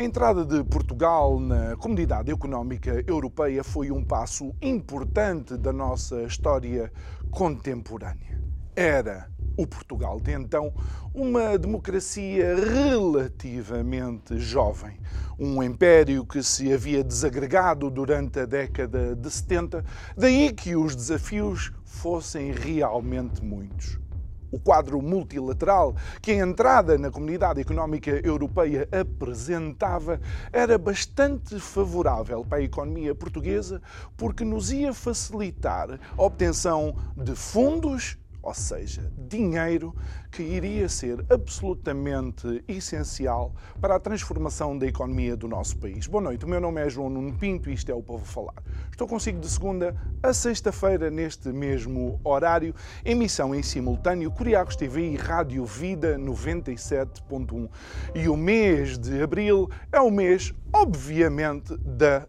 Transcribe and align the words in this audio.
A 0.00 0.02
entrada 0.02 0.46
de 0.46 0.64
Portugal 0.64 1.38
na 1.38 1.76
Comunidade 1.76 2.32
Económica 2.32 3.04
Europeia 3.06 3.62
foi 3.62 3.90
um 3.90 4.02
passo 4.02 4.54
importante 4.62 5.58
da 5.58 5.74
nossa 5.74 6.22
história 6.22 6.90
contemporânea. 7.30 8.40
Era 8.74 9.30
o 9.58 9.66
Portugal 9.66 10.18
de 10.18 10.32
então 10.32 10.72
uma 11.12 11.58
democracia 11.58 12.54
relativamente 12.56 14.38
jovem, 14.38 14.98
um 15.38 15.62
império 15.62 16.24
que 16.24 16.42
se 16.42 16.72
havia 16.72 17.04
desagregado 17.04 17.90
durante 17.90 18.40
a 18.40 18.46
década 18.46 19.14
de 19.14 19.30
70, 19.30 19.84
daí 20.16 20.50
que 20.50 20.74
os 20.74 20.96
desafios 20.96 21.72
fossem 21.84 22.52
realmente 22.52 23.44
muitos 23.44 24.00
o 24.50 24.58
quadro 24.58 25.00
multilateral 25.00 25.94
que 26.20 26.32
a 26.32 26.36
entrada 26.36 26.98
na 26.98 27.10
Comunidade 27.10 27.60
Económica 27.60 28.10
Europeia 28.24 28.88
apresentava 28.92 30.20
era 30.52 30.76
bastante 30.76 31.58
favorável 31.58 32.44
para 32.44 32.58
a 32.58 32.62
economia 32.62 33.14
portuguesa 33.14 33.80
porque 34.16 34.44
nos 34.44 34.72
ia 34.72 34.92
facilitar 34.92 35.98
a 36.16 36.22
obtenção 36.22 36.96
de 37.16 37.34
fundos 37.34 38.18
ou 38.42 38.54
seja, 38.54 39.12
dinheiro 39.16 39.94
que 40.30 40.42
iria 40.42 40.88
ser 40.88 41.24
absolutamente 41.30 42.64
essencial 42.66 43.54
para 43.80 43.96
a 43.96 44.00
transformação 44.00 44.78
da 44.78 44.86
economia 44.86 45.36
do 45.36 45.46
nosso 45.46 45.76
país. 45.76 46.06
Boa 46.06 46.22
noite, 46.22 46.44
o 46.44 46.48
meu 46.48 46.60
nome 46.60 46.80
é 46.80 46.88
João 46.88 47.10
Nuno 47.10 47.36
Pinto 47.36 47.68
e 47.68 47.74
isto 47.74 47.90
é 47.90 47.94
o 47.94 48.02
Povo 48.02 48.24
Falar. 48.24 48.62
Estou 48.90 49.06
consigo 49.06 49.40
de 49.40 49.48
segunda 49.48 49.96
a 50.22 50.32
sexta-feira, 50.32 51.10
neste 51.10 51.48
mesmo 51.48 52.20
horário, 52.22 52.74
emissão 53.04 53.54
em 53.54 53.62
simultâneo 53.62 54.30
Curiacos 54.30 54.76
TV 54.76 55.10
e 55.12 55.16
Rádio 55.16 55.64
Vida 55.64 56.18
97.1. 56.18 57.68
E 58.14 58.28
o 58.28 58.36
mês 58.36 58.98
de 58.98 59.22
abril 59.22 59.70
é 59.90 60.00
o 60.00 60.10
mês, 60.10 60.54
obviamente, 60.72 61.76
da 61.78 62.26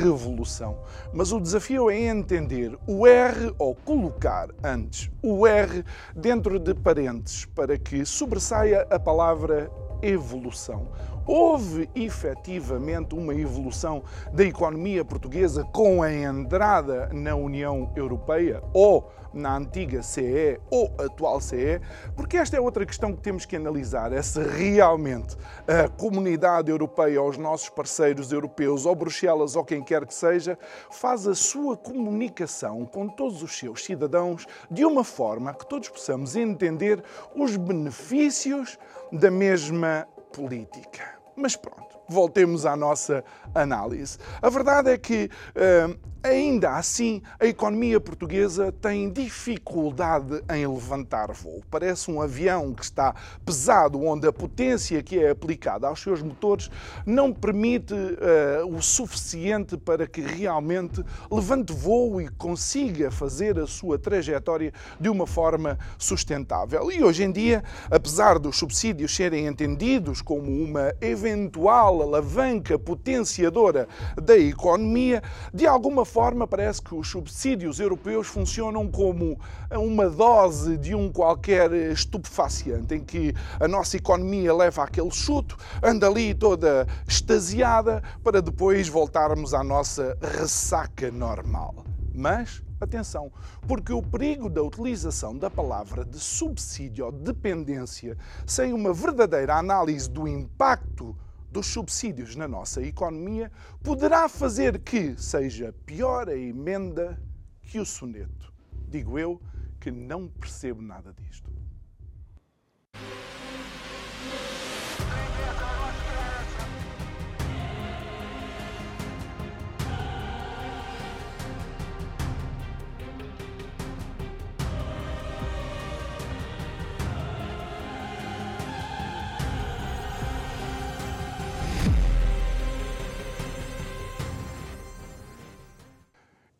revolução. 0.00 0.78
Mas 1.12 1.32
o 1.32 1.40
desafio 1.40 1.90
é 1.90 1.98
entender 1.98 2.76
o 2.86 3.06
R 3.06 3.54
ou 3.58 3.74
colocar 3.74 4.48
antes 4.62 5.10
o 5.22 5.46
R 5.46 5.84
dentro 6.14 6.58
de 6.58 6.74
parênteses 6.74 7.44
para 7.46 7.78
que 7.78 8.04
sobressaia 8.04 8.86
a 8.90 8.98
palavra 8.98 9.70
evolução. 10.02 10.88
Houve 11.26 11.88
efetivamente 11.94 13.14
uma 13.14 13.34
evolução 13.34 14.02
da 14.32 14.44
economia 14.44 15.04
portuguesa 15.04 15.64
com 15.64 16.02
a 16.02 16.12
entrada 16.12 17.08
na 17.12 17.34
União 17.34 17.90
Europeia 17.96 18.62
ou 18.74 19.10
na 19.34 19.56
antiga 19.56 20.02
CE 20.02 20.60
ou 20.70 20.94
atual 20.98 21.40
CE? 21.40 21.80
Porque 22.16 22.36
esta 22.36 22.56
é 22.56 22.60
outra 22.60 22.86
questão 22.86 23.12
que 23.12 23.20
temos 23.20 23.44
que 23.44 23.56
analisar: 23.56 24.12
é 24.12 24.22
se 24.22 24.40
realmente 24.42 25.36
a 25.66 25.88
comunidade 25.88 26.70
europeia, 26.70 27.22
os 27.22 27.36
nossos 27.36 27.68
parceiros 27.68 28.32
europeus, 28.32 28.86
ou 28.86 28.94
Bruxelas, 28.94 29.56
ou 29.56 29.64
quem 29.64 29.82
quer 29.82 30.06
que 30.06 30.14
seja, 30.14 30.58
faz 30.90 31.26
a 31.26 31.34
sua 31.34 31.76
comunicação 31.76 32.84
com 32.86 33.08
todos 33.08 33.42
os 33.42 33.56
seus 33.58 33.84
cidadãos 33.84 34.46
de 34.70 34.84
uma 34.84 35.04
forma 35.04 35.52
que 35.54 35.66
todos 35.66 35.88
possamos 35.88 36.36
entender 36.36 37.02
os 37.34 37.56
benefícios 37.56 38.78
da 39.12 39.30
mesma 39.30 40.06
política. 40.32 41.14
Mas 41.36 41.56
pronto, 41.56 41.98
voltemos 42.08 42.66
à 42.66 42.76
nossa 42.76 43.24
análise. 43.54 44.18
A 44.40 44.48
verdade 44.48 44.90
é 44.90 44.98
que 44.98 45.30
uh, 45.56 46.13
Ainda 46.24 46.78
assim, 46.78 47.20
a 47.38 47.44
economia 47.44 48.00
portuguesa 48.00 48.72
tem 48.72 49.10
dificuldade 49.10 50.42
em 50.48 50.66
levantar 50.66 51.30
voo. 51.32 51.62
Parece 51.70 52.10
um 52.10 52.18
avião 52.22 52.72
que 52.72 52.82
está 52.82 53.14
pesado, 53.44 54.02
onde 54.02 54.26
a 54.26 54.32
potência 54.32 55.02
que 55.02 55.18
é 55.18 55.28
aplicada 55.28 55.86
aos 55.86 56.00
seus 56.00 56.22
motores 56.22 56.70
não 57.04 57.30
permite 57.30 57.92
uh, 57.92 58.74
o 58.74 58.80
suficiente 58.80 59.76
para 59.76 60.06
que 60.06 60.22
realmente 60.22 61.04
levante 61.30 61.74
voo 61.74 62.18
e 62.18 62.28
consiga 62.30 63.10
fazer 63.10 63.58
a 63.58 63.66
sua 63.66 63.98
trajetória 63.98 64.72
de 64.98 65.10
uma 65.10 65.26
forma 65.26 65.78
sustentável. 65.98 66.90
E 66.90 67.04
hoje 67.04 67.22
em 67.22 67.30
dia, 67.30 67.62
apesar 67.90 68.38
dos 68.38 68.56
subsídios 68.56 69.14
serem 69.14 69.46
entendidos 69.46 70.22
como 70.22 70.50
uma 70.50 70.94
eventual 71.02 72.00
alavanca 72.00 72.78
potenciadora 72.78 73.86
da 74.16 74.38
economia, 74.38 75.22
de 75.52 75.66
alguma 75.66 76.06
forma, 76.06 76.13
parece 76.48 76.80
que 76.80 76.94
os 76.94 77.08
subsídios 77.08 77.80
europeus 77.80 78.28
funcionam 78.28 78.88
como 78.88 79.36
uma 79.72 80.08
dose 80.08 80.76
de 80.76 80.94
um 80.94 81.10
qualquer 81.10 81.72
estupefaciente, 81.72 82.94
em 82.94 83.04
que 83.04 83.34
a 83.58 83.66
nossa 83.66 83.96
economia 83.96 84.54
leva 84.54 84.84
aquele 84.84 85.10
chuto, 85.10 85.56
anda 85.82 86.06
ali 86.06 86.32
toda 86.32 86.86
extasiada, 87.06 88.00
para 88.22 88.40
depois 88.40 88.88
voltarmos 88.88 89.52
à 89.52 89.64
nossa 89.64 90.16
ressaca 90.20 91.10
normal. 91.10 91.84
Mas, 92.14 92.62
atenção, 92.80 93.32
porque 93.66 93.92
o 93.92 94.00
perigo 94.00 94.48
da 94.48 94.62
utilização 94.62 95.36
da 95.36 95.50
palavra 95.50 96.04
de 96.04 96.20
subsídio 96.20 97.06
ou 97.06 97.12
dependência 97.12 98.16
sem 98.46 98.72
uma 98.72 98.92
verdadeira 98.92 99.56
análise 99.56 100.08
do 100.08 100.28
impacto 100.28 101.16
dos 101.54 101.66
subsídios 101.68 102.34
na 102.34 102.48
nossa 102.48 102.82
economia 102.82 103.50
poderá 103.80 104.28
fazer 104.28 104.80
que 104.80 105.16
seja 105.16 105.72
pior 105.86 106.28
a 106.28 106.36
emenda 106.36 107.16
que 107.62 107.78
o 107.78 107.86
soneto. 107.86 108.52
Digo 108.88 109.16
eu 109.16 109.40
que 109.78 109.88
não 109.92 110.26
percebo 110.26 110.82
nada 110.82 111.12
disto. 111.12 111.53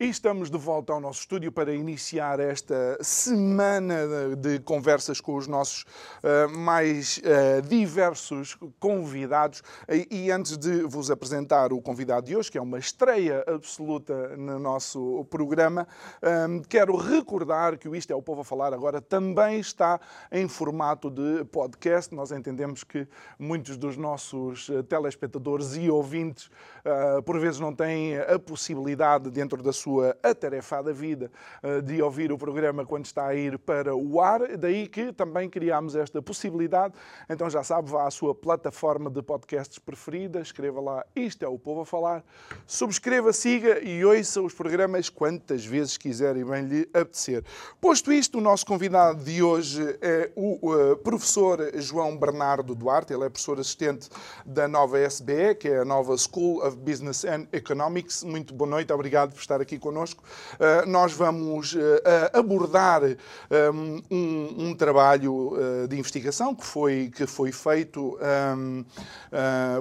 E 0.05 0.09
estamos 0.09 0.51
de 0.51 0.57
volta 0.59 0.93
ao 0.93 0.99
nosso 0.99 1.21
estúdio 1.21 1.51
para 1.51 1.73
iniciar 1.73 2.39
esta 2.39 2.95
semana 3.01 4.35
de 4.37 4.59
conversas 4.59 5.19
com 5.19 5.35
os 5.35 5.47
nossos 5.47 5.81
uh, 5.81 6.47
mais 6.55 7.17
uh, 7.17 7.67
diversos 7.67 8.55
convidados. 8.79 9.63
E, 9.89 10.25
e, 10.25 10.31
antes 10.31 10.59
de 10.59 10.83
vos 10.83 11.09
apresentar 11.09 11.73
o 11.73 11.81
convidado 11.81 12.27
de 12.27 12.35
hoje, 12.35 12.51
que 12.51 12.57
é 12.59 12.61
uma 12.61 12.77
estreia 12.77 13.43
absoluta 13.47 14.37
no 14.37 14.59
nosso 14.59 15.25
programa, 15.27 15.87
um, 16.21 16.61
quero 16.61 16.95
recordar 16.95 17.75
que 17.75 17.89
o 17.89 17.95
Isto 17.95 18.13
é 18.13 18.15
o 18.15 18.21
Povo 18.21 18.41
a 18.41 18.45
Falar 18.45 18.75
agora 18.75 19.01
também 19.01 19.59
está 19.59 19.99
em 20.31 20.47
formato 20.47 21.09
de 21.09 21.45
podcast. 21.45 22.13
Nós 22.13 22.31
entendemos 22.31 22.83
que 22.83 23.07
muitos 23.39 23.75
dos 23.75 23.97
nossos 23.97 24.69
eh, 24.69 24.83
telespectadores 24.83 25.75
e 25.75 25.89
ouvintes, 25.89 26.51
uh, 26.85 27.21
por 27.23 27.39
vezes, 27.39 27.59
não 27.59 27.73
têm 27.73 28.17
a 28.17 28.37
possibilidade, 28.39 29.29
dentro 29.29 29.61
da 29.61 29.73
sua 29.73 30.15
atarefada 30.23 30.93
vida 30.93 31.31
eh, 31.61 31.81
de 31.81 32.01
ouvir 32.01 32.31
o 32.31 32.37
programa 32.37 32.85
quando 32.85 33.05
está 33.05 33.27
a 33.27 33.35
ir 33.35 33.57
para 33.59 33.95
o 33.95 34.21
ar. 34.21 34.57
Daí 34.57 34.87
que 34.87 35.11
também 35.11 35.49
criámos 35.49 35.95
esta 35.95 36.21
possibilidade. 36.21 36.93
Então 37.29 37.49
já 37.49 37.63
sabe, 37.63 37.89
vá 37.89 38.07
à 38.07 38.11
sua 38.11 38.33
plataforma 38.33 39.09
de 39.09 39.21
podcasts 39.21 39.79
preferida, 39.79 40.39
escreva 40.39 40.79
lá 40.79 41.05
Isto 41.15 41.43
é 41.43 41.47
o 41.47 41.57
Povo 41.57 41.81
a 41.81 41.85
Falar, 41.85 42.23
subscreva, 42.65 43.33
siga 43.33 43.79
e 43.79 44.03
ouça 44.05 44.41
os 44.41 44.53
programas 44.53 45.09
quantas 45.09 45.65
vezes 45.65 45.97
quiser 45.97 46.35
e 46.37 46.43
bem 46.43 46.63
lhe 46.65 46.89
apetecer. 46.93 47.43
Posto 47.81 48.11
isto, 48.11 48.37
o 48.37 48.41
nosso 48.41 48.65
convidado 48.65 49.23
de 49.23 49.41
hoje 49.41 49.97
é 50.01 50.31
o 50.35 50.71
uh, 50.71 50.97
professor 50.97 51.71
João 51.75 52.17
Bernardo 52.17 52.75
Duarte, 52.75 53.13
ele 53.13 53.25
é 53.25 53.29
professor 53.29 53.59
assistente 53.59 54.09
da 54.45 54.67
nova 54.67 54.99
SBE, 54.99 55.55
que 55.59 55.67
é 55.67 55.79
a 55.79 55.85
nova 55.85 56.15
School 56.17 56.65
of 56.65 56.74
Business 56.75 57.25
and 57.25 57.47
Economics. 57.53 58.23
Muito 58.23 58.53
boa 58.53 58.69
noite, 58.69 58.91
obrigado 58.91 59.31
por 59.31 59.39
estar 59.39 59.61
aqui 59.61 59.79
connosco. 59.79 60.23
Uh, 60.55 60.89
nós 60.89 61.13
vamos 61.13 61.73
uh, 61.73 61.79
abordar 62.33 63.01
um, 63.03 64.01
um, 64.11 64.69
um 64.69 64.75
trabalho 64.75 65.53
uh, 65.53 65.87
de 65.87 65.97
investigação 65.97 66.53
que 66.53 66.65
foi, 66.65 67.11
que 67.15 67.25
foi 67.25 67.51
feito, 67.51 68.17
um, 68.51 68.83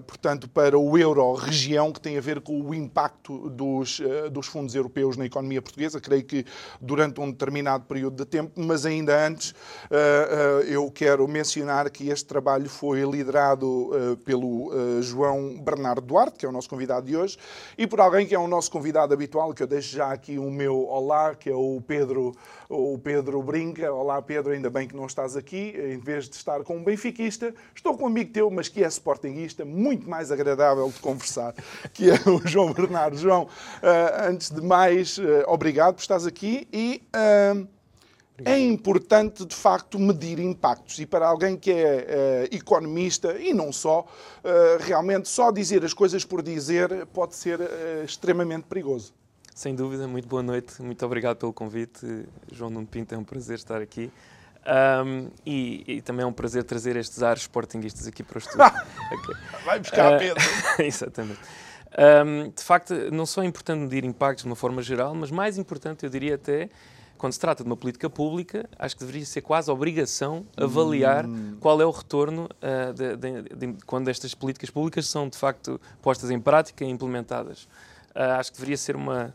portanto, 0.07 0.49
para 0.49 0.79
o 0.79 0.97
euro-região, 0.97 1.93
que 1.93 2.01
tem 2.01 2.17
a 2.17 2.21
ver 2.21 2.41
com 2.41 2.61
o 2.61 2.75
impacto 2.75 3.51
dos, 3.51 4.01
dos 4.31 4.47
fundos 4.47 4.75
europeus 4.75 5.17
na 5.17 5.27
economia 5.27 5.61
portuguesa. 5.61 6.01
Creio 6.01 6.25
que 6.25 6.45
durante 6.81 7.21
um 7.21 7.31
determinado 7.31 7.85
período 7.85 8.17
de 8.17 8.25
tempo, 8.25 8.53
mas 8.57 8.87
ainda 8.87 9.27
antes, 9.27 9.55
eu 10.69 10.91
quero 10.91 11.27
mencionar 11.27 11.91
que 11.91 12.09
este 12.09 12.27
trabalho 12.27 12.69
foi 12.69 13.03
liderado 13.03 14.19
pelo 14.25 14.71
João 15.01 15.61
Bernardo 15.63 16.03
Duarte, 16.03 16.39
que 16.39 16.47
é 16.47 16.49
o 16.49 16.53
nosso 16.53 16.69
convidado 16.69 16.84
de 16.85 17.17
hoje, 17.17 17.39
e 17.79 17.87
por 17.87 18.01
alguém 18.01 18.27
que 18.27 18.35
é 18.35 18.39
o 18.39 18.47
nosso 18.47 18.71
convidado 18.71 19.15
habitual, 19.15 19.53
que 19.55 19.63
eu 19.63 19.67
deixo 19.67 19.97
já 19.97 20.13
aqui 20.13 20.39
o 20.39 20.51
meu 20.51 20.87
olá, 20.87 21.35
que 21.35 21.49
é 21.49 21.55
o 21.55 21.83
Pedro, 21.87 22.33
o 22.69 22.99
Pedro 22.99 23.43
Brinca. 23.43 23.93
Olá, 23.93 24.21
Pedro, 24.21 24.53
ainda 24.53 24.69
bem 24.69 24.87
que 24.87 24.95
não 24.95 25.07
estás 25.07 25.37
aqui. 25.37 25.75
Em 25.77 25.99
vez 25.99 26.29
de 26.29 26.37
estar 26.37 26.63
com 26.63 26.77
um 26.77 26.85
benfiquista, 26.85 27.55
estou 27.75 27.97
com 27.97 28.05
um 28.05 28.09
amigo 28.09 28.33
teu, 28.33 28.51
mas 28.51 28.69
que 28.69 28.85
é 28.85 28.87
sportinguista, 28.89 29.65
muito 29.65 30.09
mais 30.09 30.31
agradável 30.31 30.89
de 30.89 31.01
conversar, 31.01 31.55
que 31.93 32.11
é 32.11 32.15
o 32.29 32.47
João 32.47 32.73
Bernardo. 32.73 33.17
João, 33.17 33.45
uh, 33.45 34.29
antes 34.29 34.51
de 34.51 34.61
mais, 34.61 35.19
uh, 35.19 35.45
obrigado 35.47 35.95
por 35.95 36.01
estás 36.03 36.27
aqui 36.27 36.69
e... 36.73 37.03
Uh, 37.15 37.74
é 38.43 38.59
importante, 38.59 39.45
de 39.45 39.55
facto, 39.55 39.99
medir 39.99 40.39
impactos. 40.39 40.99
E 40.99 41.07
para 41.07 41.27
alguém 41.27 41.57
que 41.57 41.71
é 41.71 42.49
uh, 42.51 42.55
economista, 42.55 43.39
e 43.39 43.55
não 43.55 43.73
só, 43.73 44.01
uh, 44.01 44.83
realmente 44.83 45.29
só 45.29 45.53
dizer 45.53 45.85
as 45.85 45.93
coisas 45.93 46.25
por 46.25 46.43
dizer 46.43 47.07
pode 47.07 47.37
ser 47.37 47.61
uh, 47.61 48.05
extremamente 48.05 48.65
perigoso. 48.65 49.13
Sem 49.55 49.73
dúvida, 49.73 50.09
muito 50.09 50.27
boa 50.27 50.43
noite, 50.43 50.83
muito 50.83 51.05
obrigado 51.07 51.37
pelo 51.37 51.53
convite. 51.53 52.27
João 52.51 52.71
Nuno 52.71 52.87
Pinto, 52.87 53.15
é 53.15 53.19
um 53.19 53.23
prazer 53.23 53.55
estar 53.55 53.81
aqui. 53.81 54.11
Um, 54.67 55.29
e, 55.45 55.85
e, 55.87 56.03
também 56.03 56.25
é 56.25 56.27
um 56.27 56.33
prazer 56.33 56.65
trazer 56.65 56.97
estes 56.97 57.23
ares 57.23 57.43
sportinguistas 57.43 58.07
aqui 58.07 58.23
para 58.23 58.37
o 58.37 58.39
estúdio. 58.39 58.65
okay. 59.13 59.35
Vai 59.65 59.79
buscar, 59.79 60.19
Pedro! 60.19 60.43
exatamente. 60.81 61.39
Um, 61.97 62.51
de 62.51 62.63
facto, 62.65 62.95
não 63.13 63.27
só 63.27 63.43
é 63.43 63.47
importante 63.47 63.79
medir 63.79 64.05
impactos 64.05 64.43
de 64.43 64.49
uma 64.49 64.57
forma 64.57 64.83
geral, 64.83 65.15
mas 65.15 65.31
mais 65.31 65.59
importante, 65.59 66.05
eu 66.05 66.11
diria 66.11 66.35
até, 66.35 66.69
quando 67.19 67.33
se 67.33 67.41
trata 67.41 67.63
de 67.63 67.69
uma 67.69 67.77
política 67.77 68.11
pública, 68.11 68.69
acho 68.79 68.97
que 68.97 69.05
deveria 69.05 69.25
ser 69.25 69.41
quase 69.41 69.71
obrigação 69.71 70.47
avaliar 70.57 71.27
hum. 71.27 71.57
qual 71.61 71.81
é 71.81 71.87
o 71.87 71.91
retorno 71.91 72.45
uh, 72.45 72.93
de, 72.93 73.17
de, 73.17 73.43
de, 73.55 73.85
quando 73.87 74.09
estas 74.09 74.35
políticas 74.35 74.71
públicas 74.71 75.07
são 75.07 75.29
de 75.29 75.39
facto 75.39 75.81
postas 76.03 76.31
em 76.31 76.41
prática 76.41 76.85
e 76.85 76.89
implementadas. 76.89 77.65
Uh, 78.15 78.39
acho 78.39 78.53
que 78.53 78.59
deveria 78.59 78.77
ser 78.77 78.97
uma, 78.97 79.35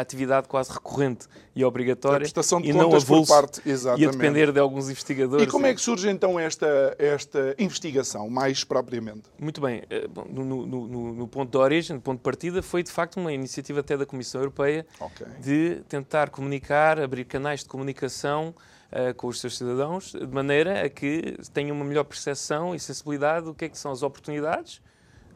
atividade 0.00 0.48
quase 0.48 0.72
recorrente 0.72 1.26
e 1.54 1.64
obrigatória 1.64 2.24
e 2.62 2.72
não 2.72 2.94
a 2.94 3.00
por 3.00 3.26
parte, 3.26 3.60
exatamente. 3.66 4.04
e 4.04 4.08
a 4.08 4.10
depender 4.10 4.52
de 4.52 4.60
alguns 4.60 4.88
investigadores. 4.88 5.46
E 5.46 5.50
como 5.50 5.66
é 5.66 5.74
que 5.74 5.80
surge 5.80 6.08
então 6.08 6.38
esta, 6.38 6.94
esta 6.98 7.54
investigação, 7.58 8.28
mais 8.30 8.62
propriamente? 8.64 9.22
Muito 9.38 9.60
bem, 9.60 9.82
eh, 9.90 10.08
no, 10.30 10.44
no, 10.44 10.66
no, 10.66 11.14
no 11.14 11.28
ponto 11.28 11.50
de 11.50 11.56
origem, 11.56 11.96
no 11.96 12.02
ponto 12.02 12.18
de 12.18 12.22
partida, 12.22 12.62
foi 12.62 12.82
de 12.82 12.90
facto 12.90 13.18
uma 13.18 13.32
iniciativa 13.32 13.80
até 13.80 13.96
da 13.96 14.06
Comissão 14.06 14.40
Europeia 14.40 14.86
okay. 15.00 15.26
de 15.40 15.82
tentar 15.88 16.30
comunicar, 16.30 17.00
abrir 17.00 17.24
canais 17.24 17.60
de 17.60 17.66
comunicação 17.66 18.54
uh, 18.92 19.14
com 19.14 19.26
os 19.26 19.40
seus 19.40 19.58
cidadãos, 19.58 20.12
de 20.12 20.26
maneira 20.26 20.84
a 20.84 20.88
que 20.88 21.36
tenham 21.52 21.74
uma 21.74 21.84
melhor 21.84 22.04
percepção 22.04 22.74
e 22.74 22.78
sensibilidade 22.78 23.46
do 23.46 23.54
que 23.54 23.64
é 23.64 23.68
que 23.68 23.78
são 23.78 23.90
as 23.90 24.02
oportunidades 24.02 24.80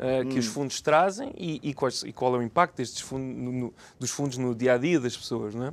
uh, 0.02 0.28
que 0.28 0.34
hum. 0.34 0.38
os 0.38 0.46
fundos 0.46 0.80
trazem 0.80 1.32
e, 1.36 1.60
e, 1.62 1.72
quais, 1.72 2.02
e, 2.02 2.12
qual 2.12 2.34
é 2.34 2.38
o 2.38 2.42
impacto 2.42 2.76
destes 2.76 3.00
fundos, 3.00 3.36
no, 3.36 3.74
dos 3.98 4.10
fundos 4.10 4.36
no 4.36 4.54
dia 4.54 4.74
a 4.74 4.78
dia 4.78 4.98
das 4.98 5.16
pessoas. 5.16 5.54
Não 5.54 5.68
é? 5.68 5.72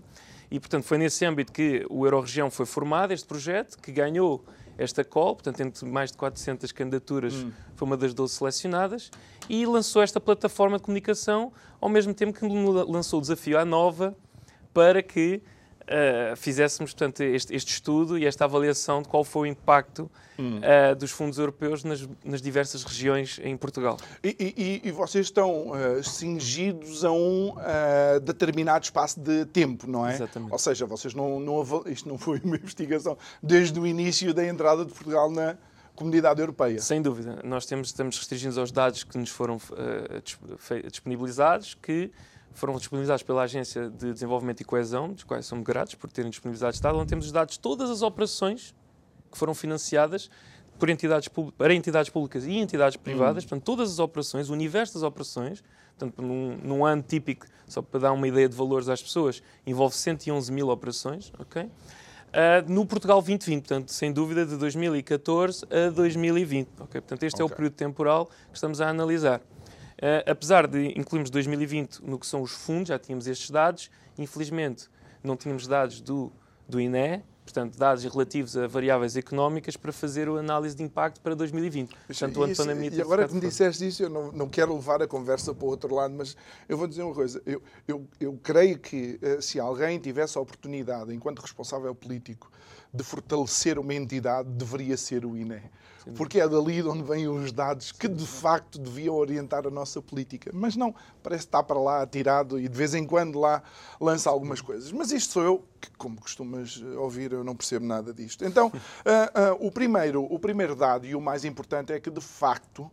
E, 0.52 0.60
portanto, 0.60 0.84
foi 0.84 0.98
nesse 0.98 1.26
âmbito 1.26 1.52
que 1.52 1.86
o 1.90 2.06
Euroregião 2.06 2.50
foi 2.50 2.66
formado, 2.66 3.12
este 3.12 3.28
projeto, 3.28 3.78
que 3.78 3.92
ganhou 3.92 4.44
esta 4.78 5.04
call, 5.04 5.36
portanto, 5.36 5.60
entre 5.60 5.86
mais 5.86 6.12
de 6.12 6.18
400 6.18 6.72
candidaturas, 6.72 7.34
hum. 7.34 7.52
foi 7.76 7.86
uma 7.86 7.98
das 7.98 8.14
12 8.14 8.34
selecionadas, 8.34 9.12
e 9.50 9.66
lançou 9.66 10.02
esta 10.02 10.20
plataforma 10.20 10.78
de 10.78 10.84
comunicação, 10.84 11.52
ao 11.82 11.90
mesmo 11.90 12.14
tempo 12.14 12.34
que 12.34 12.46
lançou 12.46 13.20
o 13.20 13.22
desafio 13.22 13.60
à 13.60 13.66
Nova 13.66 14.16
para 14.74 15.04
que 15.04 15.42
uh, 15.90 16.36
fizéssemos 16.36 16.94
portanto, 16.94 17.22
este, 17.22 17.56
este, 17.56 17.74
estudo 17.74 18.18
e 18.18 18.26
esta 18.26 18.46
avaliação 18.46 19.02
de 19.02 19.10
qual 19.10 19.24
foi 19.24 19.50
o 19.50 19.52
impacto 19.52 20.10
hum. 20.38 20.60
uh, 20.60 20.96
dos 20.96 21.12
fundos 21.12 21.38
europeus 21.38 21.84
nas, 21.84 22.08
nas, 22.24 22.42
diversas 22.42 22.84
regiões 22.84 23.40
em 23.44 23.58
Portugal. 23.58 23.98
E, 24.24 24.82
e, 24.84 24.88
e 24.88 24.92
vocês 24.92 25.26
estão 25.26 25.72
uh, 25.72 26.04
cingidos 26.04 27.04
a 27.04 27.12
um 27.12 27.50
uh, 27.50 28.20
determinado 28.22 28.86
espaço 28.86 29.20
de 29.20 29.46
tempo, 29.46 29.90
não 29.90 30.08
é? 30.08 30.16
Exatamente. 30.16 30.52
Ou 30.52 30.60
seja, 30.60 30.86
vocês 30.86 31.14
não, 31.14 31.40
não, 31.40 31.64
isto 31.88 32.08
não 32.08 32.18
foi 32.18 32.40
uma 32.44 32.56
investigação 32.58 33.18
desde 33.42 33.80
o 33.80 33.86
início 33.86 34.34
da 34.34 34.46
entrada 34.46 34.86
de 34.86 34.94
Portugal 34.94 35.30
na 35.30 35.58
comunidade 35.96 36.40
europeia. 36.40 36.80
Sem 36.80 37.02
dúvida. 37.02 37.42
Nós 37.44 37.66
temos, 37.66 37.90
estamos 37.90 38.18
restringidos 38.18 38.58
aos 38.58 38.72
dados 38.72 39.04
que 39.04 39.18
nos 39.18 39.30
foram 39.30 39.60
disponibilizados, 40.86 41.76
que 41.82 42.10
foram 42.60 42.76
disponibilizados 42.76 43.24
pela 43.24 43.44
Agência 43.44 43.90
de 43.90 44.14
Desenvolvimento 44.14 44.62
e 44.62 44.66
Coesão, 44.66 45.14
dos 45.14 45.24
quais 45.24 45.46
somos 45.46 45.64
gratos 45.64 45.96
por 45.96 46.12
terem 46.12 46.30
disponibilizado 46.30 46.76
Estado, 46.76 46.98
onde 46.98 47.10
temos 47.10 47.26
os 47.26 47.32
dados 47.32 47.56
de 47.56 47.60
todas 47.60 47.90
as 47.90 48.02
operações 48.02 48.76
que 49.32 49.38
foram 49.38 49.54
financiadas 49.54 50.30
por 50.78 50.90
entidades, 50.90 51.30
para 51.58 51.74
entidades 51.74 52.10
públicas 52.10 52.46
e 52.46 52.58
entidades 52.58 52.98
privadas, 52.98 53.44
hum. 53.44 53.48
portanto, 53.48 53.66
todas 53.66 53.92
as 53.92 54.00
operações, 54.00 54.50
o 54.50 54.54
universo 54.54 54.94
das 54.94 55.04
operações, 55.04 55.64
portanto, 55.98 56.22
num, 56.22 56.58
num, 56.64 56.86
ano 56.86 57.02
típico, 57.02 57.46
só 57.68 57.82
para 57.82 58.00
dar 58.00 58.12
uma 58.12 58.28
ideia 58.28 58.48
de 58.48 58.56
valores 58.56 58.88
às 58.88 59.02
pessoas, 59.02 59.44
envolve 59.66 59.96
111 59.96 60.52
mil 60.52 60.70
operações, 60.70 61.32
ok? 61.38 61.64
Uh, 61.64 62.72
no 62.72 62.86
Portugal 62.86 63.18
2020, 63.22 63.68
portanto, 63.68 63.92
sem 63.92 64.14
dúvida, 64.14 64.46
de 64.46 64.56
2014 64.56 65.66
a 65.66 65.90
2020, 65.90 66.70
ok? 66.80 67.02
Portanto, 67.02 67.24
este 67.24 67.42
okay. 67.42 67.44
é 67.44 67.46
o 67.46 67.56
período 67.56 67.74
temporal 67.74 68.28
que 68.28 68.56
estamos 68.56 68.80
a 68.80 68.88
analisar. 68.88 69.42
Uh, 70.00 70.24
apesar 70.32 70.66
de 70.66 70.98
incluirmos 70.98 71.30
2020 71.30 72.00
no 72.00 72.18
que 72.18 72.26
são 72.26 72.42
os 72.42 72.52
fundos, 72.52 72.88
já 72.88 72.98
tínhamos 72.98 73.28
estes 73.28 73.52
dados, 73.52 73.92
infelizmente 74.18 74.88
não 75.22 75.36
tínhamos 75.36 75.68
dados 75.68 76.00
do, 76.00 76.32
do 76.70 76.80
INE, 76.80 77.22
portanto, 77.44 77.78
dados 77.78 78.06
relativos 78.06 78.56
a 78.56 78.66
variáveis 78.66 79.18
económicas 79.18 79.76
para 79.76 79.92
fazer 79.92 80.30
a 80.30 80.34
análise 80.34 80.74
de 80.74 80.84
impacto 80.84 81.20
para 81.20 81.36
2020. 81.36 81.94
Portanto, 82.08 82.38
o 82.38 82.44
ano 82.44 82.56
pandemia 82.56 82.90
e 82.94 83.02
agora 83.02 83.28
que 83.28 83.34
me 83.34 83.42
disseste 83.42 83.86
isso, 83.88 84.04
eu 84.04 84.10
não, 84.10 84.32
não 84.32 84.48
quero 84.48 84.74
levar 84.74 85.02
a 85.02 85.08
conversa 85.08 85.54
para 85.54 85.66
o 85.66 85.70
outro 85.70 85.94
lado, 85.94 86.14
mas 86.14 86.38
eu 86.70 86.78
vou 86.78 86.88
dizer 86.88 87.04
uma 87.04 87.14
coisa. 87.14 87.42
Eu, 87.46 87.62
eu, 87.86 88.08
eu 88.22 88.40
creio 88.42 88.80
que 88.80 89.20
uh, 89.22 89.42
se 89.42 89.60
alguém 89.60 90.00
tivesse 90.00 90.38
a 90.38 90.42
oportunidade, 90.42 91.14
enquanto 91.14 91.40
responsável 91.40 91.94
político, 91.94 92.50
de 92.94 93.04
fortalecer 93.04 93.78
uma 93.78 93.94
entidade, 93.94 94.48
deveria 94.48 94.96
ser 94.96 95.26
o 95.26 95.36
INE 95.36 95.62
porque 96.16 96.40
é 96.40 96.48
dali 96.48 96.82
de 96.82 96.88
onde 96.88 97.04
vêm 97.04 97.28
os 97.28 97.52
dados 97.52 97.92
que 97.92 98.08
de 98.08 98.26
facto 98.26 98.80
deviam 98.80 99.16
orientar 99.16 99.66
a 99.68 99.70
nossa 99.70 100.02
política. 100.02 100.52
Mas 100.54 100.76
não, 100.76 100.94
parece 101.22 101.46
estar 101.46 101.64
para 101.64 101.80
lá 101.80 102.02
atirado 102.02 102.60
e 102.60 102.68
de 102.68 102.78
vez 102.78 102.94
em 102.94 103.06
quando 103.06 103.40
lá 103.40 103.62
lança 104.00 104.30
algumas 104.30 104.62
coisas. 104.62 104.92
Mas 104.92 105.12
isto 105.12 105.34
sou 105.34 105.44
eu, 105.44 105.66
que 105.80 105.90
como 105.92 106.20
costumas 106.20 106.82
ouvir, 106.98 107.32
eu 107.32 107.44
não 107.44 107.56
percebo 107.56 107.86
nada 107.86 108.14
disto. 108.14 108.46
Então, 108.46 108.68
uh, 108.68 108.72
uh, 109.64 109.68
o, 109.68 109.72
primeiro, 109.72 110.24
o 110.24 110.40
primeiro 110.40 110.76
dado 110.76 111.06
e 111.06 111.16
o 111.16 111.22
mais 111.22 111.46
importante 111.46 111.94
é 111.94 112.00
que 112.00 112.10
de 112.10 112.22
facto. 112.22 112.90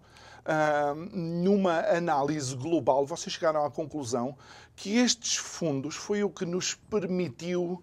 Uh, 0.47 0.95
numa 1.13 1.81
análise 1.89 2.55
global, 2.55 3.05
vocês 3.05 3.33
chegaram 3.33 3.67
à 3.67 3.69
conclusão 3.69 4.39
que 4.77 4.97
estes 4.97 5.39
fundos 5.39 5.97
foi 5.97 6.23
o 6.23 6.31
que 6.31 6.45
nos 6.45 6.73
permitiu 6.73 7.83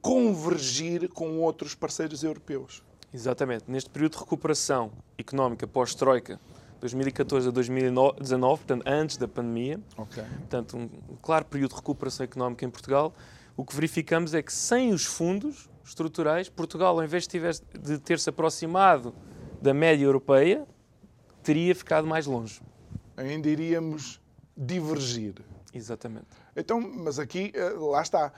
convergir 0.00 1.08
com 1.08 1.40
outros 1.40 1.74
parceiros 1.74 2.22
europeus. 2.22 2.80
Exatamente. 3.12 3.64
Neste 3.68 3.90
período 3.90 4.12
de 4.12 4.18
recuperação 4.18 4.92
económica 5.16 5.66
pós-Troika, 5.66 6.40
2014 6.80 7.48
a 7.48 7.50
2019, 7.50 8.58
portanto, 8.58 8.82
antes 8.86 9.16
da 9.16 9.26
pandemia, 9.26 9.80
okay. 9.96 10.24
portanto, 10.24 10.76
um 10.76 10.88
claro 11.22 11.44
período 11.46 11.70
de 11.70 11.76
recuperação 11.76 12.24
económica 12.24 12.64
em 12.64 12.70
Portugal, 12.70 13.14
o 13.56 13.64
que 13.64 13.74
verificamos 13.74 14.34
é 14.34 14.42
que 14.42 14.52
sem 14.52 14.92
os 14.92 15.04
fundos 15.04 15.70
estruturais, 15.84 16.48
Portugal, 16.48 16.98
ao 16.98 17.04
invés 17.04 17.26
de 17.26 17.98
ter-se 17.98 18.28
aproximado 18.28 19.14
da 19.62 19.72
média 19.72 20.04
europeia, 20.04 20.66
teria 21.42 21.74
ficado 21.74 22.06
mais 22.06 22.26
longe. 22.26 22.60
Ainda 23.16 23.48
iríamos 23.48 24.20
divergir. 24.56 25.34
Exatamente. 25.76 26.26
Então, 26.56 26.80
mas 26.80 27.18
aqui, 27.18 27.52
eh, 27.54 27.70
lá 27.70 28.02
está. 28.02 28.32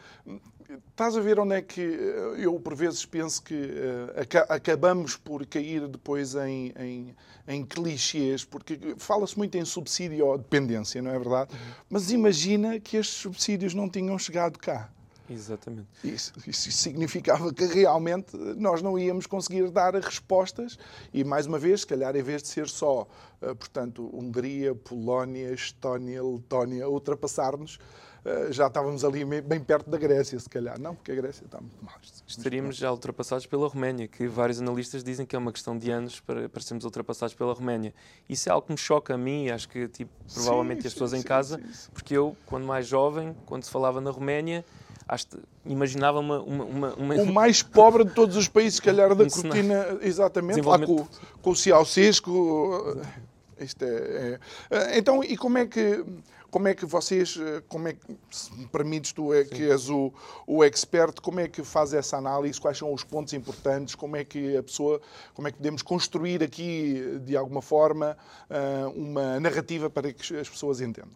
Estás 0.90 1.16
a 1.16 1.20
ver 1.20 1.38
onde 1.38 1.54
é 1.54 1.62
que 1.62 1.80
eh, 1.80 2.34
eu, 2.38 2.58
por 2.60 2.74
vezes, 2.74 3.06
penso 3.06 3.42
que 3.42 3.54
uh, 3.54 4.52
acabamos 4.52 5.16
por 5.16 5.46
cair 5.46 5.86
depois 5.88 6.34
em, 6.34 6.72
em, 6.78 7.16
em 7.46 7.64
clichês, 7.64 8.44
porque 8.44 8.78
fala-se 8.98 9.38
muito 9.38 9.56
em 9.56 9.64
subsídio 9.64 10.26
ou 10.26 10.36
dependência, 10.36 11.00
não 11.00 11.10
é 11.10 11.18
verdade? 11.18 11.54
Uhum. 11.54 11.72
Mas 11.88 12.10
imagina 12.10 12.78
que 12.80 12.96
estes 12.96 13.16
subsídios 13.16 13.72
não 13.72 13.88
tinham 13.88 14.18
chegado 14.18 14.58
cá. 14.58 14.90
Exatamente. 15.30 15.88
Isso, 16.02 16.32
isso, 16.46 16.72
significava 16.72 17.52
que 17.52 17.64
realmente 17.64 18.36
nós 18.56 18.80
não 18.80 18.98
íamos 18.98 19.26
conseguir 19.26 19.70
dar 19.70 19.94
respostas 19.94 20.78
e, 21.12 21.22
mais 21.22 21.46
uma 21.46 21.58
vez, 21.58 21.80
se 21.80 21.86
calhar, 21.86 22.16
em 22.16 22.22
vez 22.22 22.42
de 22.42 22.48
ser 22.48 22.68
só, 22.68 23.02
uh, 23.42 23.54
portanto, 23.54 24.08
Hungria, 24.12 24.74
Polónia, 24.74 25.52
Estónia, 25.52 26.22
Letónia 26.22 26.88
ultrapassar-nos, 26.88 27.76
uh, 27.76 28.50
já 28.50 28.68
estávamos 28.68 29.04
ali 29.04 29.24
bem 29.24 29.60
perto 29.60 29.90
da 29.90 29.98
Grécia, 29.98 30.38
se 30.40 30.48
calhar. 30.48 30.80
Não, 30.80 30.94
porque 30.94 31.12
a 31.12 31.14
Grécia 31.14 31.44
está 31.44 31.60
muito 31.60 31.84
mal. 31.84 31.94
Estaríamos 32.26 32.76
já 32.76 32.90
ultrapassados 32.90 33.46
pela 33.46 33.68
Roménia, 33.68 34.08
que 34.08 34.26
vários 34.26 34.60
analistas 34.60 35.04
dizem 35.04 35.26
que 35.26 35.36
é 35.36 35.38
uma 35.38 35.52
questão 35.52 35.76
de 35.76 35.90
anos 35.90 36.20
para, 36.20 36.48
para 36.48 36.62
sermos 36.62 36.84
ultrapassados 36.84 37.34
pela 37.34 37.52
Roménia. 37.52 37.94
Isso 38.28 38.48
é 38.48 38.52
algo 38.52 38.66
que 38.66 38.72
me 38.72 38.78
choca 38.78 39.14
a 39.14 39.18
mim 39.18 39.50
acho 39.50 39.68
que 39.68 39.88
tipo, 39.88 40.10
provavelmente 40.32 40.82
sim, 40.82 40.88
as 40.88 40.94
pessoas 40.94 41.10
sim, 41.10 41.18
em 41.18 41.22
casa, 41.22 41.60
sim, 41.72 41.90
porque 41.92 42.16
eu, 42.16 42.36
quando 42.46 42.64
mais 42.64 42.86
jovem, 42.86 43.36
quando 43.46 43.64
se 43.64 43.70
falava 43.70 44.00
na 44.00 44.10
Roménia, 44.10 44.64
acho, 45.08 45.26
imaginava 45.64 46.20
uma, 46.20 46.40
uma, 46.40 46.94
uma, 46.94 47.14
O 47.16 47.32
mais 47.32 47.62
pobre 47.62 48.04
de 48.04 48.12
todos 48.12 48.36
os 48.36 48.46
países, 48.46 48.74
se 48.74 48.82
calhar, 48.82 49.14
da 49.14 49.24
um 49.24 49.28
cortina, 49.28 49.98
exatamente, 50.02 50.60
lá 50.60 50.78
com, 50.78 51.06
com 51.40 51.50
o 51.50 51.56
Ceausesco. 51.56 53.02
Isto 53.58 53.84
é, 53.84 53.88
é, 53.88 54.38
é, 54.70 54.98
Então, 54.98 55.24
e 55.24 55.36
como 55.36 55.58
é 55.58 55.66
que 55.66 56.04
como 56.50 56.66
é 56.66 56.74
que 56.74 56.86
vocês, 56.86 57.38
como 57.68 57.88
é 57.88 57.92
que, 57.92 58.00
se 58.30 58.54
me 58.54 58.66
permites, 58.66 59.12
tu 59.12 59.34
é 59.34 59.44
que 59.44 59.70
és 59.70 59.90
o, 59.90 60.10
o 60.46 60.64
expert, 60.64 61.20
como 61.20 61.40
é 61.40 61.48
que 61.48 61.62
faz 61.62 61.92
essa 61.92 62.16
análise? 62.16 62.58
Quais 62.58 62.78
são 62.78 62.92
os 62.92 63.04
pontos 63.04 63.34
importantes? 63.34 63.94
Como 63.94 64.16
é 64.16 64.24
que 64.24 64.56
a 64.56 64.62
pessoa, 64.62 64.98
como 65.34 65.46
é 65.46 65.50
que 65.50 65.58
podemos 65.58 65.82
construir 65.82 66.42
aqui, 66.42 67.20
de 67.22 67.36
alguma 67.36 67.60
forma, 67.60 68.16
ah, 68.48 68.90
uma 68.96 69.38
narrativa 69.38 69.90
para 69.90 70.10
que 70.10 70.36
as 70.36 70.48
pessoas 70.48 70.80
entendam? 70.80 71.12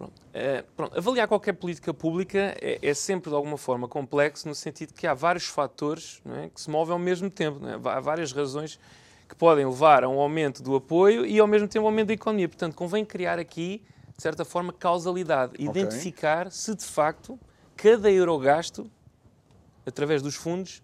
Pronto. 0.00 0.22
É, 0.32 0.64
pronto. 0.74 0.96
Avaliar 0.96 1.28
qualquer 1.28 1.52
política 1.52 1.92
pública 1.92 2.56
é, 2.58 2.78
é, 2.80 2.94
sempre 2.94 3.28
de 3.28 3.36
alguma 3.36 3.58
forma 3.58 3.86
complexo, 3.86 4.48
no 4.48 4.54
sentido 4.54 4.94
que 4.94 5.06
há 5.06 5.12
vários 5.12 5.44
fatores 5.44 6.22
é, 6.38 6.48
que 6.48 6.58
se 6.58 6.70
movem 6.70 6.94
ao 6.94 6.98
mesmo 6.98 7.28
tempo. 7.28 7.60
É? 7.66 7.74
Há 7.74 8.00
várias 8.00 8.32
razões 8.32 8.80
que 9.28 9.34
podem 9.34 9.66
levar 9.66 10.02
a 10.02 10.08
um 10.08 10.18
aumento 10.18 10.62
do 10.62 10.74
apoio 10.74 11.26
e 11.26 11.38
ao 11.38 11.46
mesmo 11.46 11.68
tempo 11.68 11.84
um 11.84 11.88
aumento 11.88 12.08
da 12.08 12.14
economia. 12.14 12.48
Portanto, 12.48 12.74
convém 12.74 13.04
criar 13.04 13.38
aqui, 13.38 13.82
de 14.16 14.22
certa 14.22 14.42
forma, 14.42 14.72
causalidade. 14.72 15.52
Okay. 15.52 15.66
Identificar 15.66 16.50
se 16.50 16.74
de 16.74 16.84
facto 16.84 17.38
cada 17.76 18.10
euro 18.10 18.38
gasto, 18.38 18.90
através 19.84 20.22
dos 20.22 20.34
fundos, 20.34 20.82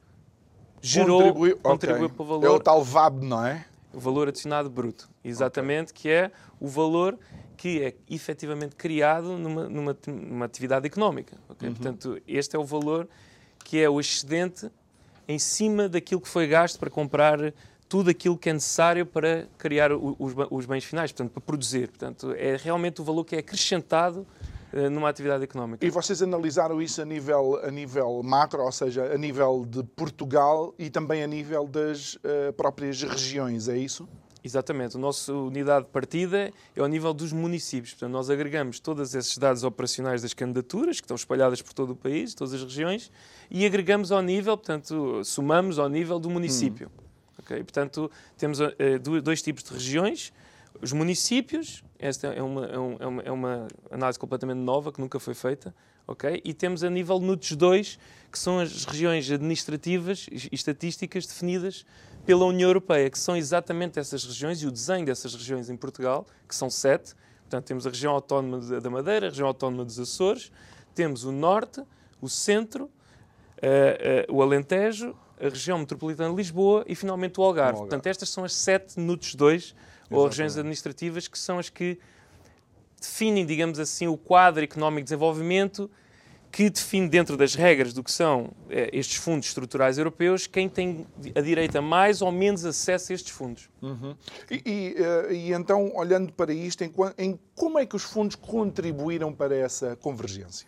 gerou, 0.82 1.22
contribuiu, 1.22 1.56
contribuiu 1.56 2.04
okay. 2.04 2.16
para 2.16 2.22
o 2.22 2.26
valor. 2.26 2.44
É 2.44 2.50
o 2.50 2.60
tal 2.60 2.84
VAB, 2.84 3.24
não 3.24 3.46
é? 3.46 3.64
O 3.94 3.98
valor 3.98 4.28
adicionado 4.28 4.68
bruto. 4.68 5.08
Exatamente, 5.24 5.92
okay. 5.92 6.02
que 6.02 6.08
é 6.10 6.30
o 6.60 6.68
valor 6.68 7.18
que 7.56 7.82
é 7.82 7.94
efetivamente 8.10 8.76
criado 8.76 9.38
numa, 9.38 9.68
numa, 9.68 9.96
numa 10.06 10.44
atividade 10.44 10.86
económica. 10.86 11.36
Okay? 11.48 11.68
Uhum. 11.68 11.74
Portanto, 11.74 12.22
este 12.26 12.56
é 12.56 12.58
o 12.58 12.64
valor 12.64 13.08
que 13.64 13.78
é 13.80 13.88
o 13.88 13.98
excedente 13.98 14.70
em 15.26 15.38
cima 15.38 15.88
daquilo 15.88 16.20
que 16.20 16.28
foi 16.28 16.46
gasto 16.46 16.78
para 16.78 16.88
comprar 16.88 17.52
tudo 17.88 18.10
aquilo 18.10 18.36
que 18.36 18.50
é 18.50 18.52
necessário 18.52 19.06
para 19.06 19.46
criar 19.58 19.92
os, 19.92 20.34
os 20.50 20.66
bens 20.66 20.84
finais, 20.84 21.12
portanto, 21.12 21.32
para 21.32 21.40
produzir. 21.40 21.88
Portanto, 21.88 22.32
é 22.36 22.56
realmente 22.56 23.00
o 23.00 23.04
valor 23.04 23.24
que 23.24 23.36
é 23.36 23.38
acrescentado 23.38 24.26
uh, 24.72 24.90
numa 24.90 25.08
atividade 25.08 25.44
económica. 25.44 25.84
E 25.84 25.90
vocês 25.90 26.22
analisaram 26.22 26.80
isso 26.82 27.00
a 27.00 27.04
nível, 27.04 27.60
a 27.62 27.70
nível 27.70 28.22
macro, 28.22 28.62
ou 28.62 28.72
seja, 28.72 29.12
a 29.12 29.18
nível 29.18 29.64
de 29.68 29.82
Portugal 29.82 30.74
e 30.78 30.90
também 30.90 31.22
a 31.22 31.26
nível 31.26 31.66
das 31.66 32.14
uh, 32.14 32.52
próprias 32.56 33.02
regiões, 33.02 33.68
é 33.68 33.76
isso? 33.76 34.08
Exatamente. 34.46 34.96
A 34.96 35.00
nossa 35.00 35.32
unidade 35.32 35.86
de 35.86 35.90
partida 35.90 36.52
é 36.76 36.80
ao 36.80 36.86
nível 36.86 37.12
dos 37.12 37.32
municípios. 37.32 37.94
Portanto, 37.94 38.12
nós 38.12 38.30
agregamos 38.30 38.78
todos 38.78 39.12
esses 39.12 39.36
dados 39.36 39.64
operacionais 39.64 40.22
das 40.22 40.32
candidaturas, 40.32 41.00
que 41.00 41.04
estão 41.04 41.16
espalhadas 41.16 41.60
por 41.60 41.72
todo 41.72 41.90
o 41.90 41.96
país, 41.96 42.32
todas 42.32 42.54
as 42.54 42.62
regiões, 42.62 43.10
e 43.50 43.66
agregamos 43.66 44.12
ao 44.12 44.22
nível, 44.22 44.56
portanto, 44.56 45.24
somamos 45.24 45.80
ao 45.80 45.88
nível 45.88 46.20
do 46.20 46.30
município. 46.30 46.88
Hum. 46.96 47.02
Okay? 47.40 47.64
Portanto, 47.64 48.08
temos 48.38 48.60
uh, 48.60 49.20
dois 49.20 49.42
tipos 49.42 49.64
de 49.64 49.72
regiões. 49.72 50.32
Os 50.80 50.92
municípios, 50.92 51.82
esta 51.98 52.28
é 52.28 52.40
uma, 52.40 52.66
é, 52.66 52.78
uma, 52.78 53.22
é 53.22 53.32
uma 53.32 53.68
análise 53.90 54.16
completamente 54.16 54.58
nova, 54.58 54.92
que 54.92 55.00
nunca 55.00 55.18
foi 55.18 55.34
feita, 55.34 55.74
ok? 56.06 56.40
E 56.44 56.54
temos 56.54 56.84
a 56.84 56.90
nível 56.90 57.18
NUTS 57.18 57.56
2, 57.56 57.98
que 58.30 58.38
são 58.38 58.60
as 58.60 58.84
regiões 58.84 59.28
administrativas 59.28 60.28
e 60.30 60.54
estatísticas 60.54 61.26
definidas 61.26 61.84
pela 62.26 62.44
União 62.44 62.68
Europeia, 62.68 63.08
que 63.08 63.18
são 63.18 63.36
exatamente 63.36 64.00
essas 64.00 64.24
regiões 64.24 64.60
e 64.60 64.66
o 64.66 64.70
desenho 64.70 65.06
dessas 65.06 65.32
regiões 65.32 65.70
em 65.70 65.76
Portugal, 65.76 66.26
que 66.48 66.54
são 66.54 66.68
sete. 66.68 67.14
Portanto, 67.42 67.64
temos 67.64 67.86
a 67.86 67.90
região 67.90 68.12
autónoma 68.12 68.80
da 68.80 68.90
Madeira, 68.90 69.26
a 69.26 69.30
região 69.30 69.46
autónoma 69.46 69.84
dos 69.84 69.98
Açores, 70.00 70.50
temos 70.94 71.22
o 71.22 71.30
Norte, 71.30 71.82
o 72.20 72.28
Centro, 72.28 72.84
uh, 72.84 74.32
uh, 74.32 74.34
o 74.34 74.42
Alentejo, 74.42 75.14
a 75.40 75.48
região 75.48 75.78
metropolitana 75.78 76.30
de 76.30 76.36
Lisboa 76.36 76.84
e 76.88 76.96
finalmente 76.96 77.38
o 77.38 77.44
Algarve. 77.44 77.70
Algarve. 77.70 77.88
Portanto, 77.88 78.06
estas 78.08 78.28
são 78.28 78.42
as 78.42 78.54
sete 78.54 78.98
NUTS 78.98 79.34
2, 79.36 79.74
ou 80.10 80.26
regiões 80.26 80.56
administrativas, 80.56 81.28
que 81.28 81.38
são 81.38 81.58
as 81.58 81.68
que 81.68 81.98
definem, 83.00 83.46
digamos 83.46 83.78
assim, 83.78 84.06
o 84.08 84.16
quadro 84.16 84.64
económico 84.64 85.02
de 85.02 85.04
desenvolvimento 85.04 85.90
que 86.56 86.70
define 86.70 87.06
dentro 87.06 87.36
das 87.36 87.54
regras 87.54 87.92
do 87.92 88.02
que 88.02 88.10
são 88.10 88.50
eh, 88.70 88.88
estes 88.90 89.18
fundos 89.18 89.46
estruturais 89.46 89.98
europeus 89.98 90.46
quem 90.46 90.70
tem 90.70 91.06
a 91.34 91.42
direita 91.42 91.82
mais 91.82 92.22
ou 92.22 92.32
menos 92.32 92.64
acesso 92.64 93.12
a 93.12 93.14
estes 93.14 93.30
fundos. 93.30 93.68
Uhum. 93.82 94.16
E, 94.50 94.62
e, 94.64 94.94
uh, 94.98 95.32
e, 95.34 95.52
então, 95.52 95.94
olhando 95.94 96.32
para 96.32 96.54
isto, 96.54 96.82
em, 96.82 96.90
em, 97.18 97.38
como 97.54 97.78
é 97.78 97.84
que 97.84 97.94
os 97.94 98.04
fundos 98.04 98.36
contribuíram 98.36 99.34
para 99.34 99.54
essa 99.54 99.96
convergência? 99.96 100.66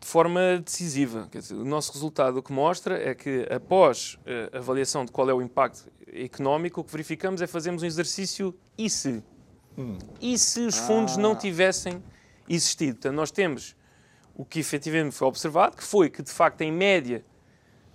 De 0.00 0.08
forma 0.08 0.60
decisiva. 0.64 1.28
Dizer, 1.30 1.54
o 1.54 1.64
nosso 1.64 1.92
resultado 1.92 2.38
o 2.38 2.42
que 2.42 2.52
mostra 2.52 3.00
é 3.00 3.14
que, 3.14 3.46
após 3.48 4.14
uh, 4.14 4.56
a 4.56 4.58
avaliação 4.58 5.04
de 5.04 5.12
qual 5.12 5.30
é 5.30 5.32
o 5.32 5.40
impacto 5.40 5.88
económico, 6.12 6.80
o 6.80 6.84
que 6.84 6.90
verificamos 6.90 7.40
é 7.40 7.46
fazermos 7.46 7.84
um 7.84 7.86
exercício 7.86 8.52
e 8.76 8.90
se? 8.90 9.22
Hum. 9.78 9.98
E 10.20 10.36
se 10.36 10.62
os 10.62 10.76
fundos 10.76 11.16
ah. 11.16 11.20
não 11.20 11.36
tivessem 11.36 12.02
existido? 12.48 12.94
Portanto, 12.94 13.14
nós 13.14 13.30
temos 13.30 13.76
o 14.36 14.44
que 14.44 14.60
efetivamente 14.60 15.14
foi 15.14 15.26
observado, 15.26 15.76
que 15.76 15.82
foi 15.82 16.10
que, 16.10 16.22
de 16.22 16.30
facto, 16.30 16.60
em 16.60 16.70
média, 16.70 17.24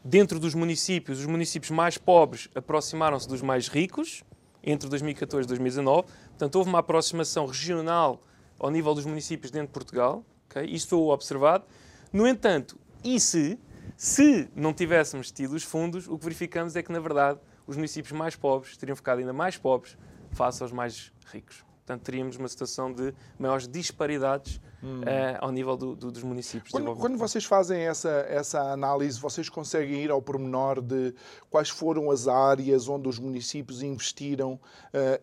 dentro 0.03 0.39
dos 0.39 0.55
municípios, 0.55 1.19
os 1.19 1.27
municípios 1.27 1.69
mais 1.69 1.99
pobres 1.99 2.49
aproximaram-se 2.55 3.27
dos 3.27 3.43
mais 3.43 3.67
ricos 3.67 4.23
entre 4.63 4.89
2014 4.89 5.45
e 5.45 5.47
2019. 5.47 6.07
Portanto, 6.29 6.55
houve 6.55 6.69
uma 6.69 6.79
aproximação 6.79 7.45
regional 7.45 8.23
ao 8.57 8.71
nível 8.71 8.95
dos 8.95 9.05
municípios 9.05 9.51
dentro 9.51 9.67
de 9.67 9.73
Portugal. 9.73 10.25
Okay? 10.49 10.65
Isto 10.65 10.89
foi 10.89 11.13
observado. 11.13 11.63
No 12.11 12.27
entanto, 12.27 12.75
e 13.03 13.19
se, 13.19 13.59
se 13.95 14.49
não 14.55 14.73
tivéssemos 14.73 15.31
tido 15.31 15.53
os 15.53 15.63
fundos, 15.63 16.07
o 16.07 16.17
que 16.17 16.23
verificamos 16.23 16.75
é 16.75 16.81
que, 16.81 16.91
na 16.91 16.99
verdade, 16.99 17.39
os 17.67 17.75
municípios 17.75 18.11
mais 18.11 18.35
pobres 18.35 18.75
teriam 18.77 18.95
ficado 18.95 19.19
ainda 19.19 19.31
mais 19.31 19.57
pobres 19.57 19.95
face 20.31 20.63
aos 20.63 20.71
mais 20.71 21.13
ricos. 21.27 21.63
Portanto, 21.85 22.03
teríamos 22.03 22.37
uma 22.37 22.47
situação 22.47 22.93
de 22.93 23.13
maiores 23.39 23.67
disparidades 23.67 24.61
hum. 24.83 25.01
uh, 25.01 25.03
ao 25.39 25.51
nível 25.51 25.75
do, 25.75 25.95
do, 25.95 26.11
dos 26.11 26.21
municípios. 26.21 26.71
Quando, 26.71 26.95
quando, 26.95 27.17
vocês 27.17 27.43
fazem 27.43 27.81
essa, 27.81 28.25
essa 28.29 28.61
análise, 28.71 29.19
vocês 29.19 29.49
conseguem 29.49 30.03
ir 30.03 30.11
ao 30.11 30.21
pormenor 30.21 30.79
de 30.79 31.13
quais 31.49 31.69
foram 31.69 32.11
as 32.11 32.27
áreas 32.27 32.87
onde 32.87 33.09
os 33.09 33.17
municípios 33.17 33.81
investiram 33.81 34.53
uh, 34.53 34.59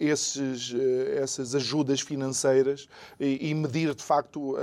esses, 0.01 0.73
uh, 0.73 0.79
essas 1.17 1.55
ajudas 1.55 2.01
financeiras 2.01 2.89
e, 3.21 3.51
e 3.51 3.55
medir, 3.55 3.95
de 3.95 4.03
facto, 4.03 4.57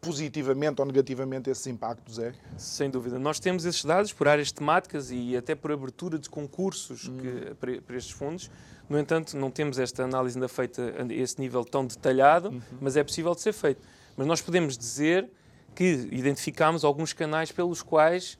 positivamente 0.00 0.80
ou 0.80 0.86
negativamente 0.86 1.50
esses 1.50 1.66
impactos? 1.66 2.18
É? 2.18 2.32
Sem 2.56 2.88
dúvida. 2.88 3.18
Nós 3.18 3.40
temos 3.40 3.64
esses 3.64 3.84
dados 3.84 4.12
por 4.12 4.28
áreas 4.28 4.52
temáticas 4.52 5.10
e 5.10 5.36
até 5.36 5.54
por 5.54 5.72
abertura 5.72 6.18
de 6.18 6.30
concursos 6.30 7.08
hum. 7.08 7.16
que, 7.18 7.54
para, 7.56 7.82
para 7.82 7.96
estes 7.96 8.12
fundos. 8.12 8.50
No 8.88 8.98
entanto, 8.98 9.36
não 9.36 9.50
temos 9.50 9.78
esta 9.78 10.04
análise 10.04 10.36
ainda 10.36 10.48
feita 10.48 10.94
a 10.98 11.12
esse 11.12 11.40
nível 11.40 11.64
tão 11.64 11.84
detalhado, 11.84 12.50
uhum. 12.50 12.60
mas 12.80 12.96
é 12.96 13.02
possível 13.02 13.34
de 13.34 13.40
ser 13.40 13.52
feito. 13.52 13.80
Mas 14.16 14.26
nós 14.26 14.40
podemos 14.40 14.78
dizer 14.78 15.28
que 15.74 16.08
identificamos 16.12 16.84
alguns 16.84 17.12
canais 17.12 17.52
pelos 17.52 17.82
quais 17.82 18.38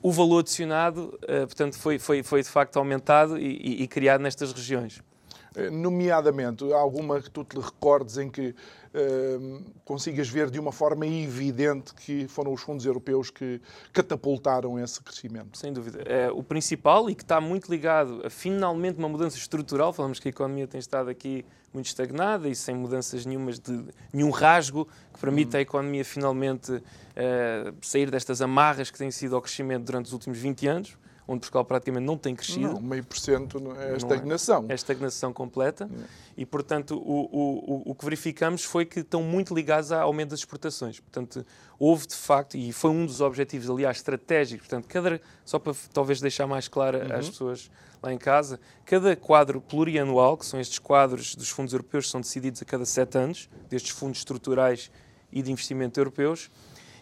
o 0.00 0.12
valor 0.12 0.40
adicionado, 0.40 1.18
uh, 1.24 1.46
portanto, 1.46 1.76
foi, 1.76 1.98
foi, 1.98 2.22
foi 2.22 2.42
de 2.42 2.48
facto 2.48 2.76
aumentado 2.78 3.36
e, 3.36 3.56
e, 3.56 3.82
e 3.82 3.88
criado 3.88 4.20
nestas 4.20 4.52
regiões. 4.52 5.02
Eh, 5.58 5.70
nomeadamente, 5.70 6.72
alguma 6.72 7.20
que 7.20 7.28
tu 7.28 7.42
te 7.42 7.58
recordes 7.58 8.16
em 8.16 8.30
que 8.30 8.54
uh, 8.94 9.64
consigas 9.84 10.28
ver 10.28 10.50
de 10.50 10.60
uma 10.60 10.70
forma 10.70 11.04
evidente 11.04 11.92
que 11.94 12.28
foram 12.28 12.52
os 12.52 12.62
fundos 12.62 12.86
europeus 12.86 13.28
que 13.28 13.60
catapultaram 13.92 14.78
esse 14.78 15.02
crescimento? 15.02 15.58
Sem 15.58 15.72
dúvida. 15.72 16.00
É, 16.06 16.30
o 16.30 16.44
principal 16.44 17.10
e 17.10 17.14
que 17.14 17.24
está 17.24 17.40
muito 17.40 17.68
ligado 17.68 18.22
a 18.24 18.30
finalmente 18.30 18.98
uma 18.98 19.08
mudança 19.08 19.36
estrutural, 19.36 19.92
falamos 19.92 20.20
que 20.20 20.28
a 20.28 20.30
economia 20.30 20.68
tem 20.68 20.78
estado 20.78 21.10
aqui 21.10 21.44
muito 21.74 21.86
estagnada 21.86 22.48
e 22.48 22.54
sem 22.54 22.76
mudanças 22.76 23.26
nenhumas 23.26 23.58
de 23.58 23.84
nenhum 24.12 24.30
rasgo 24.30 24.86
que 25.12 25.18
permita 25.18 25.58
à 25.58 25.60
economia 25.60 26.04
finalmente 26.04 26.72
uh, 26.72 27.74
sair 27.82 28.12
destas 28.12 28.40
amarras 28.40 28.92
que 28.92 28.98
têm 28.98 29.10
sido 29.10 29.34
ao 29.34 29.42
crescimento 29.42 29.84
durante 29.84 30.06
os 30.06 30.12
últimos 30.12 30.38
20 30.38 30.66
anos 30.68 30.98
onde 31.28 31.40
Portugal 31.40 31.64
praticamente 31.64 32.06
não 32.06 32.16
tem 32.16 32.34
crescido. 32.34 32.72
Não, 32.72 32.80
meio 32.80 33.04
por 33.04 33.18
cento 33.18 33.62
é 33.78 33.94
estagnação. 33.94 34.64
É, 34.66 34.72
é 34.72 34.74
estagnação 34.74 35.30
completa. 35.30 35.88
E, 36.34 36.46
portanto, 36.46 36.96
o, 36.96 37.28
o, 37.30 37.90
o 37.90 37.94
que 37.94 38.04
verificamos 38.04 38.64
foi 38.64 38.86
que 38.86 39.00
estão 39.00 39.22
muito 39.22 39.54
ligados 39.54 39.92
ao 39.92 40.00
aumento 40.00 40.30
das 40.30 40.40
exportações. 40.40 40.98
Portanto, 40.98 41.44
houve 41.78 42.06
de 42.06 42.14
facto, 42.14 42.56
e 42.56 42.72
foi 42.72 42.90
um 42.90 43.04
dos 43.04 43.20
objetivos, 43.20 43.68
aliás, 43.68 43.98
estratégicos, 43.98 44.66
portanto, 44.66 44.88
cada, 44.88 45.20
só 45.44 45.58
para 45.58 45.74
talvez 45.92 46.18
deixar 46.18 46.46
mais 46.46 46.66
claro 46.66 46.98
uhum. 46.98 47.14
às 47.14 47.28
pessoas 47.28 47.70
lá 48.02 48.12
em 48.12 48.18
casa, 48.18 48.58
cada 48.86 49.14
quadro 49.14 49.60
plurianual, 49.60 50.38
que 50.38 50.46
são 50.46 50.58
estes 50.58 50.78
quadros 50.78 51.34
dos 51.34 51.50
fundos 51.50 51.74
europeus 51.74 52.06
que 52.06 52.12
são 52.12 52.20
decididos 52.20 52.62
a 52.62 52.64
cada 52.64 52.86
sete 52.86 53.18
anos, 53.18 53.50
destes 53.68 53.90
fundos 53.90 54.18
estruturais 54.18 54.90
e 55.30 55.42
de 55.42 55.52
investimento 55.52 56.00
europeus, 56.00 56.50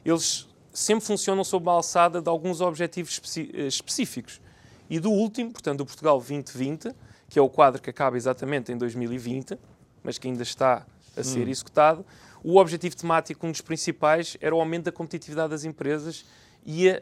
eles 0.05 0.49
sempre 0.77 1.07
funcionam 1.07 1.43
sob 1.43 1.71
a 1.71 1.73
alçada 1.73 2.21
de 2.21 2.29
alguns 2.29 2.61
objetivos 2.61 3.19
eh, 3.39 3.67
específicos. 3.67 4.43
E 4.91 5.01
do 5.01 5.11
último, 5.11 5.51
portanto, 5.51 5.79
do 5.79 5.87
Portugal 5.87 6.19
2020, 6.19 6.95
que 7.31 7.39
é 7.39 7.43
o 7.43 7.49
quadro 7.49 7.81
que 7.81 7.89
acaba 7.89 8.15
exatamente 8.15 8.71
em 8.71 8.77
2020, 8.77 9.59
mas 10.05 10.19
que 10.19 10.29
ainda 10.29 10.43
está 10.43 10.87
a 11.17 11.23
ser 11.25 11.47
hum. 11.47 11.51
executado, 11.51 12.05
o 12.45 12.59
objetivo 12.59 12.95
temático, 12.95 13.47
um 13.47 13.51
dos 13.51 13.63
principais, 13.63 14.37
era 14.39 14.55
o 14.55 14.61
aumento 14.61 14.85
da 14.85 14.93
competitividade 14.93 15.49
das 15.49 15.65
empresas 15.65 16.27
e 16.65 16.91
a, 16.91 17.01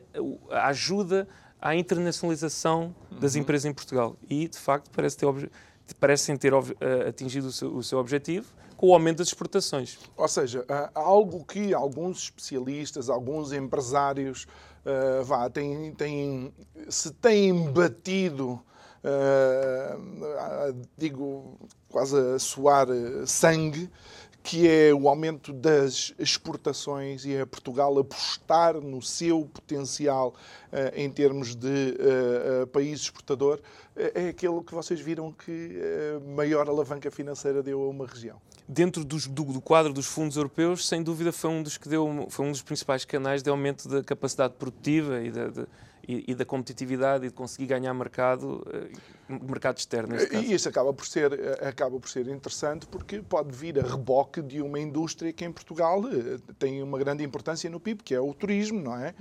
a 0.51 0.69
ajuda 0.69 1.27
à 1.61 1.75
internacionalização 1.75 2.95
das 3.11 3.35
uhum. 3.35 3.41
empresas 3.41 3.65
em 3.65 3.75
Portugal. 3.75 4.17
E, 4.31 4.47
de 4.47 4.57
facto, 4.57 4.89
parece 4.91 5.17
ter, 5.17 5.51
parecem 5.99 6.37
ter 6.37 6.53
eh, 6.53 7.09
atingido 7.09 7.49
o 7.49 7.53
seu, 7.53 7.75
o 7.75 7.83
seu 7.83 7.99
objetivo 7.99 8.47
com 8.77 8.89
o 8.89 8.95
aumento 8.95 9.19
das 9.19 9.29
exportações. 9.29 9.99
Ou 10.17 10.29
seja, 10.29 10.65
algo 10.95 11.45
que 11.45 11.73
alguns 11.73 12.25
especialistas, 12.25 13.09
alguns 13.09 13.53
empresários 13.53 14.47
uh, 14.85 15.25
vá, 15.25 15.49
têm, 15.49 15.93
têm, 15.93 16.53
se 16.89 17.13
têm 17.13 17.71
batido, 17.73 18.61
uh, 19.05 20.87
digo, 20.97 21.59
quase 21.89 22.17
a 22.17 22.39
suar 22.39 22.89
sangue, 23.27 23.91
que 24.43 24.69
é 24.69 24.93
o 24.93 25.09
aumento 25.09 25.55
das 25.55 26.13
exportações 26.19 27.25
e 27.25 27.35
é 27.35 27.47
Portugal 27.47 27.99
apostar 27.99 28.75
no 28.75 29.01
seu 29.01 29.47
potencial 29.47 30.35
uh, 30.71 30.95
em 30.95 31.11
termos 31.11 31.55
de 31.55 31.97
uh, 32.63 32.67
país 32.67 33.01
exportador, 33.01 33.61
é 33.97 34.29
aquele 34.29 34.61
que 34.63 34.75
vocês 34.75 35.01
viram 35.01 35.31
que 35.31 35.79
maior 36.35 36.69
alavanca 36.69 37.13
financeira 37.13 37.63
deu 37.63 37.81
a 37.81 37.89
uma 37.89 38.05
região. 38.05 38.41
Dentro 38.67 39.05
dos, 39.05 39.27
do, 39.27 39.45
do, 39.45 39.61
quadro 39.61 39.93
dos 39.93 40.07
fundos 40.07 40.37
europeus, 40.37 40.89
sem 40.89 41.03
dúvida 41.03 41.33
foi 41.33 41.51
um 41.51 41.63
dos 41.63 41.77
que 41.77 41.89
deu, 41.89 42.27
foi 42.31 42.47
um 42.47 42.51
dos 42.51 42.63
principais 42.63 43.05
canais 43.05 43.43
de 43.43 43.51
aumento 43.51 43.87
da 43.89 44.03
capacidade 44.03 44.55
produtiva 44.55 45.21
e 45.21 45.31
da, 45.31 45.49
de, 45.49 45.67
e, 46.07 46.25
e, 46.29 46.35
da 46.35 46.45
competitividade 46.45 47.27
e 47.27 47.29
de 47.29 47.35
conseguir 47.35 47.67
ganhar 47.67 47.93
mercado, 47.95 48.67
eh, 48.73 48.91
mercado 49.29 49.79
externo. 49.79 50.15
E 50.17 50.53
isso 50.53 50.69
acaba 50.69 50.93
por, 50.93 51.07
ser, 51.07 51.33
eh, 51.33 51.69
acaba 51.69 51.99
por 51.99 52.09
ser 52.09 52.29
interessante 52.29 52.87
porque 52.87 53.23
pode 53.23 53.55
vir 53.57 53.79
a 53.79 53.83
reboque 53.83 54.43
de 54.43 54.61
uma 54.61 54.79
indústria 54.79 55.33
que 55.33 55.45
em 55.45 55.53
Portugal 55.53 56.03
eh, 56.07 56.39
tem 56.59 56.83
uma 56.83 56.99
grande 56.99 57.25
importância 57.25 57.69
no 57.71 57.81
PIB, 57.81 58.03
que 58.03 58.15
é 58.15 58.21
o 58.21 58.33
turismo, 58.35 58.81
não 58.81 58.97
é? 58.97 59.15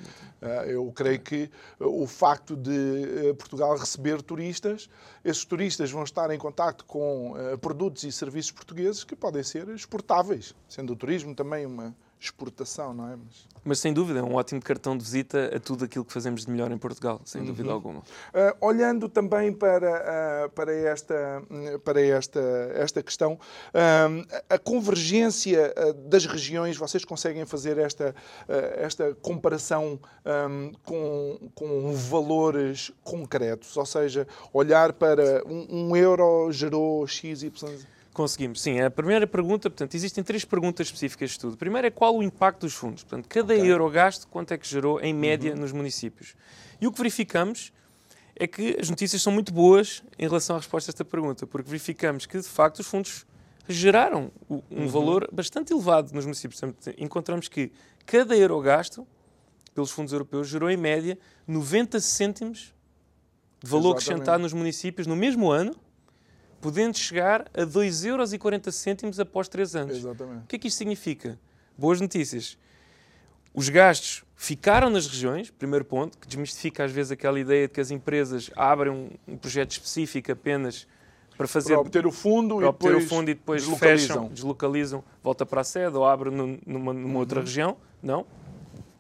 Eu 0.68 0.92
creio 0.94 1.20
que 1.20 1.50
o 1.80 2.06
facto 2.06 2.56
de 2.56 3.34
Portugal 3.38 3.78
receber 3.78 4.22
turistas, 4.22 4.90
esses 5.24 5.46
turistas 5.46 5.90
vão 5.90 6.04
estar 6.04 6.30
em 6.32 6.38
contato 6.38 6.84
com 6.86 7.34
produtos 7.62 8.04
e 8.04 8.12
serviços 8.12 8.52
portugueses 8.52 9.04
que 9.04 9.16
podem 9.16 9.42
ser 9.42 9.70
exportáveis, 9.70 10.54
sendo 10.68 10.94
o 10.94 10.96
turismo 10.96 11.34
também 11.34 11.66
uma 11.66 11.96
exportação, 12.25 12.94
não 12.94 13.10
é? 13.10 13.15
Mas... 13.15 13.53
Mas 13.65 13.80
sem 13.80 13.94
dúvida, 13.94 14.20
é 14.20 14.24
um 14.24 14.36
ótimo 14.36 14.62
cartão 14.62 14.98
de 14.98 15.03
visita 15.03 15.56
a 15.56 15.60
tudo 15.60 15.86
aquilo 15.86 16.03
que 16.03 16.12
fazemos 16.12 16.46
de 16.46 16.51
melhor 16.51 16.70
em 16.72 16.77
Portugal, 16.77 17.22
sem 17.24 17.42
uhum. 17.42 17.48
dúvida 17.48 17.72
alguma. 17.72 18.00
Uh, 18.00 18.03
olhando 18.60 19.08
também 19.08 19.53
para, 19.53 20.48
uh, 20.48 20.50
para, 20.50 20.74
esta, 20.74 21.42
para 21.84 22.01
esta, 22.01 22.42
esta 22.75 23.01
questão, 23.01 23.34
uh, 23.34 24.44
a 24.50 24.58
convergência 24.58 25.74
das 26.08 26.25
regiões, 26.25 26.75
vocês 26.75 27.06
conseguem 27.06 27.46
fazer 27.46 27.77
esta, 27.77 28.13
esta 28.77 29.15
comparação 29.22 30.00
um, 30.25 30.72
com, 30.84 31.50
com 31.56 31.94
valores 31.94 32.92
concretos? 33.03 33.77
Ou 33.77 33.86
seja, 33.86 34.27
olhar 34.51 34.94
para 34.94 35.44
um, 35.46 35.89
um 35.89 35.96
euro 35.96 36.51
gerou 36.51 37.08
X, 37.08 37.44
Y, 37.44 37.77
Conseguimos, 38.13 38.62
sim. 38.62 38.79
A 38.79 38.91
primeira 38.91 39.25
pergunta, 39.25 39.70
portanto, 39.70 39.96
existem 39.96 40.24
três 40.24 40.46
perguntas 40.46 40.88
específicas 40.88 41.32
de 41.32 41.36
estudo. 41.36 41.55
A 41.55 41.58
primeira 41.58 41.88
é 41.88 41.91
qual 41.91 42.15
o 42.15 42.22
impacto 42.22 42.62
dos 42.62 42.74
fundos. 42.74 43.03
Portanto, 43.03 43.27
cada 43.27 43.55
okay. 43.55 43.72
euro 43.72 43.89
gasto, 43.89 44.27
quanto 44.27 44.53
é 44.53 44.58
que 44.58 44.67
gerou 44.67 45.01
em 45.01 45.13
média 45.13 45.53
uhum. 45.53 45.60
nos 45.60 45.72
municípios. 45.72 46.36
E 46.79 46.86
o 46.86 46.91
que 46.91 46.98
verificamos 47.00 47.74
é 48.36 48.46
que 48.46 48.77
as 48.79 48.89
notícias 48.89 49.22
são 49.22 49.34
muito 49.34 49.51
boas 49.51 50.03
em 50.17 50.27
relação 50.27 50.55
à 50.55 50.60
resposta 50.60 50.89
a 50.89 50.91
esta 50.91 51.03
pergunta, 51.03 51.48
porque 51.48 51.67
verificamos 51.67 52.27
que, 52.27 52.38
de 52.38 52.48
facto, 52.48 52.79
os 52.79 52.88
fundos 52.88 53.25
geraram 53.67 54.32
um 54.50 54.62
uhum. 54.69 54.88
valor 54.88 55.28
bastante 55.32 55.73
elevado 55.73 56.13
nos 56.13 56.26
municípios. 56.26 56.60
Portanto, 56.60 56.95
encontramos 56.99 57.47
que 57.47 57.71
cada 58.06 58.36
euro 58.36 58.60
gasto 58.62 59.08
pelos 59.73 59.89
fundos 59.89 60.13
europeus 60.13 60.47
gerou, 60.47 60.69
em 60.69 60.78
média, 60.78 61.17
90 61.47 61.99
cêntimos 61.99 62.76
de 63.63 63.69
valor 63.69 63.95
Exatamente. 63.95 64.04
acrescentado 64.04 64.43
nos 64.43 64.54
municípios 64.54 65.08
no 65.08 65.15
mesmo 65.15 65.49
ano 65.49 65.76
podendo 66.63 66.97
chegar 66.97 67.41
a 67.54 67.63
2,40€ 67.63 69.19
após 69.19 69.49
3 69.49 69.76
anos. 69.76 69.97
Exatamente. 69.97 70.43
O 70.45 70.47
que 70.47 70.56
é 70.56 70.60
que 70.60 70.69
isto 70.69 70.78
significa? 70.78 71.38
Boas 71.78 71.99
notícias. 71.99 72.58
Os 73.54 73.67
gastos 73.67 74.23
ficaram 74.38 74.89
nas 74.89 75.06
regiões, 75.06 75.52
primeiro 75.52 75.84
ponto, 75.84 76.17
que 76.17 76.26
desmistifica 76.26 76.86
às 76.86 76.91
vezes 76.93 77.12
aquela 77.12 77.38
ideia 77.38 77.67
de 77.67 77.73
que 77.73 77.82
as 77.82 77.91
empresas 77.91 78.49
abrem 78.56 78.93
um, 78.93 79.10
um 79.28 79.38
projeto 79.38 79.71
específico 79.71 80.32
apenas 80.32 80.88
para 81.38 81.49
fazer 81.49 81.73
para 81.73 81.82
obter 81.82 82.08
o 82.08 82.12
fundo, 82.13 82.56
para 82.56 82.65
e, 82.65 82.69
obter 82.69 82.88
depois 82.88 83.04
o 83.04 83.10
fundo 83.10 83.30
e 83.30 83.34
depois 83.34 83.62
deslocalizam. 83.63 84.08
fecham, 84.08 84.34
deslocalizam, 84.34 85.04
volta 85.21 85.45
para 85.45 85.60
a 85.60 85.63
sede 85.65 85.97
ou 85.97 86.06
abrem 86.06 86.34
numa, 86.65 86.93
numa 86.93 87.19
outra 87.19 87.41
uhum. 87.41 87.45
região. 87.45 87.78
Não. 88.02 88.26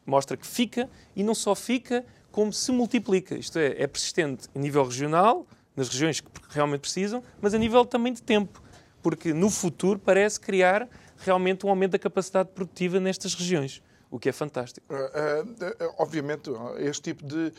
Mostra 0.05 0.35
que 0.35 0.45
fica 0.45 0.89
e 1.15 1.23
não 1.23 1.33
só 1.33 1.55
fica, 1.55 2.05
como 2.29 2.51
se 2.51 2.73
multiplica. 2.73 3.35
Isto 3.35 3.57
é, 3.57 3.81
é 3.81 3.87
persistente 3.87 4.49
a 4.53 4.59
nível 4.59 4.83
regional, 4.83 5.47
nas 5.75 5.89
regiões 5.89 6.19
que 6.21 6.29
realmente 6.49 6.81
precisam, 6.81 7.23
mas 7.41 7.53
a 7.53 7.57
nível 7.57 7.85
também 7.85 8.13
de 8.13 8.21
tempo, 8.21 8.61
porque 9.01 9.33
no 9.33 9.49
futuro 9.49 9.99
parece 9.99 10.39
criar 10.39 10.87
realmente 11.17 11.65
um 11.65 11.69
aumento 11.69 11.91
da 11.91 11.99
capacidade 11.99 12.49
produtiva 12.49 12.99
nestas 12.99 13.33
regiões 13.33 13.81
o 14.13 14.19
que 14.19 14.29
é 14.29 14.31
fantástico. 14.31 14.85
Uh, 14.93 14.95
uh, 14.95 15.87
uh, 15.87 15.95
obviamente, 15.97 16.51
este 16.77 17.01
tipo 17.01 17.25
de, 17.25 17.51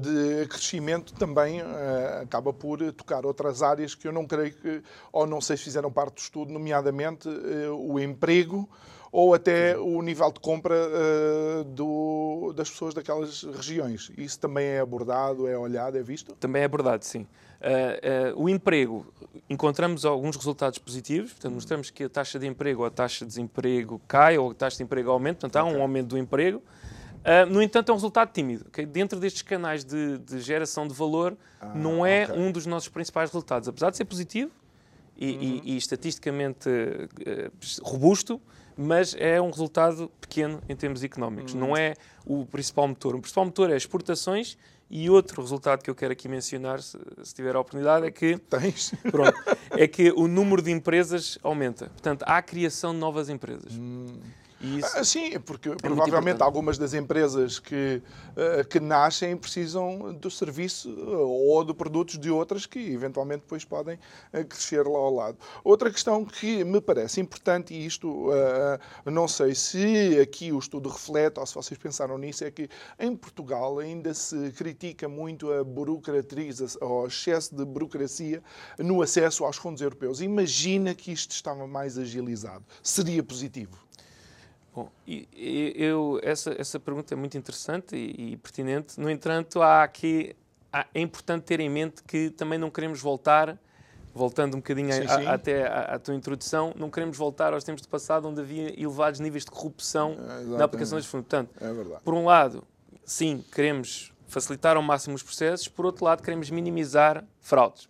de 0.00 0.48
crescimento 0.48 1.12
também 1.12 1.60
acaba 2.22 2.54
por 2.54 2.78
tocar 2.94 3.26
outras 3.26 3.62
áreas 3.62 3.94
que 3.94 4.08
eu 4.08 4.12
não 4.12 4.26
creio 4.26 4.50
que, 4.50 4.82
ou 5.12 5.26
não 5.26 5.42
sei 5.42 5.58
se 5.58 5.64
fizeram 5.64 5.92
parte 5.92 6.14
do 6.14 6.18
estudo, 6.18 6.50
nomeadamente 6.54 7.28
o 7.68 8.00
emprego 8.00 8.66
ou 9.12 9.34
até 9.34 9.76
o 9.76 10.00
nível 10.00 10.32
de 10.32 10.40
compra 10.40 10.74
do, 11.66 12.54
das 12.56 12.70
pessoas 12.70 12.94
daquelas 12.94 13.42
regiões. 13.42 14.10
Isso 14.16 14.38
também 14.40 14.68
é 14.68 14.80
abordado, 14.80 15.46
é 15.46 15.58
olhado, 15.58 15.98
é 15.98 16.02
visto? 16.02 16.34
Também 16.36 16.62
é 16.62 16.64
abordado, 16.64 17.04
sim. 17.04 17.26
Uh, 17.60 18.34
uh, 18.38 18.42
o 18.42 18.48
emprego, 18.48 19.06
encontramos 19.48 20.06
alguns 20.06 20.34
resultados 20.34 20.78
positivos, 20.78 21.32
portanto, 21.32 21.52
mostramos 21.52 21.90
que 21.90 22.04
a 22.04 22.08
taxa 22.08 22.38
de 22.38 22.46
emprego 22.46 22.80
ou 22.80 22.86
a 22.86 22.90
taxa 22.90 23.24
de 23.24 23.28
desemprego 23.28 24.00
cai 24.08 24.38
ou 24.38 24.52
a 24.52 24.54
taxa 24.54 24.78
de 24.78 24.84
emprego 24.84 25.10
aumenta, 25.10 25.40
portanto, 25.40 25.56
há 25.56 25.64
okay. 25.64 25.78
um 25.78 25.82
aumento 25.82 26.08
do 26.08 26.18
emprego. 26.18 26.62
Uh, 27.18 27.44
no 27.52 27.60
entanto, 27.60 27.90
é 27.90 27.92
um 27.92 27.96
resultado 27.96 28.32
tímido. 28.32 28.64
Okay? 28.68 28.86
Dentro 28.86 29.20
destes 29.20 29.42
canais 29.42 29.84
de, 29.84 30.16
de 30.18 30.40
geração 30.40 30.88
de 30.88 30.94
valor, 30.94 31.36
ah, 31.60 31.66
não 31.74 32.06
é 32.06 32.24
okay. 32.24 32.38
um 32.38 32.50
dos 32.50 32.64
nossos 32.64 32.88
principais 32.88 33.28
resultados. 33.28 33.68
Apesar 33.68 33.90
de 33.90 33.98
ser 33.98 34.06
positivo 34.06 34.50
e, 35.18 35.30
uhum. 35.30 35.42
e, 35.42 35.72
e 35.72 35.76
estatisticamente 35.76 36.70
robusto, 37.82 38.40
mas 38.74 39.14
é 39.18 39.38
um 39.38 39.50
resultado 39.50 40.10
pequeno 40.18 40.62
em 40.66 40.74
termos 40.74 41.04
económicos. 41.04 41.52
Uhum. 41.52 41.60
Não 41.60 41.76
é 41.76 41.92
o 42.24 42.46
principal 42.46 42.88
motor. 42.88 43.14
O 43.14 43.20
principal 43.20 43.44
motor 43.44 43.70
é 43.70 43.76
exportações 43.76 44.56
e 44.90 45.08
outro 45.08 45.40
resultado 45.40 45.82
que 45.82 45.88
eu 45.88 45.94
quero 45.94 46.12
aqui 46.12 46.28
mencionar, 46.28 46.82
se, 46.82 46.98
se 47.22 47.32
tiver 47.32 47.54
a 47.54 47.60
oportunidade, 47.60 48.06
é 48.06 48.10
que, 48.10 48.36
Tens? 48.36 48.92
Pronto, 49.08 49.38
é 49.70 49.86
que 49.86 50.10
o 50.10 50.26
número 50.26 50.60
de 50.60 50.72
empresas 50.72 51.38
aumenta. 51.42 51.86
Portanto, 51.86 52.24
há 52.26 52.38
a 52.38 52.42
criação 52.42 52.92
de 52.92 52.98
novas 52.98 53.28
empresas. 53.28 53.72
Hum. 53.72 54.08
Isso 54.60 54.98
ah, 54.98 55.04
Sim, 55.04 55.40
porque 55.40 55.70
é 55.70 55.74
provavelmente 55.76 56.42
algumas 56.42 56.76
das 56.76 56.92
empresas 56.92 57.58
que, 57.58 58.02
uh, 58.32 58.68
que 58.68 58.78
nascem 58.78 59.34
precisam 59.34 60.12
do 60.12 60.30
serviço 60.30 60.90
uh, 60.90 61.28
ou 61.28 61.64
de 61.64 61.72
produtos 61.72 62.18
de 62.18 62.30
outras 62.30 62.66
que 62.66 62.78
eventualmente 62.78 63.40
depois 63.40 63.64
podem 63.64 63.96
uh, 63.96 64.44
crescer 64.44 64.86
lá 64.86 64.98
ao 64.98 65.14
lado. 65.14 65.38
Outra 65.64 65.90
questão 65.90 66.26
que 66.26 66.62
me 66.62 66.80
parece 66.80 67.20
importante, 67.20 67.72
e 67.72 67.86
isto 67.86 68.30
não 69.06 69.26
sei 69.26 69.54
se 69.54 70.18
aqui 70.20 70.52
o 70.52 70.58
estudo 70.58 70.88
reflete 70.88 71.40
ou 71.40 71.46
se 71.46 71.54
vocês 71.54 71.78
pensaram 71.78 72.18
nisso, 72.18 72.44
é 72.44 72.50
que 72.50 72.68
em 72.98 73.16
Portugal 73.16 73.78
ainda 73.78 74.12
se 74.12 74.52
critica 74.52 75.08
muito 75.08 75.50
a 75.52 75.64
burocratização, 75.64 76.80
o 76.82 77.06
excesso 77.06 77.54
de 77.54 77.64
burocracia 77.64 78.42
no 78.78 79.00
acesso 79.00 79.44
aos 79.44 79.56
fundos 79.56 79.80
europeus. 79.80 80.20
Imagina 80.20 80.94
que 80.94 81.12
isto 81.12 81.32
estava 81.32 81.66
mais 81.66 81.96
agilizado. 81.96 82.64
Seria 82.82 83.22
positivo? 83.22 83.89
Bom, 84.74 84.88
eu, 85.34 86.20
essa, 86.22 86.54
essa 86.56 86.78
pergunta 86.78 87.12
é 87.12 87.16
muito 87.16 87.36
interessante 87.36 87.96
e, 87.96 88.32
e 88.32 88.36
pertinente. 88.36 89.00
No 89.00 89.10
entanto, 89.10 89.60
há 89.60 89.82
aqui, 89.82 90.36
há, 90.72 90.86
é 90.94 91.00
importante 91.00 91.44
ter 91.44 91.58
em 91.60 91.68
mente 91.68 92.02
que 92.04 92.30
também 92.30 92.58
não 92.58 92.70
queremos 92.70 93.00
voltar, 93.00 93.58
voltando 94.14 94.54
um 94.54 94.58
bocadinho 94.58 94.92
sim, 94.92 95.02
a, 95.02 95.18
sim. 95.18 95.26
A, 95.26 95.32
até 95.34 95.66
à 95.66 95.98
tua 95.98 96.14
introdução, 96.14 96.72
não 96.76 96.88
queremos 96.88 97.16
voltar 97.16 97.52
aos 97.52 97.64
tempos 97.64 97.82
do 97.82 97.88
passado 97.88 98.28
onde 98.28 98.40
havia 98.40 98.80
elevados 98.80 99.18
níveis 99.18 99.44
de 99.44 99.50
corrupção 99.50 100.16
é, 100.18 100.44
na 100.56 100.64
aplicação 100.64 100.96
dos 100.96 101.06
fundos. 101.06 101.26
Portanto, 101.26 101.52
é 101.60 101.98
por 102.04 102.14
um 102.14 102.24
lado, 102.24 102.64
sim, 103.04 103.44
queremos 103.52 104.12
facilitar 104.28 104.76
ao 104.76 104.82
máximo 104.82 105.16
os 105.16 105.22
processos, 105.22 105.66
por 105.66 105.84
outro 105.84 106.04
lado, 106.04 106.22
queremos 106.22 106.48
minimizar 106.48 107.24
fraudes. 107.40 107.89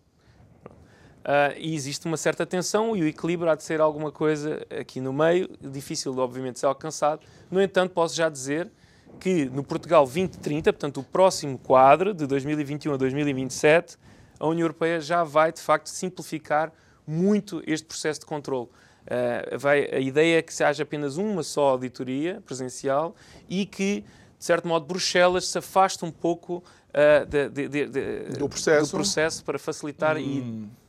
Uh, 1.20 1.52
e 1.58 1.74
existe 1.74 2.06
uma 2.06 2.16
certa 2.16 2.46
tensão 2.46 2.96
e 2.96 3.02
o 3.02 3.06
equilíbrio 3.06 3.50
há 3.50 3.54
de 3.54 3.62
ser 3.62 3.78
alguma 3.80 4.10
coisa 4.10 4.66
aqui 4.70 5.00
no 5.00 5.12
meio, 5.12 5.50
difícil, 5.60 6.16
obviamente, 6.18 6.54
de 6.54 6.60
ser 6.60 6.66
alcançado. 6.66 7.20
No 7.50 7.60
entanto, 7.60 7.92
posso 7.92 8.16
já 8.16 8.30
dizer 8.30 8.70
que 9.18 9.44
no 9.46 9.62
Portugal 9.62 10.04
2030, 10.04 10.72
portanto, 10.72 11.00
o 11.00 11.04
próximo 11.04 11.58
quadro, 11.58 12.14
de 12.14 12.26
2021 12.26 12.94
a 12.94 12.96
2027, 12.96 13.98
a 14.38 14.46
União 14.46 14.64
Europeia 14.64 14.98
já 14.98 15.22
vai, 15.22 15.52
de 15.52 15.60
facto, 15.60 15.88
simplificar 15.88 16.72
muito 17.06 17.62
este 17.66 17.86
processo 17.86 18.20
de 18.20 18.26
controle. 18.26 18.68
Uh, 19.02 19.58
vai, 19.58 19.90
a 19.92 19.98
ideia 19.98 20.38
é 20.38 20.42
que 20.42 20.54
se 20.54 20.64
haja 20.64 20.84
apenas 20.84 21.18
uma 21.18 21.42
só 21.42 21.70
auditoria 21.70 22.40
presencial 22.46 23.14
e 23.48 23.66
que, 23.66 24.04
de 24.38 24.44
certo 24.44 24.66
modo, 24.66 24.86
Bruxelas 24.86 25.48
se 25.48 25.58
afaste 25.58 26.02
um 26.02 26.10
pouco 26.10 26.62
uh, 26.88 27.26
de, 27.26 27.48
de, 27.48 27.68
de, 27.68 28.38
do, 28.38 28.48
processo. 28.48 28.90
do, 28.90 28.96
processo. 28.96 29.44
para 29.44 29.58
facilitar 29.58 30.16
hum. 30.16 30.20
e 30.20 30.79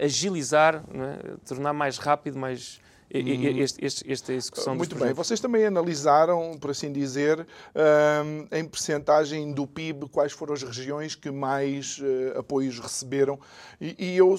agilizar, 0.00 0.76
é? 0.76 1.36
tornar 1.46 1.72
mais 1.72 1.98
rápido, 1.98 2.38
mais 2.38 2.80
hum. 3.14 3.58
este, 3.58 3.84
este, 3.84 4.12
esta 4.12 4.32
execução 4.32 4.74
Muito 4.74 4.96
bem. 4.96 5.12
Vocês 5.12 5.40
também 5.40 5.64
analisaram, 5.64 6.58
por 6.60 6.70
assim 6.70 6.92
dizer, 6.92 7.40
uh, 7.40 8.48
em 8.50 8.64
percentagem 8.64 9.52
do 9.52 9.66
PIB, 9.66 10.08
quais 10.08 10.32
foram 10.32 10.54
as 10.54 10.62
regiões 10.62 11.14
que 11.14 11.30
mais 11.30 11.98
uh, 11.98 12.38
apoios 12.38 12.78
receberam. 12.78 13.38
E, 13.80 14.16
eu 14.16 14.34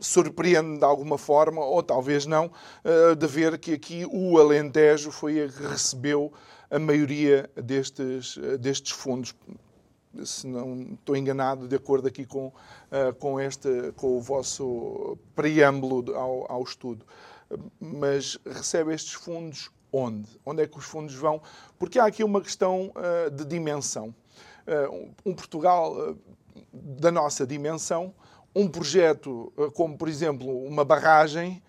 surpreendo 0.00 0.78
de 0.78 0.84
alguma 0.84 1.18
forma, 1.18 1.64
ou 1.64 1.82
talvez 1.82 2.26
não, 2.26 2.46
uh, 2.46 3.14
de 3.14 3.26
ver 3.26 3.58
que 3.58 3.72
aqui 3.72 4.06
o 4.10 4.38
Alentejo 4.38 5.10
foi 5.10 5.42
a 5.42 5.48
que 5.48 5.62
recebeu 5.62 6.32
a 6.70 6.78
maioria 6.78 7.48
destes, 7.56 8.38
destes 8.60 8.92
fundos 8.92 9.34
se 10.24 10.46
não 10.46 10.94
estou 10.94 11.16
enganado, 11.16 11.68
de 11.68 11.76
acordo 11.76 12.08
aqui 12.08 12.24
com, 12.24 12.46
uh, 12.46 13.14
com, 13.18 13.40
este, 13.40 13.92
com 13.96 14.16
o 14.16 14.20
vosso 14.20 15.18
preâmbulo 15.34 16.14
ao, 16.14 16.50
ao 16.50 16.62
estudo. 16.62 17.04
Mas 17.80 18.38
recebe 18.44 18.94
estes 18.94 19.14
fundos 19.14 19.70
onde? 19.92 20.28
Onde 20.44 20.62
é 20.62 20.66
que 20.66 20.78
os 20.78 20.84
fundos 20.84 21.14
vão? 21.14 21.40
Porque 21.78 21.98
há 21.98 22.06
aqui 22.06 22.22
uma 22.22 22.40
questão 22.40 22.92
uh, 22.94 23.30
de 23.30 23.44
dimensão. 23.44 24.14
Uh, 24.66 25.10
um 25.24 25.34
Portugal 25.34 26.16
da 26.72 27.10
nossa 27.10 27.46
dimensão, 27.46 28.12
um 28.54 28.68
projeto 28.68 29.52
como, 29.74 29.96
por 29.96 30.08
exemplo, 30.08 30.64
uma 30.66 30.84
barragem, 30.84 31.62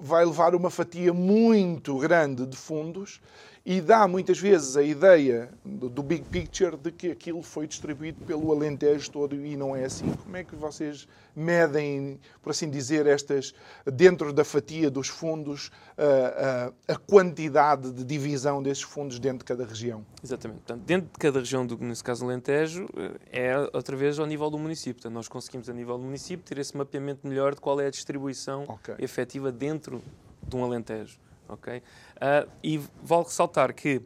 vai 0.00 0.24
levar 0.24 0.54
uma 0.54 0.70
fatia 0.70 1.12
muito 1.12 1.98
grande 1.98 2.46
de 2.46 2.56
fundos 2.56 3.20
e 3.68 3.82
dá 3.82 4.08
muitas 4.08 4.38
vezes 4.38 4.78
a 4.78 4.82
ideia 4.82 5.50
do, 5.62 6.02
big 6.02 6.24
picture 6.30 6.74
de 6.74 6.90
que 6.90 7.10
aquilo 7.10 7.42
foi 7.42 7.66
distribuído 7.66 8.24
pelo 8.24 8.50
Alentejo 8.50 9.10
todo 9.10 9.36
e 9.36 9.58
não 9.58 9.76
é 9.76 9.84
assim. 9.84 10.10
Como 10.24 10.34
é 10.38 10.42
que 10.42 10.56
vocês 10.56 11.06
medem, 11.36 12.18
por 12.40 12.48
assim 12.48 12.70
dizer, 12.70 13.04
estas, 13.04 13.54
dentro 13.84 14.32
da 14.32 14.42
fatia 14.42 14.90
dos 14.90 15.08
fundos, 15.08 15.70
a, 15.98 16.72
a, 16.88 16.94
a 16.94 16.96
quantidade 16.96 17.92
de 17.92 18.04
divisão 18.04 18.62
desses 18.62 18.84
fundos 18.84 19.18
dentro 19.18 19.40
de 19.40 19.44
cada 19.44 19.66
região? 19.66 20.02
Exatamente. 20.24 20.60
Portanto, 20.60 20.86
dentro 20.86 21.10
de 21.12 21.18
cada 21.18 21.38
região, 21.38 21.66
do, 21.66 21.76
nesse 21.76 22.02
caso 22.02 22.24
Alentejo, 22.24 22.88
é 23.30 23.54
outra 23.74 23.94
vez 23.94 24.18
ao 24.18 24.24
nível 24.24 24.48
do 24.48 24.58
município. 24.58 24.94
Portanto, 24.94 25.12
nós 25.12 25.28
conseguimos, 25.28 25.68
a 25.68 25.74
nível 25.74 25.98
do 25.98 26.04
município, 26.04 26.42
ter 26.42 26.56
esse 26.56 26.74
mapeamento 26.74 27.28
melhor 27.28 27.54
de 27.54 27.60
qual 27.60 27.78
é 27.82 27.88
a 27.88 27.90
distribuição 27.90 28.64
okay. 28.66 28.94
efetiva 28.98 29.52
dentro 29.52 30.02
de 30.42 30.56
um 30.56 30.64
Alentejo 30.64 31.18
ok? 31.48 31.82
Uh, 32.18 32.50
e 32.62 32.78
vale 33.02 33.24
ressaltar 33.24 33.72
que 33.72 34.02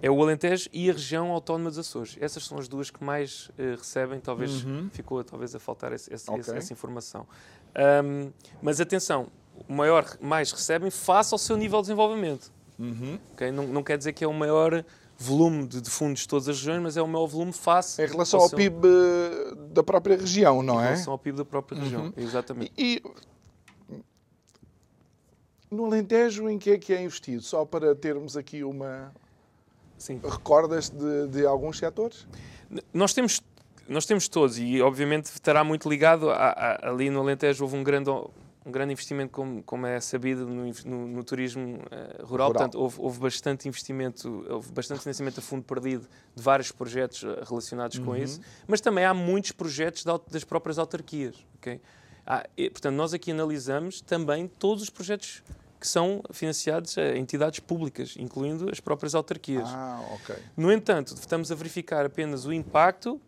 é 0.00 0.08
o 0.08 0.22
Alentejo 0.22 0.68
e 0.72 0.88
a 0.88 0.92
região 0.92 1.30
autónoma 1.32 1.70
dos 1.70 1.78
Açores. 1.78 2.16
Essas 2.20 2.44
são 2.44 2.58
as 2.58 2.68
duas 2.68 2.90
que 2.90 3.02
mais 3.02 3.48
uh, 3.48 3.76
recebem, 3.76 4.20
talvez 4.20 4.64
uhum. 4.64 4.88
ficou 4.92 5.22
talvez 5.24 5.54
a 5.54 5.58
faltar 5.58 5.92
esse, 5.92 6.12
esse, 6.12 6.30
okay. 6.30 6.54
essa 6.54 6.72
informação. 6.72 7.26
Um, 8.04 8.30
mas 8.62 8.80
atenção, 8.80 9.28
o 9.68 9.72
maior 9.72 10.06
mais 10.20 10.52
recebem 10.52 10.90
face 10.90 11.34
ao 11.34 11.38
seu 11.38 11.56
nível 11.56 11.78
de 11.78 11.88
desenvolvimento. 11.88 12.52
Uhum. 12.78 13.18
Okay? 13.32 13.50
Não, 13.50 13.66
não 13.66 13.82
quer 13.82 13.98
dizer 13.98 14.12
que 14.12 14.22
é 14.22 14.28
o 14.28 14.32
maior 14.32 14.84
volume 15.16 15.66
de, 15.66 15.80
de, 15.80 15.90
fundos 15.90 16.20
de 16.20 16.28
todas 16.28 16.48
as 16.48 16.56
regiões, 16.58 16.80
mas 16.80 16.96
é 16.96 17.02
o 17.02 17.08
maior 17.08 17.26
volume 17.26 17.52
face. 17.52 18.00
Em 18.00 18.06
relação 18.06 18.38
ao, 18.38 18.44
ao 18.44 18.48
seu... 18.50 18.56
PIB 18.56 18.86
da 19.70 19.82
própria 19.82 20.16
região, 20.16 20.62
não 20.62 20.80
é? 20.80 20.84
Em 20.84 20.86
relação 20.90 21.12
ao 21.12 21.18
PIB 21.18 21.38
da 21.38 21.44
própria 21.44 21.80
região, 21.80 22.04
uhum. 22.04 22.12
exatamente. 22.16 22.72
E, 22.78 23.02
no 25.70 25.84
Alentejo, 25.84 26.48
em 26.48 26.58
que 26.58 26.70
é 26.70 26.78
que 26.78 26.92
é 26.92 27.02
investido? 27.02 27.42
Só 27.42 27.64
para 27.64 27.94
termos 27.94 28.36
aqui 28.36 28.64
uma. 28.64 29.12
Sim. 29.96 30.20
Recordas 30.22 30.88
de, 30.88 31.28
de 31.28 31.46
alguns 31.46 31.78
setores? 31.78 32.26
Nós 32.92 33.12
temos, 33.12 33.40
nós 33.88 34.06
temos 34.06 34.28
todos, 34.28 34.58
e 34.58 34.80
obviamente 34.80 35.26
estará 35.26 35.64
muito 35.64 35.88
ligado. 35.88 36.30
A, 36.30 36.50
a, 36.50 36.88
ali 36.90 37.10
no 37.10 37.20
Alentejo 37.20 37.64
houve 37.64 37.76
um 37.76 37.82
grande, 37.82 38.08
um 38.10 38.70
grande 38.70 38.92
investimento, 38.92 39.32
como, 39.32 39.62
como 39.62 39.86
é 39.86 40.00
sabido, 40.00 40.46
no, 40.46 40.70
no, 40.84 41.08
no 41.08 41.24
turismo 41.24 41.76
uh, 41.76 41.78
rural. 41.78 42.26
rural. 42.26 42.52
Portanto, 42.52 42.80
houve, 42.80 43.00
houve, 43.00 43.18
bastante 43.18 43.66
investimento, 43.66 44.46
houve 44.48 44.70
bastante 44.72 45.00
financiamento 45.00 45.38
a 45.38 45.42
fundo 45.42 45.64
perdido 45.64 46.06
de 46.34 46.42
vários 46.42 46.70
projetos 46.70 47.24
eh, 47.24 47.42
relacionados 47.44 47.98
uhum. 47.98 48.04
com 48.04 48.16
isso. 48.16 48.40
Mas 48.66 48.80
também 48.80 49.04
há 49.04 49.12
muitos 49.12 49.50
projetos 49.50 50.04
das 50.30 50.44
próprias 50.44 50.78
autarquias. 50.78 51.34
Okay? 51.56 51.80
Ah, 52.30 52.44
e, 52.58 52.68
portanto, 52.68 52.94
nós 52.94 53.14
aqui 53.14 53.30
analisamos 53.30 54.02
também 54.02 54.46
todos 54.46 54.82
os 54.82 54.90
projetos 54.90 55.42
que 55.80 55.88
são 55.88 56.22
financiados 56.30 56.98
a 56.98 57.16
entidades 57.16 57.58
públicas, 57.60 58.16
incluindo 58.18 58.68
as 58.70 58.80
próprias 58.80 59.14
autarquias. 59.14 59.66
Ah, 59.66 59.98
okay. 60.12 60.36
No 60.54 60.70
entanto, 60.70 61.14
estamos 61.14 61.50
a 61.50 61.54
verificar 61.54 62.04
apenas 62.04 62.44
o 62.44 62.52
impacto 62.52 63.18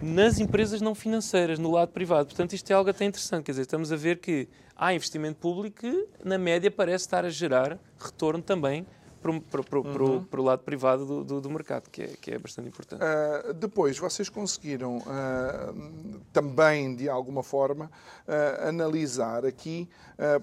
nas 0.00 0.38
empresas 0.38 0.80
não 0.80 0.94
financeiras, 0.94 1.58
no 1.58 1.72
lado 1.72 1.88
privado. 1.88 2.26
Portanto, 2.26 2.52
isto 2.52 2.70
é 2.70 2.74
algo 2.74 2.88
até 2.88 3.04
interessante. 3.04 3.42
Quer 3.42 3.52
dizer, 3.52 3.62
estamos 3.62 3.90
a 3.90 3.96
ver 3.96 4.18
que 4.18 4.48
há 4.76 4.94
investimento 4.94 5.40
público 5.40 5.80
que, 5.80 6.06
na 6.24 6.38
média, 6.38 6.70
parece 6.70 7.06
estar 7.06 7.24
a 7.24 7.30
gerar 7.30 7.76
retorno 7.98 8.40
também 8.40 8.86
para, 9.20 9.62
para, 9.62 9.78
uhum. 9.78 10.24
para, 10.24 10.40
o 10.40 10.44
lado 10.44 10.62
privado 10.62 11.04
do, 11.04 11.24
do, 11.24 11.40
do, 11.40 11.50
mercado, 11.50 11.90
que 11.90 12.02
é, 12.02 12.06
que 12.20 12.30
é 12.30 12.38
bastante 12.38 12.68
importante. 12.68 13.02
Uh, 13.02 13.52
depois, 13.54 13.98
vocês 13.98 14.28
conseguiram 14.28 14.98
uh, 14.98 16.20
também, 16.32 16.94
de 16.94 17.08
alguma 17.08 17.42
forma, 17.42 17.86
uh, 18.26 18.68
analisar 18.68 19.44
aqui, 19.44 19.88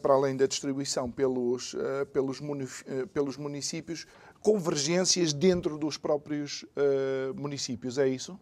para 0.02 0.14
além 0.14 0.38
da 0.38 0.46
distribuição 0.46 1.12
pelos, 1.12 1.76
pelos, 2.14 2.42
pelos 3.14 3.36
municípios, 3.36 4.08
convergências 4.42 5.34
dentro 5.34 5.78
dos 5.78 5.98
próprios 5.98 6.66
municípios, 7.36 7.98
é 7.98 8.08
isso? 8.08 8.40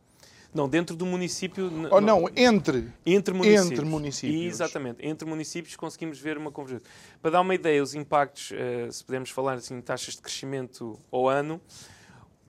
Não, 0.53 0.69
dentro 0.69 0.95
do 0.95 1.05
município. 1.05 1.71
Ou 1.89 1.99
não, 1.99 2.29
entre. 2.35 2.87
Entre 3.05 3.33
municípios. 3.33 3.71
Entre 3.71 3.85
municípios. 3.85 4.53
Exatamente. 4.53 5.05
Entre 5.05 5.27
municípios 5.27 5.75
conseguimos 5.75 6.19
ver 6.19 6.37
uma 6.37 6.51
convergência. 6.51 6.87
Para 7.21 7.31
dar 7.31 7.41
uma 7.41 7.55
ideia, 7.55 7.81
os 7.81 7.95
impactos, 7.95 8.51
uh, 8.51 8.91
se 8.91 9.03
pudermos 9.03 9.31
falar 9.31 9.53
assim, 9.53 9.81
taxas 9.81 10.15
de 10.15 10.21
crescimento 10.21 10.99
ao 11.11 11.27
ano, 11.27 11.59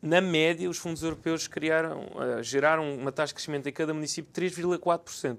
na 0.02 0.20
média, 0.20 0.68
os 0.68 0.76
fundos 0.76 1.02
europeus 1.02 1.48
criaram, 1.48 2.02
uh, 2.14 2.42
geraram 2.42 2.94
uma 2.94 3.10
taxa 3.10 3.28
de 3.28 3.34
crescimento 3.34 3.66
em 3.68 3.72
cada 3.72 3.94
município 3.94 4.30
de 4.30 4.50
3,4%. 4.50 5.38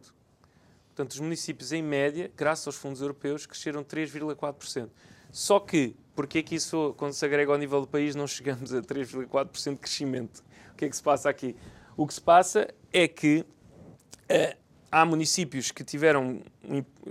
Portanto, 0.88 1.12
os 1.12 1.20
municípios, 1.20 1.72
em 1.72 1.84
média, 1.84 2.32
graças 2.36 2.66
aos 2.66 2.78
fundos 2.78 3.02
europeus, 3.02 3.46
cresceram 3.46 3.84
3,4%. 3.84 4.90
Só 5.32 5.60
que, 5.60 5.96
porque 6.16 6.40
é 6.40 6.42
que 6.42 6.56
isso, 6.56 6.96
quando 6.98 7.14
se 7.14 7.24
agrega 7.24 7.52
ao 7.52 7.58
nível 7.60 7.82
do 7.82 7.88
país, 7.88 8.16
não 8.16 8.26
chegamos 8.26 8.74
a 8.74 8.82
3,4% 8.82 9.74
de 9.74 9.78
crescimento? 9.78 10.44
O 10.72 10.78
que 10.78 10.86
é 10.86 10.90
que 10.90 10.96
se 10.96 11.04
passa 11.04 11.30
aqui? 11.30 11.56
O 11.98 12.06
que 12.06 12.14
se 12.14 12.22
passa 12.22 12.68
é 12.92 13.08
que 13.08 13.40
uh, 13.40 14.58
há 14.92 15.06
municípios 15.06 15.72
que 15.72 15.84
tiveram 15.84 16.42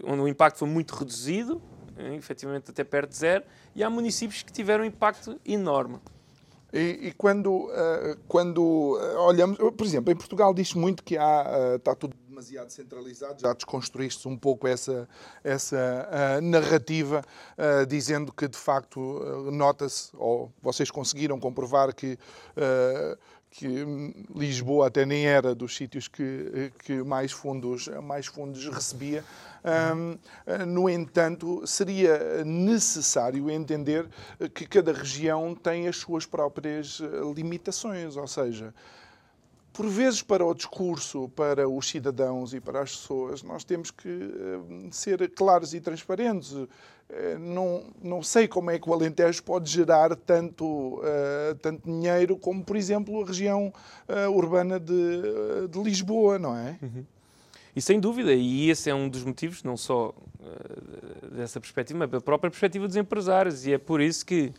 onde 0.04 0.20
o 0.20 0.28
impacto 0.28 0.58
foi 0.58 0.68
muito 0.68 0.94
reduzido, 0.94 1.60
eh, 1.96 2.14
efetivamente 2.16 2.70
até 2.70 2.82
perto 2.82 3.10
de 3.10 3.16
zero, 3.16 3.44
e 3.74 3.82
há 3.82 3.88
municípios 3.88 4.42
que 4.42 4.52
tiveram 4.52 4.84
um 4.84 4.86
impacto 4.86 5.40
enorme. 5.44 5.98
E, 6.72 7.08
e 7.08 7.12
quando, 7.12 7.66
uh, 7.66 8.18
quando 8.26 8.98
olhamos, 9.18 9.56
por 9.56 9.86
exemplo, 9.86 10.12
em 10.12 10.16
Portugal 10.16 10.52
diz 10.52 10.74
muito 10.74 11.04
que 11.04 11.16
há, 11.16 11.72
uh, 11.72 11.76
está 11.76 11.94
tudo 11.94 12.16
demasiado 12.34 12.70
centralizado, 12.70 13.40
já 13.40 13.52
desconstruíste 13.52 14.26
um 14.26 14.36
pouco 14.36 14.66
essa, 14.66 15.08
essa 15.44 15.76
uh, 15.76 16.40
narrativa, 16.42 17.22
uh, 17.56 17.86
dizendo 17.86 18.32
que 18.32 18.48
de 18.48 18.58
facto 18.58 18.98
uh, 18.98 19.50
nota-se, 19.52 20.10
ou 20.14 20.52
vocês 20.60 20.90
conseguiram 20.90 21.38
comprovar 21.38 21.94
que 21.94 22.18
que 23.56 23.84
Lisboa 24.34 24.88
até 24.88 25.06
nem 25.06 25.26
era 25.26 25.54
dos 25.54 25.76
sítios 25.76 26.08
que, 26.08 26.72
que 26.80 27.04
mais, 27.04 27.30
fundos, 27.30 27.86
mais 28.02 28.26
fundos 28.26 28.66
recebia. 28.66 29.24
Um, 29.94 30.18
no 30.66 30.90
entanto, 30.90 31.64
seria 31.64 32.44
necessário 32.44 33.48
entender 33.48 34.08
que 34.52 34.66
cada 34.66 34.92
região 34.92 35.54
tem 35.54 35.86
as 35.86 35.96
suas 35.96 36.26
próprias 36.26 37.00
limitações, 37.34 38.16
ou 38.16 38.26
seja, 38.26 38.74
por 39.74 39.88
vezes, 39.88 40.22
para 40.22 40.46
o 40.46 40.54
discurso, 40.54 41.28
para 41.30 41.68
os 41.68 41.88
cidadãos 41.88 42.54
e 42.54 42.60
para 42.60 42.80
as 42.80 42.92
pessoas, 42.92 43.42
nós 43.42 43.64
temos 43.64 43.90
que 43.90 44.08
uh, 44.08 44.88
ser 44.92 45.28
claros 45.30 45.74
e 45.74 45.80
transparentes. 45.80 46.52
Uh, 46.52 46.68
não, 47.40 47.82
não 48.00 48.22
sei 48.22 48.46
como 48.46 48.70
é 48.70 48.78
que 48.78 48.88
o 48.88 48.94
Alentejo 48.94 49.42
pode 49.42 49.68
gerar 49.68 50.14
tanto, 50.14 50.64
uh, 50.64 51.54
tanto 51.60 51.82
dinheiro 51.90 52.36
como, 52.36 52.64
por 52.64 52.76
exemplo, 52.76 53.20
a 53.20 53.26
região 53.26 53.72
urbana 54.32 54.78
de, 54.78 55.66
de, 55.68 55.82
Lisboa, 55.82 56.38
não 56.38 56.56
é? 56.56 56.78
Uhum. 56.80 57.04
E 57.74 57.82
sem 57.82 57.98
dúvida, 57.98 58.32
e 58.32 58.70
esse 58.70 58.88
é 58.88 58.94
um 58.94 59.08
dos 59.08 59.24
motivos, 59.24 59.64
não 59.64 59.76
só 59.76 60.14
dessa 61.32 61.58
perspectiva, 61.60 61.98
mas 61.98 62.10
da 62.10 62.20
própria 62.20 62.48
perspectiva 62.48 62.86
dos 62.86 62.96
empresários. 62.96 63.66
E 63.66 63.72
é 63.72 63.78
por 63.78 64.00
isso 64.00 64.24
que. 64.24 64.52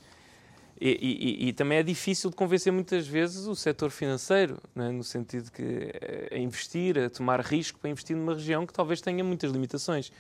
E, 0.80 0.90
e, 0.90 1.48
e 1.48 1.54
também 1.54 1.78
é 1.78 1.84
difícil 1.84 2.30
de 2.30 2.36
convencer 2.36 2.72
muitas 2.72 3.08
vezes 3.08 3.48
o 3.48 3.56
setor 3.56 3.90
financeiro, 3.92 4.58
né, 4.76 4.92
no 4.92 5.04
sentido 5.04 5.50
que 5.50 5.92
a 6.30 6.38
investir, 6.38 6.98
a 6.98 7.10
tomar 7.10 7.40
risco 7.40 7.80
para 7.80 7.90
investir 7.90 8.16
numa 8.16 8.34
região 8.34 8.66
que 8.68 8.74
talvez 8.74 9.00
tenha 9.00 9.24
muitas 9.24 9.52
limitações. 9.52 10.12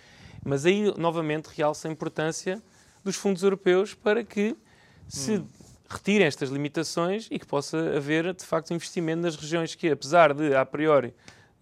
Mas 0.46 0.66
aí, 0.66 0.94
novamente, 0.98 1.48
realça 1.48 1.88
a 1.88 1.92
importância 1.92 2.62
dos 3.04 3.16
fundos 3.16 3.44
europeus 3.44 3.94
para 3.94 4.24
que 4.24 4.56
se 5.08 5.38
hum. 5.38 5.48
retirem 5.90 6.26
estas 6.26 6.50
limitações 6.50 7.28
e 7.30 7.38
que 7.38 7.46
possa 7.46 7.78
haver, 7.98 8.34
de 8.34 8.46
facto, 8.46 8.74
investimento 8.74 9.24
nas 9.24 9.36
regiões 9.36 9.76
que, 9.76 9.90
apesar 9.90 10.34
de, 10.34 10.56
a 10.56 10.66
priori, 10.66 11.14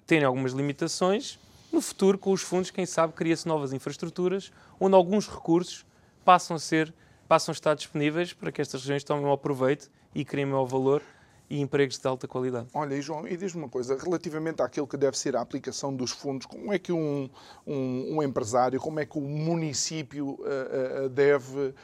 terem 0.05 0.25
algumas 0.25 0.51
limitações, 0.51 1.39
no 1.71 1.81
futuro, 1.81 2.17
com 2.17 2.31
os 2.31 2.41
fundos, 2.41 2.69
quem 2.69 2.85
sabe, 2.85 3.13
cria-se 3.13 3.47
novas 3.47 3.73
infraestruturas 3.73 4.51
onde 4.79 4.95
alguns 4.95 5.27
recursos 5.27 5.85
passam 6.23 6.55
a 6.55 6.59
ser, 6.59 6.93
passam 7.27 7.51
a 7.51 7.53
estar 7.53 7.75
disponíveis 7.75 8.33
para 8.33 8.51
que 8.51 8.61
estas 8.61 8.81
regiões 8.81 9.03
tomem 9.03 9.25
o 9.25 9.37
proveito 9.37 9.89
e 10.13 10.23
criem 10.23 10.45
maior 10.45 10.65
valor 10.65 11.01
e 11.49 11.59
empregos 11.59 11.99
de 11.99 12.07
alta 12.07 12.27
qualidade. 12.27 12.67
Olha, 12.73 12.99
João, 13.01 13.27
e 13.27 13.37
diz-me 13.37 13.61
uma 13.61 13.69
coisa, 13.69 13.95
relativamente 13.95 14.61
àquilo 14.61 14.87
que 14.87 14.97
deve 14.97 15.17
ser 15.17 15.35
a 15.35 15.41
aplicação 15.41 15.95
dos 15.95 16.11
fundos, 16.11 16.47
como 16.47 16.73
é 16.73 16.79
que 16.79 16.91
um, 16.91 17.29
um, 17.67 18.15
um 18.17 18.23
empresário, 18.23 18.79
como 18.79 18.99
é 18.99 19.05
que 19.05 19.17
o 19.17 19.21
município 19.21 20.29
uh, 20.31 21.05
uh, 21.05 21.09
deve 21.09 21.59
uh, 21.59 21.75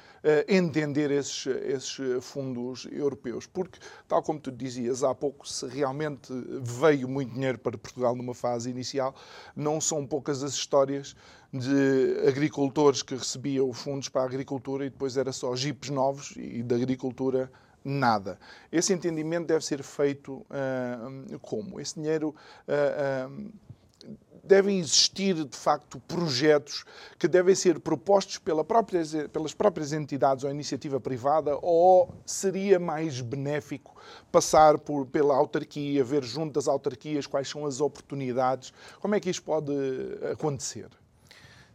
entender 0.47 1.11
esses, 1.11 1.45
esses 1.45 2.25
fundos 2.25 2.87
europeus? 2.91 3.45
Porque, 3.45 3.79
tal 4.07 4.23
como 4.23 4.39
tu 4.39 4.51
dizias 4.51 5.03
há 5.03 5.13
pouco, 5.13 5.47
se 5.47 5.67
realmente 5.67 6.33
veio 6.61 7.07
muito 7.07 7.33
dinheiro 7.33 7.59
para 7.59 7.77
Portugal 7.77 8.15
numa 8.15 8.33
fase 8.33 8.69
inicial, 8.69 9.13
não 9.55 9.79
são 9.79 10.05
poucas 10.05 10.41
as 10.41 10.53
histórias 10.53 11.15
de 11.51 12.27
agricultores 12.27 13.01
que 13.01 13.15
recebiam 13.15 13.71
fundos 13.73 14.07
para 14.07 14.21
a 14.21 14.25
agricultura 14.25 14.85
e 14.85 14.89
depois 14.89 15.17
era 15.17 15.31
só 15.31 15.55
jipes 15.55 15.89
novos 15.89 16.33
e 16.37 16.61
da 16.61 16.75
agricultura 16.75 17.51
nada. 17.83 18.39
Esse 18.71 18.93
entendimento 18.93 19.47
deve 19.47 19.65
ser 19.65 19.81
feito 19.81 20.45
uh, 20.49 21.39
como? 21.39 21.79
Esse 21.79 21.95
dinheiro. 21.95 22.35
Uh, 22.67 23.27
uh, 23.27 23.69
devem 24.43 24.79
existir, 24.79 25.35
de 25.45 25.55
facto, 25.55 25.99
projetos 26.07 26.83
que 27.19 27.27
devem 27.27 27.53
ser 27.53 27.79
propostos 27.79 28.39
pela 28.39 28.63
própria, 28.63 29.03
pelas 29.31 29.53
próprias 29.53 29.93
entidades 29.93 30.43
ou 30.43 30.49
iniciativa 30.49 30.99
privada, 30.99 31.55
ou 31.61 32.11
seria 32.25 32.79
mais 32.79 33.21
benéfico 33.21 33.95
passar 34.31 34.79
por, 34.79 35.05
pela 35.05 35.35
autarquia, 35.35 36.03
ver 36.03 36.23
junto 36.23 36.53
das 36.53 36.67
autarquias 36.67 37.27
quais 37.27 37.47
são 37.47 37.65
as 37.65 37.79
oportunidades? 37.79 38.73
Como 38.99 39.13
é 39.13 39.19
que 39.19 39.29
isto 39.29 39.43
pode 39.43 39.71
acontecer? 40.31 40.89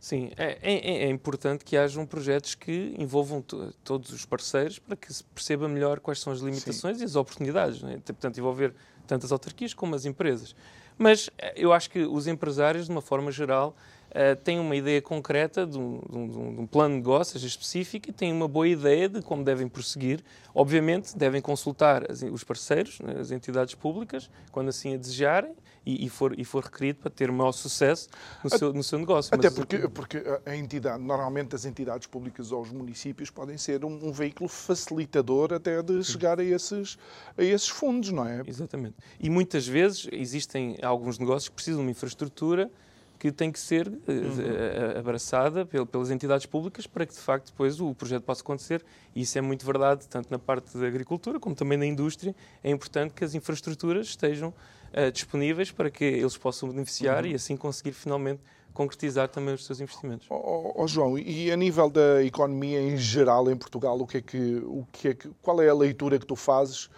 Sim, 0.05 0.31
é, 0.37 0.59
é, 0.61 1.05
é, 1.05 1.09
importante 1.09 1.65
que 1.65 1.79
hajam 1.79 2.05
projetos 2.05 2.55
que 2.55 2.95
envolvam 2.99 3.43
todos 3.83 4.11
os 4.11 4.27
parceiros 4.27 4.79
para 4.79 4.95
que 4.95 5.11
se 5.11 5.25
perceba 5.25 5.67
melhor 5.67 5.99
quais 5.99 6.21
são 6.21 6.31
as 6.31 6.41
limitações 6.41 6.99
Sim. 6.99 7.05
e 7.05 7.07
as 7.07 7.17
oportunidades. 7.17 7.81
Né? 7.81 7.99
Portanto, 8.05 8.37
envolver 8.37 8.75
tanto 9.07 9.25
as 9.25 9.33
autarquias 9.33 9.73
como 9.73 9.95
as 9.95 10.05
empresas. 10.05 10.55
Mas 10.99 11.31
eh, 11.39 11.55
eu 11.57 11.73
acho 11.73 11.89
que 11.89 12.01
os 12.01 12.27
empresários, 12.27 12.85
de 12.85 12.93
uma 12.93 13.01
forma 13.01 13.33
geral, 13.33 13.75
uh, 14.11 14.37
têm 14.45 14.61
uma 14.61 14.77
ideia 14.77 15.01
concreta 15.01 15.67
de 15.67 15.79
um, 15.79 16.01
de, 16.07 16.19
um, 16.19 16.29
de 16.29 16.61
um, 16.61 16.67
plano 16.67 16.97
de 16.97 17.01
negócios 17.01 17.43
específico 17.43 18.11
e 18.11 18.13
têm 18.13 18.31
uma 18.31 18.47
boa 18.47 18.69
ideia 18.69 19.09
de 19.09 19.23
como 19.23 19.43
devem 19.43 19.67
prosseguir. 19.67 20.23
Obviamente, 20.55 21.17
devem 21.17 21.41
consultar 21.41 22.11
as, 22.11 22.21
os 22.21 22.45
parceiros, 22.45 23.01
né, 23.01 23.15
as 23.19 23.31
entidades 23.31 23.75
públicas, 23.75 24.29
quando 24.53 24.69
assim 24.69 24.93
a 24.93 24.99
desejarem, 24.99 25.55
e, 25.85 26.07
e, 26.07 26.09
for, 26.09 26.39
e 26.39 26.45
for 26.45 26.65
requerido 26.65 27.01
para 27.01 27.11
ter 27.11 27.31
maior 27.31 27.53
sucesso 27.53 28.09
no, 28.43 28.51
seu, 28.51 28.73
no 28.73 28.83
seu 28.83 28.99
negócio. 28.99 29.35
Até 29.35 29.49
Mas, 29.49 29.55
porque, 29.55 29.89
porque 29.89 30.23
a 30.47 30.57
entidade, 30.57 31.03
normalmente 31.03 31.55
as 31.55 31.65
entidades 31.65 32.07
públicas 32.07 32.53
ou 32.53 32.63
os 32.63 32.71
municípios 32.71 33.31
podem 33.31 33.59
ser 33.59 33.85
um, 33.85 34.09
um 34.09 34.13
veículo 34.13 34.49
facilitador 34.49 35.53
até 35.53 35.83
de 35.83 36.03
chegar 36.03 36.41
a 36.41 36.45
esses, 36.45 36.99
a 37.37 37.43
esses 37.43 37.69
fundos, 37.69 38.11
não 38.11 38.27
é? 38.27 38.43
Exatamente. 38.47 38.97
E 39.21 39.29
muitas 39.29 39.67
vezes 39.67 40.09
existem 40.13 40.77
alguns 40.83 41.19
negócios 41.19 41.49
que 41.49 41.55
precisam 41.55 41.81
de 41.81 41.87
uma 41.87 41.91
infraestrutura 41.91 42.71
que 43.19 43.33
tem 43.33 43.51
que 43.51 43.59
ser 43.59 43.89
uhum. 43.89 43.95
uh, 43.97 44.99
abraçada 44.99 45.65
pelas 45.65 46.11
entidades 46.11 46.45
públicas 46.45 46.87
para 46.87 47.07
que, 47.07 47.15
de 47.15 47.21
facto, 47.21 47.47
depois 47.47 47.81
o 47.81 47.95
projeto 47.95 48.23
possa 48.23 48.43
acontecer. 48.43 48.85
E 49.15 49.23
isso 49.23 49.39
é 49.39 49.41
muito 49.41 49.65
verdade, 49.65 50.07
tanto 50.09 50.31
na 50.31 50.39
parte 50.39 50.77
da 50.77 50.87
agricultura 50.87 51.41
como 51.41 51.55
também 51.55 51.79
na 51.79 51.87
indústria. 51.87 52.35
É 52.63 52.71
importante 52.71 53.15
que 53.15 53.25
as 53.25 53.35
infraestruturas 53.35 54.09
estejam 54.09 54.53
uh, 54.97 55.11
disponíveis 55.11 55.71
para 55.71 55.91
que 55.91 56.05
eles 56.05 56.37
possam 56.37 56.69
beneficiar 56.69 57.25
uhum. 57.25 57.31
e 57.31 57.35
assim 57.35 57.57
conseguir 57.57 57.93
finalmente 57.93 58.41
concretizar 58.73 59.29
também 59.29 59.55
os 59.55 59.65
seus 59.65 59.81
investimentos. 59.81 60.27
Oh, 60.29 60.73
oh, 60.75 60.87
João, 60.89 61.17
e 61.17 61.51
a 61.51 61.57
nível 61.57 61.89
da 61.89 62.23
economia 62.25 62.81
em 62.81 62.97
geral 62.97 63.49
em 63.49 63.57
Portugal, 63.57 63.99
o 64.01 64.07
que 64.07 64.17
é 64.17 64.21
que, 64.21 64.57
o 64.65 64.85
que 64.91 65.09
é 65.09 65.15
que, 65.15 65.31
qual 65.41 65.63
é 65.63 65.69
a 65.69 65.75
leitura 65.75 66.19
que 66.19 66.27
tu 66.27 66.35
fazes 66.35 66.91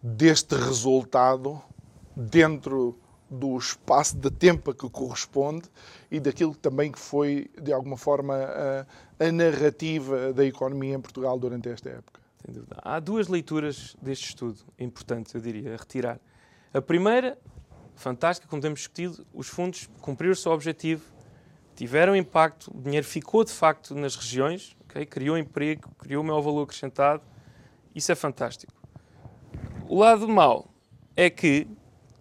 deste 0.00 0.54
resultado 0.54 1.60
dentro 2.14 2.96
do 3.28 3.58
espaço 3.58 4.16
de 4.16 4.30
tempo 4.30 4.70
a 4.70 4.74
que 4.74 4.88
corresponde 4.88 5.68
e 6.10 6.20
daquilo 6.20 6.54
também 6.54 6.92
que 6.92 6.98
foi, 6.98 7.50
de 7.60 7.72
alguma 7.72 7.96
forma, 7.96 8.34
a, 8.36 8.86
a 9.26 9.32
narrativa 9.32 10.32
da 10.32 10.44
economia 10.44 10.94
em 10.94 11.00
Portugal 11.00 11.36
durante 11.38 11.68
esta 11.68 11.90
época? 11.90 12.20
Há 12.76 13.00
duas 13.00 13.26
leituras 13.26 13.96
deste 14.00 14.28
estudo 14.28 14.60
importantes, 14.78 15.34
eu 15.34 15.40
diria, 15.40 15.74
a 15.74 15.76
retirar. 15.76 16.20
A 16.76 16.82
primeira, 16.82 17.38
fantástica, 17.94 18.46
como 18.46 18.60
temos 18.60 18.80
discutido, 18.80 19.26
os 19.32 19.48
fundos 19.48 19.88
cumpriram 20.02 20.34
o 20.34 20.36
seu 20.36 20.52
objetivo, 20.52 21.10
tiveram 21.74 22.14
impacto, 22.14 22.70
o 22.70 22.82
dinheiro 22.82 23.06
ficou 23.06 23.42
de 23.44 23.50
facto 23.50 23.94
nas 23.94 24.14
regiões, 24.14 24.76
okay? 24.84 25.06
criou 25.06 25.38
emprego, 25.38 25.90
criou 25.96 26.22
o 26.22 26.26
maior 26.26 26.42
valor 26.42 26.64
acrescentado, 26.64 27.22
isso 27.94 28.12
é 28.12 28.14
fantástico. 28.14 28.74
O 29.88 30.00
lado 30.00 30.28
mau 30.28 30.68
é 31.16 31.30
que, 31.30 31.66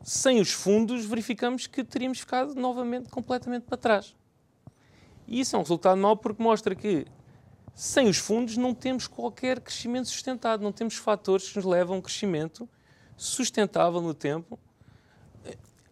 sem 0.02 0.40
os 0.40 0.54
fundos, 0.54 1.06
verificamos 1.06 1.68
que 1.68 1.84
teríamos 1.84 2.22
ficado 2.22 2.56
novamente 2.56 3.10
completamente 3.10 3.64
para 3.64 3.76
trás. 3.76 4.16
E 5.28 5.42
isso 5.42 5.58
é 5.58 5.60
um 5.60 5.64
resultado 5.64 6.00
mau 6.00 6.16
porque 6.16 6.42
mostra 6.42 6.74
que, 6.74 7.06
sem 7.74 8.08
os 8.08 8.20
fundos, 8.20 8.56
não 8.56 8.74
temos 8.74 9.06
qualquer 9.06 9.60
crescimento 9.60 10.08
sustentado, 10.08 10.64
não 10.64 10.72
temos 10.72 10.96
fatores 10.96 11.50
que 11.50 11.58
nos 11.58 11.66
levam 11.66 11.98
a 11.98 12.00
um 12.00 12.02
crescimento 12.02 12.70
sustentável 13.18 14.02
no 14.02 14.14
tempo, 14.14 14.60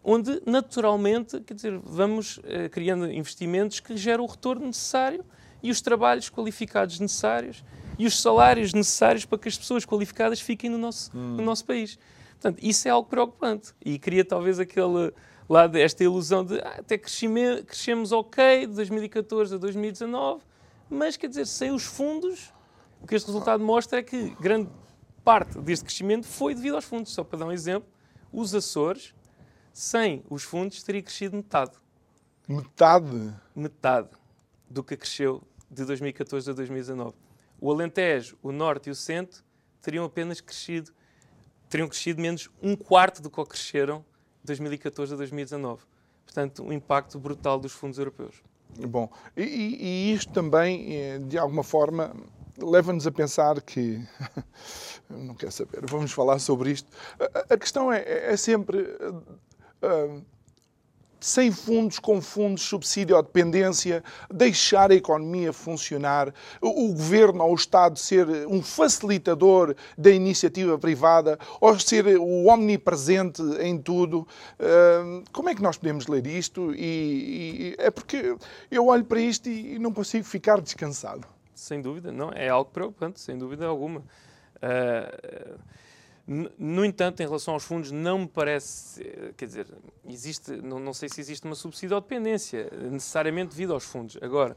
onde 0.03 0.41
naturalmente, 0.45 1.39
quer 1.41 1.53
dizer, 1.53 1.77
vamos 1.79 2.39
eh, 2.43 2.67
criando 2.67 3.09
investimentos 3.11 3.79
que 3.79 3.95
geram 3.95 4.25
o 4.25 4.27
retorno 4.27 4.67
necessário 4.67 5.23
e 5.61 5.71
os 5.71 5.79
trabalhos 5.79 6.29
qualificados 6.29 6.99
necessários 6.99 7.63
e 7.97 8.05
os 8.05 8.21
salários 8.21 8.73
necessários 8.73 9.23
para 9.23 9.37
que 9.37 9.47
as 9.47 9.57
pessoas 9.57 9.85
qualificadas 9.85 10.41
fiquem 10.41 10.69
no 10.69 10.77
nosso, 10.77 11.09
hum. 11.15 11.37
no 11.37 11.43
nosso 11.43 11.63
país. 11.65 11.97
Portanto, 12.33 12.59
isso 12.61 12.87
é 12.87 12.91
algo 12.91 13.07
preocupante 13.07 13.73
e 13.83 13.97
cria 13.97 14.25
talvez 14.25 14.59
aquele 14.59 15.13
lado, 15.47 15.77
esta 15.77 16.03
ilusão 16.03 16.43
de 16.43 16.59
ah, 16.59 16.75
até 16.79 16.97
crescemos 16.97 18.11
ok 18.11 18.67
de 18.67 18.73
2014 18.73 19.55
a 19.55 19.57
2019, 19.57 20.43
mas 20.89 21.15
quer 21.15 21.27
dizer, 21.27 21.47
sem 21.47 21.71
os 21.71 21.83
fundos, 21.83 22.53
o 23.01 23.07
que 23.07 23.15
este 23.15 23.27
resultado 23.27 23.63
mostra 23.63 23.99
é 23.99 24.03
que 24.03 24.35
grande 24.41 24.69
parte 25.23 25.59
deste 25.59 25.85
crescimento 25.85 26.25
foi 26.25 26.53
devido 26.53 26.75
aos 26.75 26.85
fundos. 26.85 27.13
Só 27.13 27.23
para 27.23 27.39
dar 27.39 27.45
um 27.45 27.51
exemplo, 27.51 27.89
os 28.31 28.53
Açores, 28.53 29.13
sem 29.71 30.23
os 30.29 30.43
fundos, 30.43 30.83
teria 30.83 31.01
crescido 31.01 31.35
metade. 31.35 31.71
Metade? 32.47 33.33
Metade 33.55 34.09
do 34.69 34.83
que 34.83 34.97
cresceu 34.97 35.41
de 35.69 35.85
2014 35.85 36.49
a 36.49 36.53
2019. 36.53 37.15
O 37.59 37.71
Alentejo, 37.71 38.37
o 38.41 38.51
Norte 38.51 38.89
e 38.89 38.91
o 38.91 38.95
Centro 38.95 39.43
teriam 39.81 40.05
apenas 40.05 40.41
crescido, 40.41 40.91
teriam 41.69 41.87
crescido 41.87 42.21
menos 42.21 42.49
um 42.61 42.75
quarto 42.75 43.21
do 43.21 43.29
que 43.29 43.43
cresceram 43.45 44.03
de 44.41 44.47
2014 44.47 45.13
a 45.13 45.17
2019. 45.17 45.83
Portanto, 46.25 46.63
um 46.63 46.73
impacto 46.73 47.19
brutal 47.19 47.59
dos 47.59 47.71
fundos 47.71 47.97
europeus. 47.97 48.41
Bom, 48.87 49.09
e, 49.37 49.43
e 49.43 50.13
isto 50.13 50.33
também, 50.33 50.95
eh, 50.95 51.19
de 51.19 51.37
alguma 51.37 51.63
forma, 51.63 52.15
leva-nos 52.57 53.07
a 53.07 53.11
pensar 53.11 53.61
que. 53.61 54.01
não 55.09 55.35
quer 55.35 55.51
saber, 55.51 55.85
vamos 55.85 56.11
falar 56.11 56.39
sobre 56.39 56.71
isto. 56.71 56.89
A, 57.19 57.53
a 57.53 57.57
questão 57.57 57.91
é, 57.91 58.31
é 58.33 58.37
sempre. 58.37 58.79
Uh, 59.81 60.21
sem 61.23 61.51
fundos, 61.51 61.99
com 61.99 62.21
fundos, 62.21 62.63
subsídio 62.63 63.15
ou 63.15 63.23
dependência, 63.23 64.03
deixar 64.29 64.91
a 64.91 64.95
economia 64.95 65.53
funcionar, 65.53 66.33
o, 66.61 66.89
governo 66.89 67.45
ou 67.45 67.53
o 67.53 67.55
Estado 67.55 67.97
ser 67.97 68.27
um 68.47 68.61
facilitador 68.61 69.73
da 69.97 70.11
iniciativa 70.11 70.77
privada 70.77 71.39
ou 71.61 71.79
ser 71.79 72.05
o 72.17 72.47
omnipresente 72.47 73.41
em 73.61 73.77
tudo. 73.77 74.27
Uh, 74.59 75.23
como 75.31 75.47
é 75.47 75.55
que 75.55 75.61
nós 75.61 75.77
podemos 75.77 76.07
ler 76.07 76.27
isto? 76.27 76.75
E, 76.75 77.73
e, 77.73 77.75
é 77.77 77.89
porque 77.89 78.35
eu 78.69 78.87
olho 78.87 79.05
para 79.05 79.21
isto 79.21 79.47
e 79.47 79.79
não 79.79 79.93
consigo 79.93 80.25
ficar 80.25 80.59
descansado 80.59 81.25
sem 81.59 81.81
dúvida, 81.81 82.11
não, 82.11 82.31
é 82.31 82.49
algo 82.49 82.71
preocupante, 82.71 83.19
sem 83.19 83.37
dúvida 83.37 83.65
alguma. 83.65 83.99
Uh, 83.99 85.59
No 86.25 86.85
entanto, 86.85 87.21
em 87.21 87.25
relação 87.25 87.53
aos 87.53 87.65
fundos, 87.65 87.91
não 87.91 88.19
me 88.19 88.27
parece, 88.27 89.03
quer 89.35 89.45
dizer, 89.45 89.67
existe, 90.07 90.53
não, 90.53 90.79
não 90.79 90.93
sei 90.93 91.09
se 91.09 91.19
existe 91.19 91.43
uma 91.45 91.53
subsídio 91.53 91.99
dependência, 91.99 92.69
necessariamente 92.89 93.49
devido 93.49 93.73
aos 93.73 93.83
fundos. 93.83 94.17
Agora, 94.21 94.55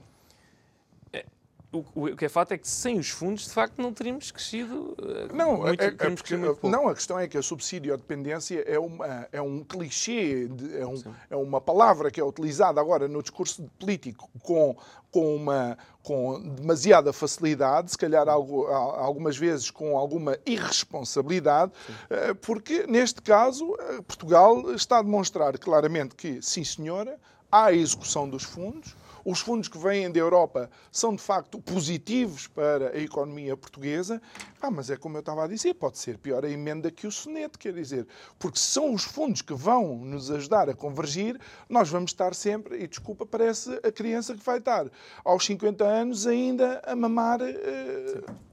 o, 1.73 1.85
o, 1.95 2.17
que 2.17 2.25
é 2.25 2.29
fato 2.29 2.53
é 2.53 2.59
que 2.59 2.69
sem 2.69 2.99
os 2.99 3.11
fundos, 3.11 3.45
de 3.45 3.51
facto, 3.51 3.81
não 3.81 3.93
teríamos 3.93 4.31
crescido. 4.31 4.97
Eh, 5.01 5.29
não, 5.33 5.59
muito, 5.59 5.83
é, 5.83 5.87
é 5.87 6.11
porque, 6.11 6.37
não, 6.63 6.89
a 6.89 6.95
questão 6.95 7.19
é 7.19 7.27
que 7.27 7.37
a 7.37 7.43
subsídio 7.43 7.93
ou 7.93 7.99
dependência 7.99 8.63
é, 8.67 8.79
uma, 8.79 9.29
é 9.33 9.43
um 9.43 9.65
clichê, 9.65 10.49
de, 10.49 10.79
é, 10.79 10.87
um, 10.87 11.03
é 11.31 11.37
uma 11.37 11.61
palavra 11.61 12.11
que 12.11 12.21
é 12.21 12.25
utilizada 12.25 12.81
agora 12.81 13.09
no 13.09 13.21
discurso 13.21 13.69
político 13.79 14.31
com, 14.43 14.77
com, 15.11 15.37
uma, 15.37 15.77
com 16.03 16.41
demasiada 16.41 17.13
facilidade, 17.13 17.91
se 17.91 17.99
calhar 17.99 18.29
algo, 18.29 18.67
algumas 18.67 19.37
vezes 19.37 19.71
com 19.71 19.97
alguma 19.97 20.39
irresponsabilidade, 20.47 21.73
sim. 21.87 21.95
Eh, 22.11 22.35
porque 22.35 22.87
neste 22.87 23.21
caso 23.21 23.77
eh, 23.79 24.03
Portugal 24.03 24.73
está 24.73 24.99
a 24.99 25.03
demonstrar 25.03 25.59
claramente 25.59 26.15
que, 26.15 26.41
sim 26.41 26.65
senhora, 26.65 27.19
há 27.51 27.67
a 27.67 27.73
execução 27.73 28.29
dos 28.29 28.45
fundos 28.45 28.95
os 29.27 29.41
fundos 29.41 29.67
que 29.67 29.77
vêm 29.77 30.09
da 30.09 30.21
Europa 30.21 30.71
são 30.93 31.12
de 31.12 31.21
facto 31.21 31.61
positivos 31.61 32.47
para 32.47 32.91
a 32.91 32.99
economia 32.99 33.57
portuguesa, 33.57 34.23
ah, 34.62 34.71
mas 34.71 34.89
é 34.89 34.97
como 34.97 35.17
eu 35.17 35.21
estava 35.21 35.45
a 35.45 35.49
dizer, 35.49 35.75
pode 35.75 35.99
ser 35.99 36.17
pior 36.17 36.45
a 36.45 36.49
emenda 36.49 36.93
que 36.93 37.09
o 37.09 37.11
soneto, 37.11 37.59
quer 37.59 37.73
dizer, 37.73 38.07
porque 38.39 38.57
são 38.57 38.95
os 38.95 39.03
fundos 39.03 39.43
que 39.43 39.53
vão 39.53 39.97
nos 39.99 40.31
ajudar 40.31 40.71
a 40.71 40.75
convergir, 40.75 41.41
nós 41.69 41.89
vamos 41.89 42.12
estar 42.12 42.37
sempre, 42.37 42.81
e 42.81 42.87
desculpa, 42.87 43.27
parece 43.27 43.81
a 43.83 43.91
criança 43.91 44.33
que 44.33 44.45
vai 44.45 44.59
estar 44.59 44.89
aos 45.25 45.45
50 45.45 45.85
anos 45.85 46.25
ainda 46.25 46.81
a 46.87 46.95
mamar. 46.95 47.41
Uh... 47.43 48.47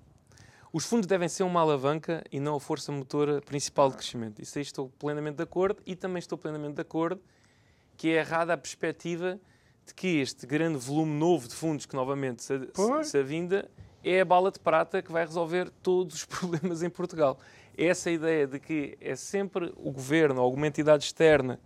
Os 0.74 0.86
fundos 0.86 1.06
devem 1.06 1.30
ser 1.30 1.44
uma 1.44 1.62
alavanca 1.62 2.24
e 2.32 2.40
não 2.40 2.56
a 2.56 2.60
força 2.60 2.92
motora 2.92 3.40
principal 3.42 3.92
de 3.92 3.98
crescimento. 3.98 4.42
Isso 4.42 4.58
aí 4.58 4.64
estou 4.64 4.90
plenamente 4.98 5.38
de 5.38 5.44
acordo 5.44 5.84
e 5.86 5.96
também 5.96 6.18
estou 6.18 6.36
plenamente 6.36 6.74
de 6.74 6.82
acordo 6.82 7.22
que 7.96 8.10
é 8.10 8.16
errada 8.16 8.54
a 8.54 8.58
perspectiva 8.58 9.40
de 9.86 9.94
que 9.94 10.20
este 10.20 10.46
grande 10.46 10.78
volume 10.78 11.12
novo 11.12 11.48
de 11.48 11.56
fundos 11.56 11.86
que 11.86 11.96
novamente 11.96 12.44
se, 12.44 12.60
se, 12.60 13.04
se 13.04 13.18
avinda 13.18 13.70
é 14.04 14.22
a 14.22 14.26
bala 14.26 14.52
de 14.52 14.60
prata 14.60 15.02
que 15.02 15.12
vai 15.12 15.26
resolver 15.26 15.70
todos 15.82 16.16
os 16.16 16.26
problemas 16.26 16.84
em 16.84 16.90
Portugal. 16.90 17.40
Essa 17.78 18.12
ideia 18.12 18.46
de 18.46 18.60
que 18.60 18.98
é 19.02 19.16
sempre 19.16 19.74
o 19.78 19.92
governo 19.92 20.40
ou 20.40 20.46
alguma 20.46 20.68
entidade 20.68 21.06
externa, 21.06 21.60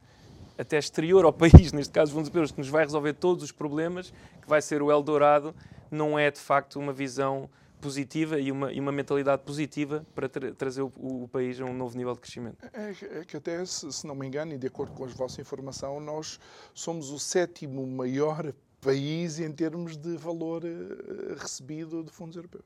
até 0.57 0.77
exterior 0.77 1.25
ao 1.25 1.33
país, 1.33 1.73
neste 1.73 1.93
caso 1.93 2.13
fundos 2.13 2.29
europeus, 2.29 2.51
que 2.51 2.59
nos 2.59 2.69
vai 2.69 2.83
resolver 2.83 3.13
todos 3.13 3.43
os 3.43 3.51
problemas, 3.51 4.13
que 4.41 4.47
vai 4.47 4.61
ser 4.61 4.81
o 4.81 4.91
Eldorado, 4.91 5.53
não 5.89 6.17
é 6.17 6.29
de 6.31 6.39
facto 6.39 6.79
uma 6.79 6.93
visão 6.93 7.49
positiva 7.79 8.39
e 8.39 8.51
uma, 8.51 8.71
e 8.71 8.79
uma 8.79 8.91
mentalidade 8.91 9.43
positiva 9.43 10.05
para 10.13 10.27
tra 10.27 10.53
trazer 10.53 10.81
o, 10.81 10.91
o, 10.95 11.27
país 11.27 11.59
a 11.59 11.65
um 11.65 11.73
novo 11.73 11.97
nível 11.97 12.13
de 12.13 12.19
crescimento. 12.19 12.57
É, 12.73 13.19
é 13.19 13.25
que 13.25 13.37
até, 13.37 13.63
se, 13.65 13.91
se, 13.91 14.07
não 14.07 14.15
me 14.15 14.27
engano, 14.27 14.53
e 14.53 14.57
de 14.57 14.67
acordo 14.67 14.93
com 14.93 15.03
a 15.03 15.07
vossa 15.07 15.41
informação, 15.41 15.99
nós 15.99 16.39
somos 16.73 17.11
o 17.11 17.19
sétimo 17.19 17.85
maior 17.85 18.53
país 18.81 19.39
em 19.39 19.51
termos 19.51 19.97
de 19.97 20.17
valor 20.17 20.63
uh, 20.63 21.35
recebido 21.37 22.03
de 22.03 22.11
fundos 22.11 22.35
europeus. 22.35 22.65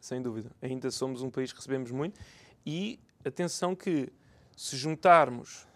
Sem 0.00 0.22
dúvida. 0.22 0.50
Ainda 0.62 0.90
somos 0.90 1.22
um 1.22 1.30
país 1.30 1.52
que 1.52 1.58
recebemos 1.58 1.90
muito 1.90 2.20
e 2.64 3.00
atenção 3.24 3.74
que 3.74 4.12
se 4.56 4.76
juntarmos 4.76 5.66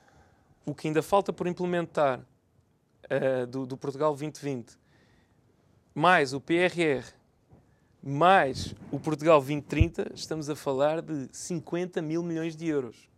o 0.64 0.74
que 0.74 0.86
ainda 0.86 1.02
falta 1.02 1.32
por 1.32 1.46
implementar 1.46 2.20
uh, 2.20 3.46
do, 3.46 3.66
do 3.66 3.76
Portugal 3.76 4.10
2020 4.10 4.82
mais 5.94 6.32
o 6.32 6.40
PRR 6.40 7.04
mais 8.02 8.74
o 8.90 8.98
Portugal 8.98 9.38
2030, 9.38 10.10
estamos 10.14 10.50
a 10.50 10.56
falar 10.56 11.00
de 11.00 11.28
50 11.30 12.02
mil 12.02 12.22
milhões 12.22 12.56
de 12.56 12.66
euros. 12.66 13.08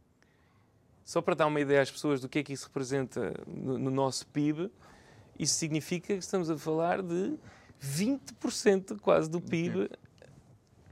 Só 1.05 1.23
para 1.23 1.35
dar 1.35 1.47
uma 1.47 1.61
ideia 1.61 1.81
às 1.81 1.91
pessoas 1.91 2.21
do 2.21 2.29
que 2.29 2.39
é 2.39 2.43
que 2.43 2.53
isso 2.53 2.67
representa 2.67 3.35
no, 3.47 3.79
no 3.79 3.91
nosso 3.91 4.27
PIB, 4.27 4.71
isso 5.39 5.55
significa 5.55 6.09
que 6.09 6.15
estamos 6.15 6.51
a 6.51 6.59
falar 6.59 7.03
de 7.03 7.35
20% 7.83 9.01
quase 9.01 9.29
do 9.31 9.41
PIB 9.41 9.91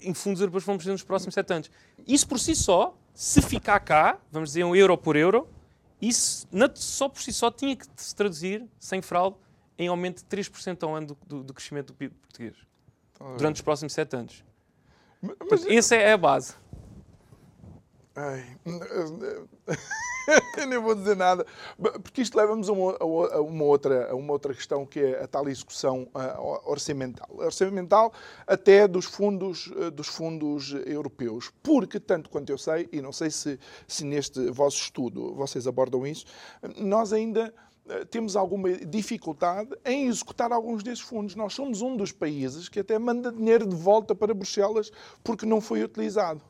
em 0.01 0.15
fundos 0.15 0.41
europeus 0.41 0.65
que 0.65 0.67
vamos 0.67 0.85
ter 0.85 0.91
nos 0.91 1.03
próximos 1.03 1.35
sete 1.35 1.53
anos. 1.53 1.71
Isso 2.07 2.27
por 2.27 2.39
si 2.39 2.57
só, 2.57 2.97
se 3.15 3.43
ficar 3.43 3.79
cá, 3.81 4.19
vamos 4.31 4.51
dizer 4.51 4.65
um 4.65 4.75
euro 4.75 4.97
por 4.97 5.17
euro, 5.17 5.47
isso 6.01 6.49
só 6.75 7.09
por 7.09 7.23
si 7.23 7.33
só 7.33 7.51
tinha 7.51 7.77
que 7.77 7.87
se 7.97 8.15
traduzir, 8.15 8.67
sem 8.81 9.03
fraude, 9.03 9.37
em 9.79 9.89
aumento 9.89 10.19
de 10.19 10.25
3% 10.25 10.83
ao 10.83 10.95
ano 10.95 11.09
do, 11.09 11.19
do, 11.27 11.45
do 11.45 11.55
crescimento 11.55 11.89
do 11.89 11.95
PIB 11.95 12.15
português 12.15 12.72
durante 13.37 13.57
os 13.57 13.63
próximos 13.63 13.93
sete 13.93 14.17
anos. 14.17 14.45
Mas, 15.21 15.37
Portanto, 15.37 15.71
essa 15.71 15.95
é 15.95 16.13
a 16.13 16.19
base. 16.19 16.55
Ai, 18.15 18.45
eu 20.59 20.67
nem 20.67 20.79
vou 20.79 20.95
dizer 20.95 21.17
nada, 21.17 21.47
porque 21.79 22.21
isto 22.21 22.37
leva-nos 22.37 22.69
a, 22.69 22.73
a, 22.73 23.41
uma 23.41 23.65
outra, 23.65 24.11
a 24.11 24.15
uma 24.15 24.35
outra 24.35 24.53
questão 24.53 24.85
que 24.85 25.01
é 25.01 25.23
a 25.23 25.27
tal 25.27 25.49
execução 25.49 26.07
uh, 26.15 26.71
orçamental. 26.71 27.27
Orçamental 27.31 28.13
até 28.47 28.87
dos 28.87 29.07
fundos, 29.07 29.69
uh, 29.69 29.91
dos 29.91 30.09
fundos 30.09 30.75
europeus. 30.85 31.51
Porque, 31.63 31.99
tanto 31.99 32.29
quanto 32.29 32.51
eu 32.51 32.59
sei, 32.59 32.87
e 32.93 33.01
não 33.01 33.13
sei 33.13 33.31
se, 33.31 33.59
se 33.89 34.05
neste 34.05 34.51
vosso 34.51 34.77
estudo 34.77 35.35
vocês 35.35 35.67
abordam 35.67 36.07
isso, 36.07 36.27
nós 36.77 37.15
ainda 37.15 37.53
temos 38.11 38.37
alguma 38.37 38.73
dificuldade 38.73 39.71
em 39.85 40.07
executar 40.07 40.53
alguns 40.53 40.83
desses 40.83 41.01
fundos. 41.01 41.35
Nós 41.35 41.53
somos 41.55 41.83
um 41.83 41.97
dos 41.97 42.13
países 42.13 42.69
que 42.69 42.81
até 42.81 42.99
manda 42.99 43.33
dinheiro 43.33 43.67
de 43.67 43.75
volta 43.75 44.15
para 44.15 44.33
Bruxelas 44.33 44.91
porque 45.23 45.45
não 45.45 45.61
foi 45.61 45.83
utilizado. 45.83 46.43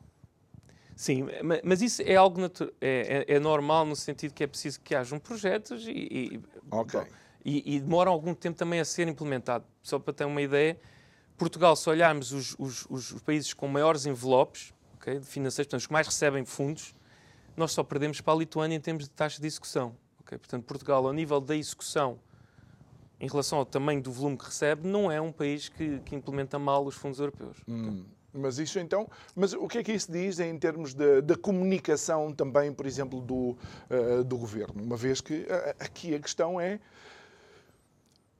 Sim, 0.94 1.26
mas 1.64 1.80
isso 1.80 2.02
é 2.02 2.14
algo 2.14 2.40
é, 2.44 2.50
é, 2.80 3.34
é, 3.34 3.40
normal 3.40 3.84
no 3.86 3.96
sentido 3.96 4.34
que 4.34 4.44
é 4.44 4.46
preciso 4.46 4.80
que 4.80 4.94
hajam 4.94 5.18
projetos 5.18 5.86
e, 5.86 5.90
e, 5.90 6.40
okay. 6.70 7.00
bom, 7.00 7.06
e, 7.44 7.76
e 7.76 7.80
demoram 7.80 8.12
algum 8.12 8.34
tempo 8.34 8.58
também 8.58 8.78
a 8.78 8.84
ser 8.84 9.08
implementado. 9.08 9.64
Só 9.82 9.98
para 9.98 10.12
ter 10.12 10.26
uma 10.26 10.40
ideia, 10.40 10.78
Portugal, 11.36 11.74
se 11.74 11.88
olharmos 11.88 12.30
os, 12.30 12.54
os, 12.58 12.86
os 12.88 13.22
países 13.22 13.52
com 13.54 13.66
maiores 13.66 14.06
envelopes 14.06 14.72
okay, 14.96 15.20
financeiros, 15.22 15.66
portanto, 15.66 15.80
os 15.80 15.86
que 15.86 15.92
mais 15.92 16.06
recebem 16.06 16.44
fundos, 16.44 16.94
nós 17.56 17.72
só 17.72 17.82
perdemos 17.82 18.20
para 18.20 18.34
a 18.34 18.36
Lituânia 18.36 18.76
em 18.76 18.80
termos 18.80 19.04
de 19.04 19.10
taxa 19.10 19.40
de 19.40 19.46
execução. 19.46 19.96
Okay? 20.24 20.38
Portanto, 20.38 20.64
Portugal, 20.64 21.06
ao 21.06 21.12
nível 21.12 21.40
da 21.40 21.56
execução, 21.56 22.18
em 23.20 23.28
relação 23.28 23.58
ao 23.58 23.64
tamanho 23.64 24.02
do 24.02 24.10
volume 24.10 24.36
que 24.36 24.44
recebe, 24.44 24.88
não 24.88 25.10
é 25.10 25.20
um 25.20 25.30
país 25.30 25.68
que, 25.68 26.00
que 26.00 26.14
implementa 26.14 26.58
mal 26.58 26.84
os 26.84 26.94
fundos 26.94 27.20
europeus. 27.20 27.56
Hum. 27.68 28.04
Mas 28.34 28.58
isso 28.58 28.78
então, 28.78 29.08
mas 29.36 29.52
o 29.52 29.68
que 29.68 29.78
é 29.78 29.82
que 29.82 29.92
isso 29.92 30.10
diz 30.10 30.40
em 30.40 30.58
termos 30.58 30.94
da 30.94 31.36
comunicação 31.36 32.32
também, 32.32 32.72
por 32.72 32.86
exemplo, 32.86 33.20
do, 33.20 33.56
uh, 33.90 34.24
do 34.24 34.38
governo? 34.38 34.82
Uma 34.82 34.96
vez 34.96 35.20
que 35.20 35.42
uh, 35.42 35.74
aqui 35.78 36.14
a 36.14 36.18
questão 36.18 36.58
é 36.58 36.80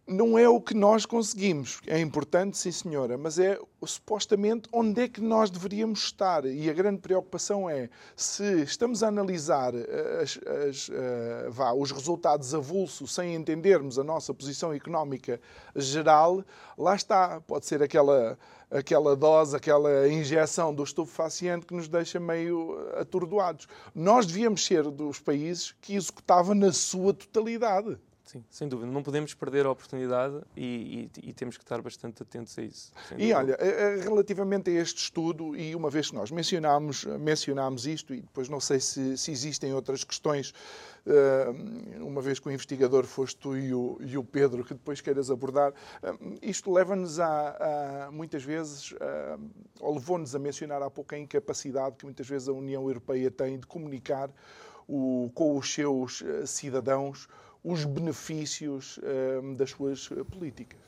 não 0.07 0.37
é 0.37 0.49
o 0.49 0.61
que 0.61 0.75
nós 0.75 1.07
conseguimos. 1.07 1.81
É 1.87 1.99
importante, 2.01 2.59
sim 2.59 2.73
senhora, 2.73 3.17
mas 3.17 3.39
é 3.39 3.59
supostamente 3.85 4.69
onde 4.73 5.03
é 5.03 5.09
que 5.09 5.21
nós 5.21 5.51
deveríamos 5.51 6.01
estar. 6.01 6.45
E 6.45 6.69
a 6.69 6.73
grande 6.73 7.01
preocupação 7.01 7.71
é 7.71 7.89
se 8.17 8.63
estamos 8.63 9.03
a 9.03 9.09
analisar 9.09 9.75
eh, 9.75 10.21
as, 10.23 10.39
as, 10.69 10.89
uh, 10.89 11.51
vá, 11.51 11.73
os 11.73 11.93
resultados 11.93 12.55
avulsos 12.55 13.15
sem 13.15 13.35
entendermos 13.35 13.99
a 13.99 14.05
nossa 14.05 14.35
posição 14.35 14.73
económica 14.73 15.41
geral, 15.75 16.45
lá 16.77 16.95
está. 16.97 17.41
Pode 17.41 17.67
ser 17.67 17.83
aquela, 17.83 18.37
aquela 18.71 19.15
dose, 19.15 19.57
aquela 19.57 20.09
injeção 20.09 20.75
do 20.75 20.83
estupefaciente 20.83 21.65
que 21.65 21.75
nos 21.75 21.89
deixa 21.89 22.19
meio 22.19 22.77
atordoados. 22.97 23.69
Nós 23.95 24.27
devíamos 24.27 24.65
ser 24.65 24.83
dos 24.91 25.21
países 25.21 25.73
que 25.81 25.95
executava 25.95 26.55
na 26.55 26.73
sua 26.73 27.15
totalidade. 27.15 27.99
Sim, 28.33 28.43
sem 28.49 28.67
dúvida. 28.67 28.91
Não 28.91 29.03
podemos 29.03 29.35
perder 29.35 29.67
a 29.67 29.71
oportunidade 29.71 30.41
e, 30.57 31.11
e, 31.23 31.29
e 31.29 31.33
temos 31.35 31.59
que 31.59 31.65
estar 31.65 31.83
bastante 31.83 32.23
atentos 32.23 32.59
a 32.59 32.63
isso. 32.63 32.91
E 33.19 33.31
olha, 33.35 33.59
eh, 33.61 33.99
eh, 33.99 34.01
relativamente 34.03 34.71
a 34.71 34.73
este 34.73 35.03
estudo, 35.03 35.55
e 35.55 35.77
uma 35.77 35.91
vez 35.91 36.09
que 36.09 36.17
nós 36.17 36.31
mencionámos, 36.31 37.05
mencionámos 37.05 37.87
isto, 37.87 38.15
e 38.15 38.23
depois 38.23 38.49
não 38.49 38.59
sei 38.59 38.81
se, 38.81 39.19
se 39.19 39.31
existem 39.31 39.75
outras 39.75 40.03
questões, 40.03 40.55
eh, 41.05 41.47
uma 42.01 42.23
vez 42.23 42.39
que 42.39 42.49
o 42.49 42.51
investigador 42.51 43.05
foste 43.05 43.37
tu 43.37 43.55
e 43.55 43.75
o, 43.75 43.99
e 44.01 44.17
o 44.17 44.25
Pedro, 44.25 44.65
que 44.65 44.73
depois 44.73 45.03
queiras 45.03 45.31
abordar, 45.31 45.75
isto 46.41 46.73
leva-nos 46.73 47.21
a, 47.21 48.07
a, 48.07 48.11
muitas 48.11 48.43
vezes, 48.43 48.95
ou 49.79 49.93
levou-nos 49.93 50.35
a 50.35 50.39
mencionar 50.39 50.81
há 50.81 50.91
pouco 50.91 51.15
a 51.15 51.19
incapacidade 51.19 51.97
que 51.97 52.07
muitas 52.07 52.27
vezes 52.27 52.49
a 52.49 52.53
União 52.53 52.89
Europeia 52.89 53.31
tem 53.31 53.59
de 53.59 53.67
comunicar 53.67 54.31
o, 54.89 55.31
com 55.35 55.59
os 55.59 55.71
seus 55.71 56.23
cidadãos 56.47 57.29
os 57.65 57.85
benefícios 57.85 58.99
uh, 58.99 59.55
das 59.55 59.71
suas 59.71 60.09
eh, 60.11 60.25
políticas. 60.25 60.81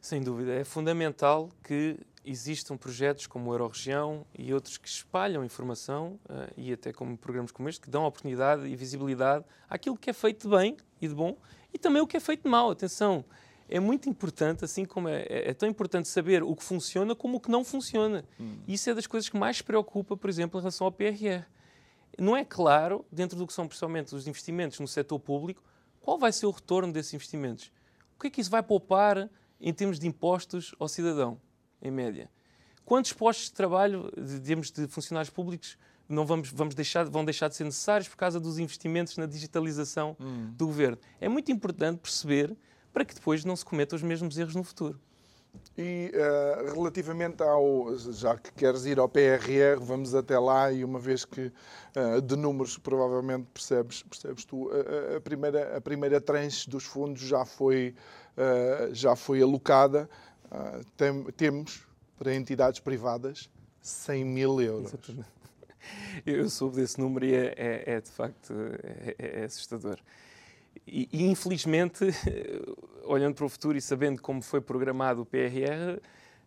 Sem 0.00 0.22
dúvida. 0.22 0.52
É 0.52 0.64
fundamental 0.64 1.48
que 1.62 1.96
existam 2.24 2.76
projetos 2.76 3.26
como 3.26 3.50
o 3.50 3.54
Euroregião 3.54 4.26
e 4.36 4.52
outros 4.52 4.76
que 4.76 4.88
espalham 4.88 5.44
informação, 5.44 6.18
uh, 6.24 6.52
e 6.56 6.72
até 6.72 6.92
como 6.92 7.16
programas 7.16 7.52
como 7.52 7.68
este, 7.68 7.82
que 7.82 7.90
dão 7.90 8.04
oportunidade 8.04 8.66
e 8.66 8.74
visibilidade 8.74 9.44
àquilo 9.70 9.96
que 9.96 10.10
é 10.10 10.12
feito 10.12 10.48
de 10.48 10.56
bem 10.56 10.76
e 11.00 11.06
de 11.06 11.14
bom, 11.14 11.36
e 11.72 11.78
também 11.78 12.02
o 12.02 12.06
que 12.06 12.16
é 12.16 12.20
feito 12.20 12.42
de 12.42 12.48
mal. 12.48 12.70
Atenção, 12.70 13.24
é 13.68 13.78
muito 13.78 14.08
importante, 14.08 14.64
assim 14.64 14.84
como 14.84 15.08
é, 15.08 15.22
é, 15.28 15.50
é 15.50 15.54
tão 15.54 15.68
importante 15.68 16.08
saber 16.08 16.42
o 16.42 16.56
que 16.56 16.64
funciona 16.64 17.14
como 17.14 17.36
o 17.36 17.40
que 17.40 17.50
não 17.50 17.64
funciona. 17.64 18.24
Hum. 18.40 18.58
Isso 18.66 18.90
é 18.90 18.94
das 18.94 19.06
coisas 19.06 19.28
que 19.28 19.38
mais 19.38 19.62
preocupa, 19.62 20.16
por 20.16 20.28
exemplo, 20.28 20.58
em 20.58 20.62
relação 20.62 20.86
ao 20.86 20.92
PRR 20.92 21.44
não 22.18 22.36
é 22.36 22.44
claro, 22.44 23.04
dentro 23.12 23.36
do 23.36 23.46
que 23.46 23.52
são 23.52 23.66
principalmente 23.66 24.14
os 24.14 24.26
investimentos 24.26 24.80
no 24.80 24.88
setor 24.88 25.18
público, 25.18 25.62
qual 26.06 26.16
vai 26.16 26.30
ser 26.30 26.46
o 26.46 26.52
retorno 26.52 26.92
desses 26.92 27.12
investimentos. 27.14 27.72
O 28.16 28.20
que 28.20 28.28
é 28.28 28.30
que 28.30 28.40
isso 28.40 28.48
vai 28.48 28.62
poupar 28.62 29.28
em 29.60 29.72
termos 29.72 29.98
de 29.98 30.06
impostos 30.06 30.72
ao 30.78 30.86
cidadão, 30.86 31.40
em 31.82 31.90
média? 31.90 32.30
Quantos 32.84 33.12
postos 33.12 33.46
de 33.46 33.54
trabalho, 33.54 34.12
digamos, 34.16 34.70
de 34.70 34.86
funcionários 34.86 35.30
públicos 35.30 35.76
não 36.08 36.24
vamos, 36.24 36.52
vamos 36.52 36.76
deixar, 36.76 37.06
vão 37.06 37.24
deixar 37.24 37.48
de 37.48 37.56
ser 37.56 37.64
necessários 37.64 38.06
por 38.06 38.16
causa 38.16 38.38
dos 38.38 38.60
investimentos 38.60 39.16
na 39.16 39.26
digitalização 39.26 40.16
hum. 40.20 40.52
do 40.56 40.66
governo? 40.66 40.96
É 41.20 41.28
muito 41.28 41.50
importante 41.50 41.98
perceber 41.98 42.56
para 42.92 43.04
que 43.04 43.12
depois 43.12 43.44
não 43.44 43.56
se 43.56 43.64
cometam 43.64 43.96
os 43.96 44.02
mesmos 44.04 44.38
erros 44.38 44.54
no 44.54 44.62
futuro. 44.62 45.00
E 45.76 46.10
uh, 46.14 46.74
relativamente 46.74 47.42
ao. 47.42 47.96
Já 47.98 48.36
que 48.36 48.52
queres 48.52 48.86
ir 48.86 48.98
ao 48.98 49.08
PRR, 49.08 49.78
vamos 49.80 50.14
até 50.14 50.38
lá 50.38 50.72
e 50.72 50.84
uma 50.84 50.98
vez 50.98 51.24
que 51.24 51.52
uh, 51.96 52.22
de 52.22 52.36
números 52.36 52.78
provavelmente 52.78 53.46
percebes, 53.52 54.02
percebes 54.02 54.44
tu, 54.44 54.68
uh, 54.68 55.16
a, 55.16 55.20
primeira, 55.20 55.76
a 55.76 55.80
primeira 55.80 56.20
tranche 56.20 56.68
dos 56.68 56.84
fundos 56.84 57.22
já 57.22 57.44
foi, 57.44 57.94
já 58.92 59.16
foi 59.16 59.42
alocada. 59.42 60.08
Tem, 60.96 61.24
temos 61.32 61.86
para 62.18 62.34
entidades 62.34 62.80
privadas 62.80 63.50
100 63.80 64.24
mil 64.24 64.60
euros. 64.60 64.92
Exatamente. 64.92 65.36
Eu 66.26 66.48
soube 66.50 66.76
desse 66.76 66.98
número 67.00 67.24
e 67.24 67.34
é, 67.34 67.54
é, 67.56 67.94
é 67.94 68.00
de 68.00 68.10
facto 68.10 68.52
é, 68.82 69.14
é, 69.18 69.40
é 69.40 69.44
assustador. 69.44 69.98
E, 70.86 71.08
e, 71.12 71.24
infelizmente, 71.24 72.04
olhando 73.04 73.34
para 73.34 73.44
o 73.44 73.48
futuro 73.48 73.76
e 73.76 73.80
sabendo 73.80 74.22
como 74.22 74.40
foi 74.40 74.60
programado 74.60 75.22
o 75.22 75.26
PRR, 75.26 76.00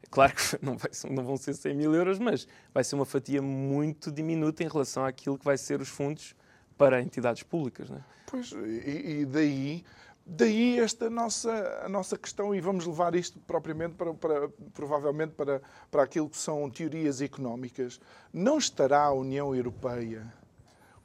claro 0.10 0.34
que 0.34 0.44
não, 0.66 0.78
vai, 0.78 0.90
não, 1.10 1.24
vão 1.24 1.38
ser 1.38 1.54
100 1.54 1.76
mil 1.76 1.94
euros, 1.94 2.20
mas 2.20 2.48
vai 2.74 2.84
ser 2.84 2.96
uma 2.96 3.06
fatia 3.06 3.42
muito 3.42 4.12
diminuta 4.12 4.64
em 4.64 4.68
relação 4.68 5.04
àquilo 5.04 5.38
que 5.38 5.46
vai 5.46 5.58
ser 5.58 5.82
os 5.82 5.90
fundos 5.90 6.36
para 6.78 7.02
entidades 7.02 7.44
públicas. 7.44 7.92
É? 7.92 8.00
Pois, 8.26 8.52
e, 8.52 9.22
e 9.22 9.26
daí 9.26 9.84
Daí 10.32 10.80
esta 10.80 11.10
nossa, 11.10 11.82
a 11.84 11.90
nossa 11.90 12.16
questão, 12.16 12.54
e 12.54 12.62
vamos 12.62 12.86
levar 12.86 13.16
isto 13.16 13.40
propriamente 13.40 13.96
para, 13.96 14.14
para, 14.14 14.50
provavelmente 14.76 15.32
para, 15.32 15.60
para 15.90 16.04
aquilo 16.04 16.30
que 16.30 16.38
são 16.38 16.70
teorias 16.70 17.20
económicas. 17.20 18.00
Não 18.32 18.60
estará 18.60 19.06
a 19.06 19.12
União 19.12 19.56
Europeia 19.56 20.32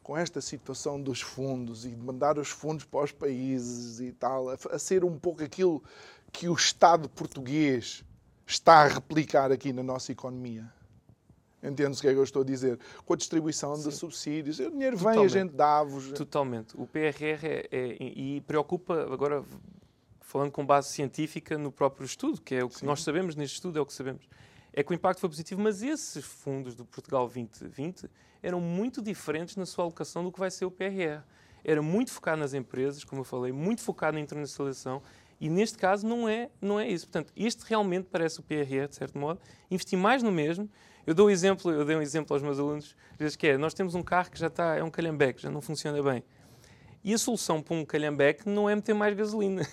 com 0.04 0.16
esta 0.16 0.38
situação 0.42 1.00
dos 1.00 1.22
fundos 1.22 1.86
e 1.86 1.88
de 1.88 1.96
mandar 1.96 2.38
os 2.38 2.50
fundos 2.50 2.84
para 2.84 3.02
os 3.02 3.10
países 3.10 4.00
e 4.00 4.12
tal, 4.12 4.50
a, 4.50 4.78
ser 4.78 5.02
um 5.02 5.18
pouco 5.18 5.42
aquilo 5.42 5.82
que 6.30 6.46
o 6.46 6.52
Estado 6.52 7.08
português 7.08 8.04
está 8.46 8.82
a 8.82 8.86
replicar 8.86 9.50
aqui 9.50 9.72
na 9.72 9.82
nossa 9.82 10.12
economia? 10.12 10.70
Entendes 11.62 11.98
o 11.98 12.02
que 12.02 12.08
é 12.08 12.12
que 12.12 12.18
eu 12.18 12.22
estou 12.22 12.42
a 12.42 12.44
dizer? 12.44 12.78
Com 13.06 13.14
a 13.14 13.16
distribuição 13.16 13.74
Sim. 13.76 13.88
de 13.88 13.96
subsídios. 13.96 14.58
O 14.58 14.70
dinheiro 14.70 14.94
vem, 14.98 15.06
Totalmente. 15.06 15.24
a 15.24 15.40
gente 15.40 15.52
dá-vos. 15.54 16.12
Totalmente. 16.12 16.76
O 16.76 16.86
PRR 16.86 17.46
é, 17.46 17.68
é, 17.72 17.96
e 17.98 18.42
preocupa, 18.42 19.10
agora 19.10 19.42
falando 20.20 20.50
com 20.50 20.66
base 20.66 20.90
científica 20.90 21.56
no 21.56 21.72
próprio 21.72 22.04
estudo, 22.04 22.42
que 22.42 22.54
é 22.54 22.62
o 22.62 22.68
que 22.68 22.80
Sim. 22.80 22.86
nós 22.86 23.02
sabemos 23.02 23.34
neste 23.34 23.54
estudo, 23.54 23.78
é 23.78 23.80
o 23.80 23.86
que 23.86 23.94
sabemos. 23.94 24.28
É 24.74 24.82
que 24.82 24.92
o 24.92 24.94
impacto 24.94 25.20
foi 25.20 25.28
positivo, 25.28 25.62
mas 25.62 25.82
esses 25.82 26.24
fundos 26.24 26.74
do 26.74 26.84
Portugal 26.84 27.26
2020 27.26 28.10
eram 28.42 28.60
muito 28.60 29.00
diferentes 29.00 29.56
na 29.56 29.64
sua 29.64 29.84
alocação 29.84 30.22
do 30.22 30.30
que 30.30 30.38
vai 30.38 30.50
ser 30.50 30.64
o 30.64 30.70
PRR. 30.70 31.22
Era 31.64 31.80
muito 31.80 32.10
focado 32.10 32.40
nas 32.40 32.52
empresas, 32.52 33.04
como 33.04 33.20
eu 33.20 33.24
falei, 33.24 33.52
muito 33.52 33.80
focado 33.80 34.16
na 34.16 34.20
internacionalização, 34.20 35.00
e 35.40 35.48
neste 35.48 35.78
caso 35.78 36.06
não 36.06 36.28
é, 36.28 36.50
não 36.60 36.78
é 36.78 36.88
isso. 36.88 37.06
Portanto, 37.06 37.32
este 37.34 37.64
realmente 37.66 38.08
parece 38.10 38.40
o 38.40 38.42
PRR, 38.42 38.88
de 38.88 38.96
certo 38.96 39.16
modo, 39.16 39.40
investir 39.70 39.98
mais 39.98 40.22
no 40.22 40.30
mesmo 40.30 40.68
eu 41.06 41.14
dou 41.14 41.26
um 41.26 41.30
exemplo, 41.30 41.70
eu 41.70 41.84
dei 41.84 41.94
um 41.94 42.00
exemplo 42.00 42.34
aos 42.34 42.42
meus 42.42 42.58
alunos, 42.58 42.96
vezes 43.18 43.36
que 43.36 43.46
é, 43.46 43.58
nós 43.58 43.74
temos 43.74 43.94
um 43.94 44.02
carro 44.02 44.30
que 44.30 44.38
já 44.38 44.46
está, 44.46 44.74
é 44.74 44.82
um 44.82 44.90
calhambeque, 44.90 45.42
já 45.42 45.50
não 45.50 45.60
funciona 45.60 46.02
bem. 46.02 46.24
E 47.02 47.12
a 47.12 47.18
solução 47.18 47.60
para 47.60 47.76
um 47.76 47.84
calhambeque 47.84 48.48
não 48.48 48.70
é 48.70 48.74
meter 48.74 48.94
mais 48.94 49.14
gasolina, 49.14 49.68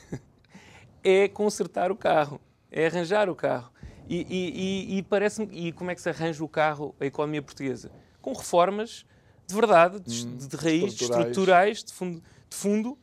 é 1.02 1.30
consertar 1.30 1.90
o 1.90 1.96
carro, 1.96 2.42
é 2.70 2.86
arranjar 2.88 3.30
o 3.30 3.36
carro. 3.36 3.72
E, 4.10 4.26
e, 4.30 4.96
e, 4.96 4.98
e 4.98 5.04
parece 5.04 5.44
e 5.52 5.72
como 5.72 5.92
é 5.92 5.96
que 5.96 6.02
se 6.02 6.10
arranja 6.10 6.44
o 6.44 6.48
carro, 6.48 6.96
a 7.00 7.06
economia 7.06 7.42
portuguesa? 7.42 7.92
Com 8.22 8.34
reformas 8.34 9.06
de 9.48 9.56
verdade, 9.56 10.00
de, 10.00 10.26
hum, 10.26 10.38
de 10.38 10.56
raiz, 10.56 10.94
estruturais, 10.94 11.28
estruturais 11.28 11.84
de, 11.84 11.94
fundo, 11.94 12.24
de 12.50 12.56
fundo, 12.56 12.98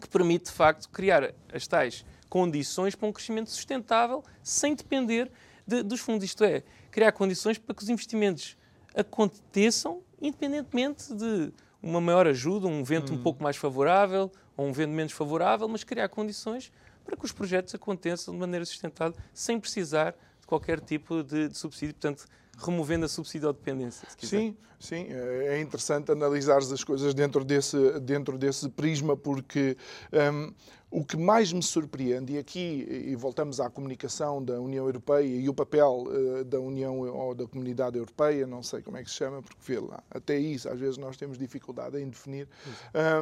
que 0.00 0.08
permite, 0.08 0.46
de 0.46 0.52
facto, 0.52 0.88
criar 0.88 1.34
as 1.52 1.66
tais 1.66 2.04
condições 2.28 2.94
para 2.94 3.08
um 3.08 3.12
crescimento 3.12 3.50
sustentável 3.50 4.22
sem 4.42 4.74
depender 4.74 5.30
de, 5.66 5.82
dos 5.82 6.00
fundos. 6.00 6.24
Isto 6.24 6.44
é, 6.44 6.62
criar 6.90 7.12
condições 7.12 7.58
para 7.58 7.74
que 7.74 7.82
os 7.82 7.88
investimentos 7.88 8.56
aconteçam 8.94 10.02
independentemente 10.20 11.14
de 11.14 11.52
uma 11.82 12.00
maior 12.00 12.26
ajuda, 12.26 12.66
um 12.66 12.84
vento 12.84 13.12
hum. 13.12 13.16
um 13.16 13.22
pouco 13.22 13.42
mais 13.42 13.56
favorável 13.56 14.30
ou 14.56 14.66
um 14.66 14.72
vento 14.72 14.90
menos 14.90 15.12
favorável, 15.12 15.66
mas 15.66 15.82
criar 15.82 16.08
condições 16.08 16.70
para 17.04 17.16
que 17.16 17.24
os 17.24 17.32
projetos 17.32 17.74
aconteçam 17.74 18.34
de 18.34 18.38
maneira 18.38 18.64
sustentável, 18.64 19.18
sem 19.32 19.58
precisar 19.58 20.14
qualquer 20.50 20.80
tipo 20.80 21.22
de, 21.22 21.48
de 21.48 21.56
subsídio. 21.56 21.94
Portanto, 21.94 22.26
removendo 22.58 23.06
a 23.06 23.08
subsidiodependência. 23.08 24.06
Sim, 24.18 24.56
sim, 24.78 25.06
é, 25.08 25.54
é 25.54 25.60
interessante 25.60 26.12
analisar 26.12 26.58
as 26.58 26.84
coisas 26.84 27.14
dentro 27.14 27.44
desse, 27.44 27.98
dentro 28.00 28.36
desse 28.36 28.68
prisma, 28.68 29.16
porque 29.16 29.76
um, 30.12 30.52
o 30.90 31.04
que 31.04 31.16
mais 31.16 31.52
me 31.52 31.62
surpreende, 31.62 32.34
e 32.34 32.38
aqui 32.38 32.86
e 32.90 33.14
voltamos 33.14 33.60
à 33.60 33.70
comunicação 33.70 34.44
da 34.44 34.60
União 34.60 34.84
Europeia 34.84 35.24
e 35.24 35.48
o 35.48 35.54
papel 35.54 36.04
uh, 36.08 36.44
da 36.44 36.58
União 36.58 36.98
ou 36.98 37.34
da 37.34 37.46
Comunidade 37.46 37.96
Europeia, 37.96 38.46
não 38.46 38.62
sei 38.62 38.82
como 38.82 38.96
é 38.96 39.04
que 39.04 39.10
se 39.10 39.16
chama, 39.16 39.40
porque 39.40 39.60
vê 39.62 39.78
lá, 39.78 40.02
até 40.10 40.36
isso 40.36 40.68
às 40.68 40.78
vezes 40.78 40.98
nós 40.98 41.16
temos 41.16 41.38
dificuldade 41.38 41.98
em 41.98 42.08
definir, 42.08 42.48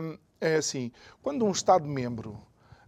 um, 0.03 0.18
é 0.41 0.57
assim, 0.57 0.91
quando 1.22 1.45
um 1.45 1.51
Estado-membro 1.51 2.39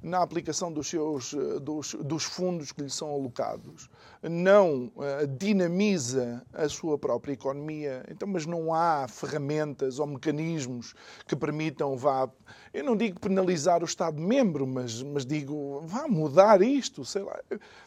na 0.02 0.22
aplicação 0.22 0.72
dos, 0.72 0.88
seus, 0.88 1.34
eh, 1.34 1.58
dos, 1.60 1.94
dos 1.94 2.24
fundos 2.24 2.72
que 2.72 2.82
lhe 2.82 2.90
são 2.90 3.10
alocados, 3.12 3.88
não 4.22 4.92
uh, 4.96 5.26
dinamiza 5.38 6.42
a 6.52 6.68
sua 6.68 6.98
própria 6.98 7.32
economia, 7.32 8.04
então, 8.10 8.28
mas 8.28 8.46
não 8.46 8.74
há 8.74 9.06
ferramentas 9.08 9.98
ou 9.98 10.06
mecanismos 10.06 10.94
que 11.26 11.34
permitam, 11.34 11.96
vá, 11.96 12.28
eu 12.72 12.84
não 12.84 12.96
digo 12.96 13.18
penalizar 13.20 13.82
o 13.82 13.86
Estado-membro, 13.86 14.66
mas, 14.66 15.02
mas 15.02 15.24
digo, 15.24 15.82
vá 15.86 16.06
mudar 16.06 16.62
isto, 16.62 17.04
sei 17.04 17.22
lá, 17.22 17.38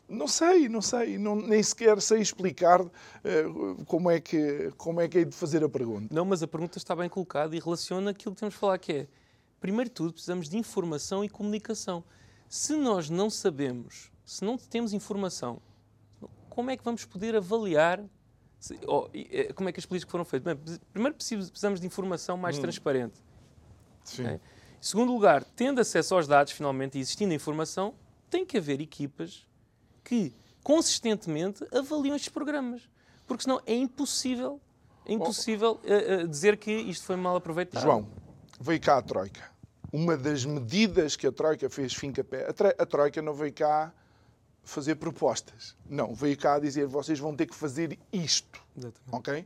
não 0.08 0.28
sei, 0.28 0.68
não 0.68 0.82
sei, 0.82 1.18
não, 1.18 1.36
nem 1.36 1.62
sequer 1.62 2.02
sei 2.02 2.22
explicar 2.22 2.82
uh, 2.82 2.92
como, 3.86 4.10
é 4.10 4.20
que, 4.20 4.72
como 4.78 5.02
é 5.02 5.08
que 5.08 5.20
é 5.20 5.26
de 5.26 5.36
fazer 5.36 5.64
a 5.64 5.70
pergunta. 5.70 6.14
Não, 6.14 6.26
mas 6.26 6.44
a 6.44 6.48
pergunta 6.48 6.78
está 6.78 6.96
bem 6.96 7.10
colocada 7.10 7.56
e 7.56 7.60
relaciona 7.60 8.12
aquilo 8.12 8.34
que 8.34 8.40
temos 8.40 8.54
de 8.54 8.60
falar, 8.60 8.78
que 8.78 8.92
é 8.92 9.08
primeiro 9.64 9.90
de 9.90 9.94
tudo, 9.94 10.12
precisamos 10.12 10.50
de 10.50 10.58
informação 10.58 11.24
e 11.24 11.30
comunicação. 11.30 12.04
Se 12.50 12.76
nós 12.76 13.10
não 13.10 13.30
sabemos, 13.30 14.12
se 14.26 14.44
não 14.44 14.58
temos 14.58 14.92
informação, 14.92 15.62
como 16.50 16.70
é 16.70 16.76
que 16.76 16.84
vamos 16.84 17.06
poder 17.06 17.34
avaliar 17.34 18.04
se, 18.60 18.78
oh, 18.86 19.08
como 19.56 19.70
é 19.70 19.72
que 19.72 19.80
as 19.80 19.86
políticas 19.86 20.12
foram 20.12 20.26
feitas? 20.26 20.54
Bem, 20.54 20.80
primeiro 20.92 21.16
precisamos 21.16 21.80
de 21.80 21.88
informação 21.88 22.36
mais 22.36 22.58
hum. 22.58 22.62
transparente. 22.62 23.24
Sim. 24.04 24.24
Okay? 24.24 24.36
Em 24.36 24.40
segundo 24.82 25.14
lugar, 25.14 25.46
tendo 25.56 25.80
acesso 25.80 26.14
aos 26.14 26.28
dados, 26.28 26.52
finalmente, 26.52 26.98
e 26.98 27.02
existindo 27.02 27.34
informação, 27.34 27.94
tem 28.30 28.46
que 28.46 28.58
haver 28.58 28.82
equipas 28.82 29.48
que 30.04 30.36
consistentemente 30.62 31.66
avaliam 31.74 32.18
estes 32.18 32.34
programas. 32.34 32.82
Porque 33.26 33.44
senão 33.44 33.62
é 33.66 33.74
impossível, 33.74 34.60
é 35.06 35.14
impossível 35.14 35.80
oh. 35.82 35.88
uh, 35.88 36.26
uh, 36.26 36.28
dizer 36.28 36.58
que 36.58 36.70
isto 36.70 37.06
foi 37.06 37.16
mal 37.16 37.38
aproveitado. 37.38 37.82
João, 37.82 38.06
veio 38.60 38.82
cá 38.82 38.98
a 38.98 39.02
Troika 39.02 39.53
uma 39.94 40.18
das 40.18 40.44
medidas 40.44 41.16
que 41.16 41.28
a 41.28 41.32
Troika 41.32 41.70
fez 41.70 41.94
fim 41.94 42.12
pé. 42.12 42.48
A 42.80 42.86
Troika 42.86 43.22
não 43.22 43.36
veio 43.36 43.54
cá 43.54 43.94
fazer 44.64 44.96
propostas. 44.96 45.76
Não, 45.88 46.16
veio 46.16 46.36
cá 46.36 46.58
dizer 46.58 46.88
vocês 46.88 47.20
vão 47.20 47.36
ter 47.36 47.46
que 47.46 47.54
fazer 47.56 48.00
isto. 48.12 48.60
Exatamente. 48.76 49.12
Ok? 49.12 49.46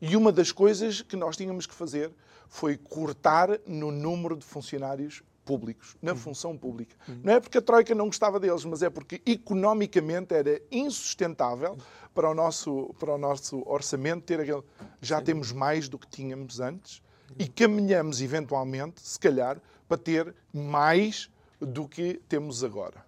E 0.00 0.16
uma 0.16 0.32
das 0.32 0.50
coisas 0.50 1.00
que 1.00 1.14
nós 1.14 1.36
tínhamos 1.36 1.64
que 1.64 1.74
fazer 1.74 2.10
foi 2.48 2.76
cortar 2.76 3.60
no 3.66 3.92
número 3.92 4.36
de 4.36 4.44
funcionários 4.44 5.22
públicos, 5.44 5.96
na 6.02 6.12
uhum. 6.12 6.18
função 6.18 6.58
pública. 6.58 6.96
Uhum. 7.06 7.20
Não 7.22 7.34
é 7.34 7.40
porque 7.40 7.58
a 7.58 7.62
Troika 7.62 7.94
não 7.94 8.06
gostava 8.06 8.40
deles, 8.40 8.64
mas 8.64 8.82
é 8.82 8.90
porque 8.90 9.22
economicamente 9.24 10.34
era 10.34 10.60
insustentável 10.72 11.78
para 12.12 12.28
o 12.28 12.34
nosso, 12.34 12.92
para 12.98 13.14
o 13.14 13.18
nosso 13.18 13.62
orçamento 13.64 14.24
ter 14.24 14.40
aquele. 14.40 14.62
Já 15.00 15.18
Sim. 15.18 15.24
temos 15.24 15.52
mais 15.52 15.88
do 15.88 15.98
que 15.98 16.08
tínhamos 16.08 16.58
antes 16.58 17.00
e 17.38 17.46
caminhamos 17.46 18.20
eventualmente, 18.20 19.00
se 19.00 19.18
calhar, 19.18 19.60
para 19.88 19.98
ter 19.98 20.34
mais 20.52 21.30
do 21.60 21.88
que 21.88 22.20
temos 22.28 22.62
agora. 22.62 23.04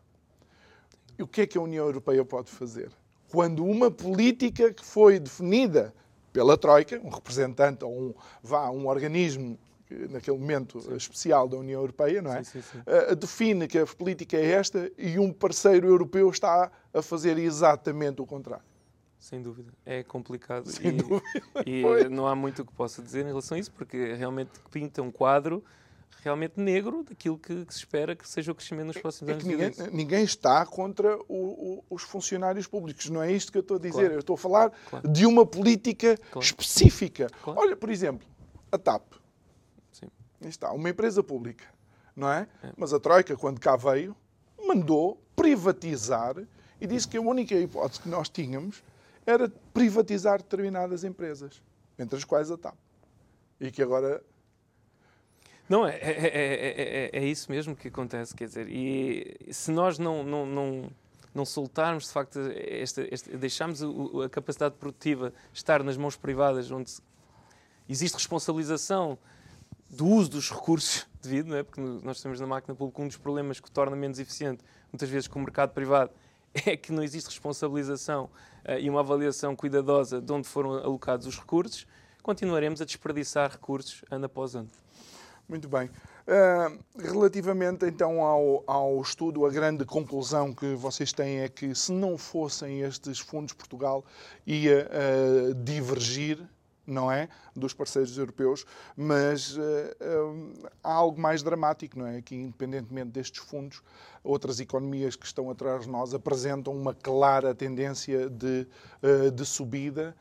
E 1.18 1.22
o 1.22 1.26
que 1.26 1.42
é 1.42 1.46
que 1.46 1.56
a 1.56 1.60
União 1.60 1.86
Europeia 1.86 2.24
pode 2.24 2.50
fazer? 2.50 2.90
Quando 3.30 3.64
uma 3.64 3.90
política 3.90 4.72
que 4.72 4.84
foi 4.84 5.18
definida 5.18 5.94
pela 6.32 6.56
Troika, 6.56 7.00
um 7.02 7.08
representante 7.08 7.84
ou 7.84 7.92
um, 7.92 8.14
vá, 8.42 8.70
um 8.70 8.86
organismo 8.86 9.58
naquele 10.10 10.36
momento 10.36 10.80
sim. 10.80 10.96
especial 10.96 11.48
da 11.48 11.56
União 11.56 11.80
Europeia, 11.80 12.20
não 12.20 12.32
é? 12.32 12.42
Sim, 12.42 12.60
sim, 12.60 12.78
uh, 12.78 13.14
define 13.14 13.68
que 13.68 13.78
a 13.78 13.86
política 13.86 14.36
é 14.36 14.50
esta 14.50 14.90
e 14.98 15.18
um 15.18 15.32
parceiro 15.32 15.86
europeu 15.86 16.28
está 16.28 16.70
a 16.92 17.02
fazer 17.02 17.38
exatamente 17.38 18.20
o 18.20 18.26
contrário. 18.26 18.64
Sem 19.18 19.40
dúvida. 19.40 19.72
É 19.84 20.02
complicado. 20.02 20.68
Sem 20.68 20.88
e, 20.88 20.92
dúvida. 20.92 21.22
e 21.64 21.82
não 22.10 22.26
há 22.26 22.34
muito 22.34 22.62
o 22.62 22.66
que 22.66 22.72
possa 22.72 23.02
dizer 23.02 23.22
em 23.22 23.28
relação 23.28 23.56
a 23.56 23.58
isso, 23.58 23.72
porque 23.72 24.12
realmente 24.14 24.50
pinta 24.70 25.02
um 25.02 25.10
quadro 25.10 25.64
realmente 26.26 26.60
negro 26.60 27.04
daquilo 27.04 27.38
que, 27.38 27.64
que, 27.64 27.72
se 27.72 27.78
espera 27.78 28.16
que 28.16 28.28
seja 28.28 28.50
o 28.50 28.54
crescimento 28.54 28.88
nos 28.88 28.98
próximos 28.98 29.30
é 29.30 29.32
anos. 29.34 29.44
Ninguém, 29.44 29.72
ninguém, 29.92 30.24
está 30.24 30.66
contra 30.66 31.16
o, 31.28 31.78
o, 31.78 31.84
os 31.88 32.02
funcionários 32.02 32.66
públicos, 32.66 33.08
não 33.08 33.22
é 33.22 33.30
isto 33.30 33.52
que 33.52 33.58
eu 33.58 33.62
estou 33.62 33.76
a 33.76 33.80
dizer. 33.80 33.92
Claro. 33.92 34.14
Eu 34.14 34.20
estou 34.20 34.34
a 34.34 34.38
falar 34.38 34.72
claro. 34.90 35.08
de 35.08 35.24
uma 35.24 35.46
política 35.46 36.16
claro. 36.16 36.44
específica. 36.44 37.28
Olha, 37.46 37.76
por 37.76 37.90
exemplo, 37.90 38.26
a 38.72 38.76
TAP. 38.76 39.04
Sim. 39.92 40.08
Está, 40.40 40.72
uma 40.72 40.90
empresa 40.90 41.22
pública, 41.22 41.64
não 42.14 42.30
é? 42.30 42.48
é? 42.62 42.72
Mas 42.76 42.92
a 42.92 42.98
Troika, 42.98 43.36
quando 43.36 43.60
cá 43.60 43.76
veio, 43.76 44.16
mandou 44.66 45.22
privatizar 45.36 46.34
e 46.80 46.86
disse 46.88 47.06
que 47.06 47.16
a 47.16 47.20
única 47.20 47.54
hipótese 47.54 48.00
que 48.00 48.08
nós 48.08 48.28
tínhamos 48.28 48.82
era 49.24 49.48
privatizar 49.72 50.38
determinadas 50.38 51.04
empresas, 51.04 51.62
entre 51.96 52.16
as 52.16 52.24
quais 52.24 52.50
a 52.50 52.56
TAP. 52.56 52.76
E 53.60 53.70
que 53.70 53.82
agora 53.82 54.22
não, 55.68 55.86
é, 55.86 55.96
é, 55.96 57.10
é, 57.12 57.18
é, 57.18 57.24
isso 57.24 57.50
mesmo 57.50 57.74
que 57.74 57.88
acontece, 57.88 58.34
quer 58.34 58.46
dizer, 58.46 58.68
e 58.68 59.36
se 59.50 59.72
nós 59.72 59.98
não, 59.98 60.22
não, 60.22 60.46
não, 60.46 60.90
não 61.34 61.44
soltarmos, 61.44 62.04
de 62.04 62.10
facto, 62.10 62.38
esta, 62.54 63.06
esta, 63.12 63.36
deixarmos 63.36 63.82
a 63.82 64.28
capacidade 64.28 64.76
produtiva 64.76 65.32
estar 65.52 65.82
nas 65.82 65.96
mãos 65.96 66.16
privadas, 66.16 66.70
onde 66.70 66.92
existe 67.88 68.14
responsabilização 68.14 69.18
do 69.90 70.06
uso 70.06 70.30
dos 70.30 70.50
recursos 70.50 71.06
devido, 71.20 71.48
não 71.48 71.56
é? 71.56 71.64
porque 71.64 71.80
nós 71.80 72.20
temos 72.22 72.38
na 72.38 72.46
máquina 72.46 72.74
pública 72.74 73.02
um 73.02 73.08
dos 73.08 73.16
problemas 73.16 73.58
que 73.58 73.68
o 73.68 73.70
torna 73.70 73.96
menos 73.96 74.20
eficiente, 74.20 74.62
muitas 74.92 75.08
vezes 75.08 75.26
com 75.26 75.40
o 75.40 75.42
mercado 75.42 75.72
privado, 75.72 76.12
é 76.64 76.76
que 76.76 76.92
não 76.92 77.02
existe 77.02 77.26
responsabilização 77.26 78.30
uh, 78.64 78.78
e 78.78 78.88
uma 78.88 79.00
avaliação 79.00 79.56
cuidadosa 79.56 80.20
de 80.20 80.32
onde 80.32 80.46
foram 80.46 80.74
alocados 80.74 81.26
os 81.26 81.36
recursos, 81.36 81.86
continuaremos 82.22 82.80
a 82.80 82.84
desperdiçar 82.84 83.50
recursos 83.50 84.04
ano 84.10 84.26
após 84.26 84.54
ano. 84.54 84.70
Muito 85.48 85.68
bem. 85.68 85.88
Uh, 86.26 86.78
relativamente 86.98 87.86
então 87.86 88.20
ao, 88.20 88.64
ao 88.66 89.00
estudo, 89.00 89.46
a 89.46 89.50
grande 89.50 89.84
conclusão 89.84 90.52
que 90.52 90.74
vocês 90.74 91.12
têm 91.12 91.40
é 91.40 91.48
que 91.48 91.72
se 91.72 91.92
não 91.92 92.18
fossem 92.18 92.80
estes 92.80 93.20
fundos, 93.20 93.52
Portugal 93.52 94.04
ia 94.44 94.90
uh, 94.90 95.54
divergir 95.54 96.44
não 96.86 97.10
é? 97.10 97.28
Dos 97.54 97.74
parceiros 97.74 98.16
europeus, 98.16 98.64
mas 98.96 99.56
uh, 99.56 100.68
há 100.84 100.92
algo 100.92 101.20
mais 101.20 101.42
dramático, 101.42 101.98
não 101.98 102.06
é? 102.06 102.22
Que, 102.22 102.36
independentemente 102.36 103.10
destes 103.10 103.42
fundos, 103.42 103.82
outras 104.22 104.60
economias 104.60 105.16
que 105.16 105.26
estão 105.26 105.50
atrás 105.50 105.82
de 105.82 105.88
nós 105.88 106.14
apresentam 106.14 106.72
uma 106.72 106.94
clara 106.94 107.54
tendência 107.54 108.30
de, 108.30 108.66
uh, 109.02 109.30
de 109.30 109.44
subida 109.44 110.14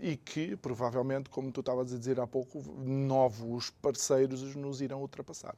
e 0.00 0.16
que 0.16 0.56
provavelmente, 0.56 1.28
como 1.28 1.52
tu 1.52 1.60
estavas 1.60 1.92
a 1.92 1.98
dizer 1.98 2.18
há 2.18 2.26
pouco, 2.26 2.62
novos 2.82 3.70
parceiros 3.70 4.54
nos 4.54 4.80
irão 4.80 5.00
ultrapassar. 5.00 5.54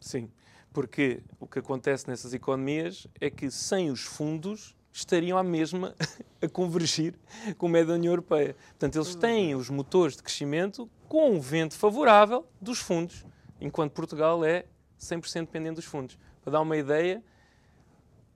Sim, 0.00 0.30
porque 0.72 1.22
o 1.40 1.46
que 1.46 1.58
acontece 1.58 2.08
nessas 2.08 2.34
economias 2.34 3.06
é 3.20 3.30
que 3.30 3.50
sem 3.50 3.90
os 3.90 4.02
fundos 4.02 4.76
estariam 4.92 5.38
à 5.38 5.42
mesma 5.42 5.94
a 6.42 6.48
convergir 6.48 7.14
com 7.56 7.66
o 7.66 7.68
médio 7.68 7.88
da 7.88 7.94
União 7.94 8.12
Europeia. 8.12 8.54
Portanto, 8.70 8.96
eles 8.96 9.14
têm 9.14 9.54
os 9.54 9.70
motores 9.70 10.16
de 10.16 10.22
crescimento 10.22 10.88
com 11.08 11.30
um 11.30 11.40
vento 11.40 11.74
favorável 11.74 12.46
dos 12.60 12.78
fundos, 12.78 13.24
enquanto 13.60 13.92
Portugal 13.92 14.44
é 14.44 14.66
100% 15.00 15.40
dependente 15.46 15.76
dos 15.76 15.84
fundos. 15.84 16.18
Para 16.42 16.52
dar 16.52 16.60
uma 16.60 16.76
ideia, 16.76 17.22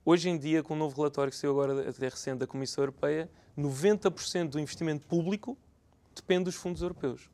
hoje 0.03 0.29
em 0.29 0.37
dia, 0.37 0.63
com 0.63 0.73
o 0.73 0.77
novo 0.77 0.95
relatório 0.95 1.31
que 1.31 1.37
saiu 1.37 1.51
agora 1.51 1.89
até 1.89 2.09
recente 2.09 2.39
da 2.39 2.47
Comissão 2.47 2.83
Europeia, 2.83 3.29
90% 3.57 4.49
do 4.49 4.59
investimento 4.59 5.05
público 5.07 5.57
depende 6.15 6.45
dos 6.45 6.55
fundos 6.55 6.81
europeus 6.81 7.29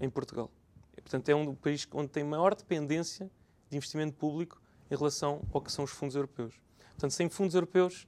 em 0.00 0.08
Portugal. 0.08 0.50
E, 0.96 1.00
portanto, 1.00 1.28
é 1.28 1.34
um 1.34 1.54
país 1.54 1.86
onde 1.92 2.08
tem 2.08 2.22
maior 2.22 2.54
dependência 2.54 3.30
de 3.68 3.76
investimento 3.76 4.16
público 4.16 4.60
em 4.90 4.96
relação 4.96 5.42
ao 5.52 5.60
que 5.60 5.72
são 5.72 5.84
os 5.84 5.90
fundos 5.90 6.14
europeus. 6.14 6.54
Portanto, 6.90 7.10
sem 7.10 7.28
fundos 7.28 7.54
europeus, 7.54 8.06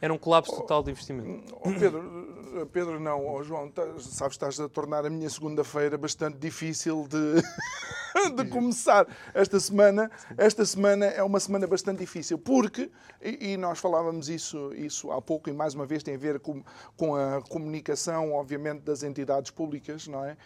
era 0.00 0.12
um 0.12 0.18
colapso 0.18 0.54
total 0.54 0.82
de 0.82 0.90
investimento. 0.90 1.56
Oh, 1.60 1.72
Pedro, 1.78 2.68
Pedro, 2.72 3.00
não, 3.00 3.26
oh, 3.26 3.42
João, 3.42 3.70
tá, 3.70 3.82
sabes, 3.98 4.34
estás 4.34 4.60
a 4.60 4.68
tornar 4.68 5.04
a 5.06 5.10
minha 5.10 5.28
segunda-feira 5.28 5.96
bastante 5.96 6.38
difícil 6.38 7.06
de, 7.08 7.42
de 8.34 8.44
começar. 8.46 9.06
Esta 9.32 9.58
semana, 9.58 10.10
esta 10.36 10.64
semana 10.64 11.06
é 11.06 11.22
uma 11.22 11.40
semana 11.40 11.66
bastante 11.66 11.98
difícil, 11.98 12.38
porque, 12.38 12.90
e, 13.20 13.56
nós 13.56 13.78
falávamos 13.78 14.28
isso, 14.28 14.72
isso 14.74 15.10
há 15.10 15.20
pouco, 15.20 15.50
e 15.50 15.52
mais 15.52 15.74
uma 15.74 15.84
vez 15.84 16.02
tem 16.02 16.14
a 16.14 16.18
ver 16.18 16.38
com, 16.40 16.62
com 16.96 17.16
a 17.16 17.42
comunicação, 17.42 18.32
obviamente, 18.32 18.82
das 18.82 19.02
entidades 19.02 19.50
públicas, 19.50 20.06
não 20.06 20.24
é? 20.24 20.36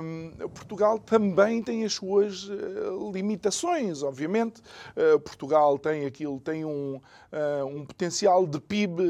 Um, 0.00 0.30
Portugal 0.48 0.98
também 0.98 1.62
tem 1.62 1.84
as 1.84 1.92
suas 1.92 2.44
uh, 2.44 3.12
limitações, 3.12 4.02
obviamente. 4.02 4.60
Uh, 4.96 5.20
Portugal 5.20 5.78
tem 5.78 6.06
aquilo, 6.06 6.40
tem 6.40 6.64
um, 6.64 6.96
uh, 6.96 7.66
um 7.66 7.84
potencial 7.84 8.46
de 8.46 8.60
PIB 8.60 9.00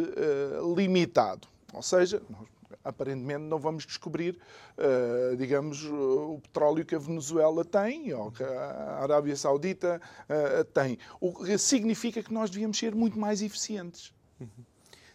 limitado. 0.74 1.48
Ou 1.72 1.82
seja, 1.82 2.20
nós, 2.28 2.46
aparentemente 2.84 3.40
não 3.40 3.58
vamos 3.58 3.84
descobrir, 3.84 4.38
uh, 4.78 5.36
digamos, 5.36 5.84
o 5.84 6.38
petróleo 6.42 6.84
que 6.84 6.94
a 6.94 6.98
Venezuela 6.98 7.64
tem 7.64 8.12
ou 8.12 8.30
que 8.30 8.42
a 8.42 9.00
Arábia 9.02 9.36
Saudita 9.36 10.00
uh, 10.28 10.64
tem. 10.64 10.98
O 11.20 11.32
que 11.44 11.56
significa 11.58 12.22
que 12.22 12.32
nós 12.32 12.50
devíamos 12.50 12.78
ser 12.78 12.94
muito 12.94 13.18
mais 13.18 13.42
eficientes. 13.42 14.12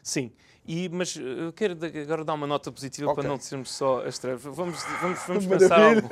Sim. 0.04 0.32
E, 0.68 0.90
mas 0.90 1.16
eu 1.16 1.54
quero 1.54 1.78
agora 2.02 2.24
dar 2.24 2.34
uma 2.34 2.48
nota 2.48 2.72
positiva 2.72 3.12
okay. 3.12 3.22
para 3.22 3.30
não 3.30 3.40
sermos 3.40 3.72
só 3.72 4.06
as 4.06 4.18
trevas. 4.18 4.44
Vamos, 4.56 4.84
vamos, 5.02 5.20
vamos 5.28 5.46
pensar 5.48 5.80
algo. 5.80 6.08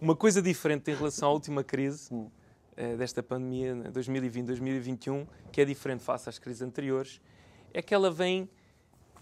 Uma 0.00 0.14
coisa 0.14 0.42
diferente 0.42 0.90
em 0.90 0.94
relação 0.94 1.30
à 1.30 1.32
última 1.32 1.64
crise 1.64 2.12
hum. 2.12 2.30
desta 2.98 3.22
pandemia, 3.22 3.74
2020-2021, 3.90 5.20
né, 5.20 5.26
que 5.50 5.62
é 5.62 5.64
diferente 5.64 6.02
face 6.02 6.28
às 6.28 6.38
crises 6.38 6.60
anteriores, 6.60 7.20
é 7.72 7.80
que 7.80 7.94
ela 7.94 8.10
vem 8.10 8.48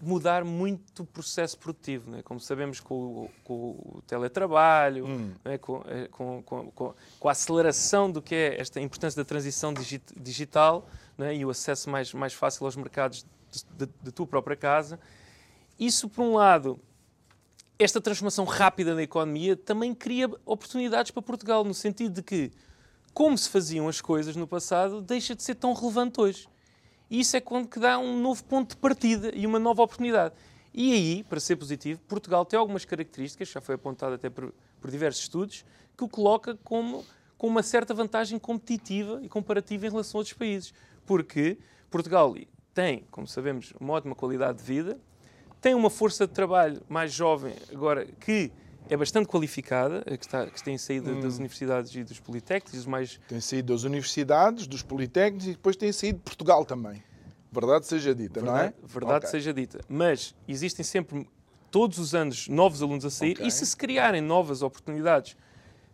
mudar 0.01 0.43
muito 0.43 1.03
o 1.03 1.05
processo 1.05 1.57
produtivo. 1.57 2.11
Né? 2.11 2.21
Como 2.23 2.39
sabemos, 2.39 2.79
com 2.79 2.95
o, 2.95 3.29
com 3.43 3.53
o 3.71 4.03
teletrabalho, 4.07 5.05
hum. 5.05 5.33
né? 5.43 5.57
com, 5.57 5.83
eh, 5.87 6.07
com, 6.11 6.43
com, 6.43 6.93
com, 7.19 7.27
a 7.27 7.31
aceleração 7.31 8.11
do 8.11 8.21
que 8.21 8.35
é 8.35 8.59
esta 8.59 8.79
importância 8.79 9.21
da 9.21 9.27
transição 9.27 9.73
digital 10.15 10.87
né? 11.17 11.35
e 11.35 11.45
o 11.45 11.49
acesso 11.49 11.89
mais, 11.89 12.13
mais 12.13 12.33
fácil 12.33 12.65
aos 12.65 12.75
mercados 12.75 13.25
da 13.77 14.11
tua 14.11 14.27
própria 14.27 14.55
casa, 14.55 14.99
isso, 15.79 16.09
por 16.09 16.23
um 16.23 16.35
lado, 16.35 16.79
esta 17.77 17.99
transformação 17.99 18.45
rápida 18.45 18.95
da 18.95 19.03
economia 19.03 19.55
também 19.55 19.93
cria 19.93 20.29
oportunidades 20.45 21.11
para 21.11 21.21
Portugal, 21.21 21.63
no 21.63 21.73
sentido 21.73 22.15
de 22.15 22.23
que, 22.23 22.51
como 23.13 23.37
se 23.37 23.49
faziam 23.49 23.87
as 23.87 23.99
coisas 23.99 24.35
no 24.35 24.47
passado, 24.47 25.01
deixa 25.01 25.35
de 25.35 25.43
ser 25.43 25.55
tão 25.55 25.73
relevante 25.73 26.19
hoje. 26.19 26.47
E 27.09 27.19
isso 27.19 27.37
é 27.37 27.41
quando 27.41 27.67
que 27.67 27.79
dá 27.79 27.99
um 27.99 28.19
novo 28.19 28.43
ponto 28.43 28.71
de 28.71 28.77
partida 28.77 29.31
e 29.33 29.45
uma 29.45 29.59
nova 29.59 29.83
oportunidade. 29.83 30.33
E 30.73 30.91
aí, 30.91 31.23
para 31.23 31.39
ser 31.39 31.55
positivo, 31.55 31.99
Portugal 32.07 32.43
tem 32.43 32.59
algumas 32.59 32.83
características, 32.83 33.47
já 33.47 33.61
foi 33.61 33.75
apontado 33.75 34.15
até 34.15 34.29
por, 34.29 34.53
por 34.81 34.91
diversos 34.91 35.23
estudos, 35.23 35.65
que 35.97 36.03
o 36.03 36.09
coloca 36.09 36.57
como, 36.63 37.05
com 37.37 37.47
uma 37.47 37.63
certa 37.63 37.93
vantagem 37.93 38.37
competitiva 38.37 39.19
e 39.23 39.29
comparativa 39.29 39.87
em 39.87 39.89
relação 39.89 40.17
a 40.17 40.19
outros 40.19 40.37
países. 40.37 40.73
Porque 41.05 41.57
Portugal 41.89 42.35
tem, 42.73 43.05
como 43.09 43.25
sabemos, 43.25 43.73
uma 43.79 43.93
ótima 43.93 44.15
qualidade 44.15 44.57
de 44.57 44.63
vida, 44.65 44.99
tem 45.61 45.73
uma 45.73 45.89
força 45.89 46.27
de 46.27 46.33
trabalho 46.33 46.81
mais 46.89 47.13
jovem 47.13 47.55
agora 47.71 48.05
que 48.05 48.51
é 48.89 48.97
bastante 48.97 49.27
qualificada, 49.27 50.01
que, 50.03 50.25
está, 50.25 50.45
que 50.47 50.63
tem 50.63 50.77
saído 50.77 51.11
hum. 51.11 51.19
das 51.21 51.37
universidades 51.37 51.93
e 51.95 52.03
dos 52.03 52.19
politécnicos. 52.19 52.85
Mais... 52.85 53.19
Tem 53.27 53.41
saído 53.41 53.73
das 53.73 53.83
universidades, 53.83 54.67
dos 54.67 54.83
politécnicos 54.83 55.47
e 55.47 55.51
depois 55.51 55.75
tem 55.75 55.91
saído 55.91 56.19
de 56.19 56.23
Portugal 56.23 56.65
também. 56.65 57.03
Verdade 57.51 57.87
seja 57.87 58.13
dita, 58.13 58.41
verdade, 58.41 58.73
não 58.75 58.85
é? 58.85 58.87
Verdade 58.87 59.17
okay. 59.19 59.29
seja 59.29 59.53
dita. 59.53 59.79
Mas 59.87 60.35
existem 60.47 60.83
sempre, 60.83 61.27
todos 61.71 61.97
os 61.97 62.13
anos, 62.13 62.47
novos 62.49 62.81
alunos 62.81 63.05
a 63.05 63.09
sair 63.09 63.33
okay. 63.33 63.47
e 63.47 63.51
se 63.51 63.65
se 63.65 63.77
criarem 63.77 64.21
novas 64.21 64.61
oportunidades 64.61 65.37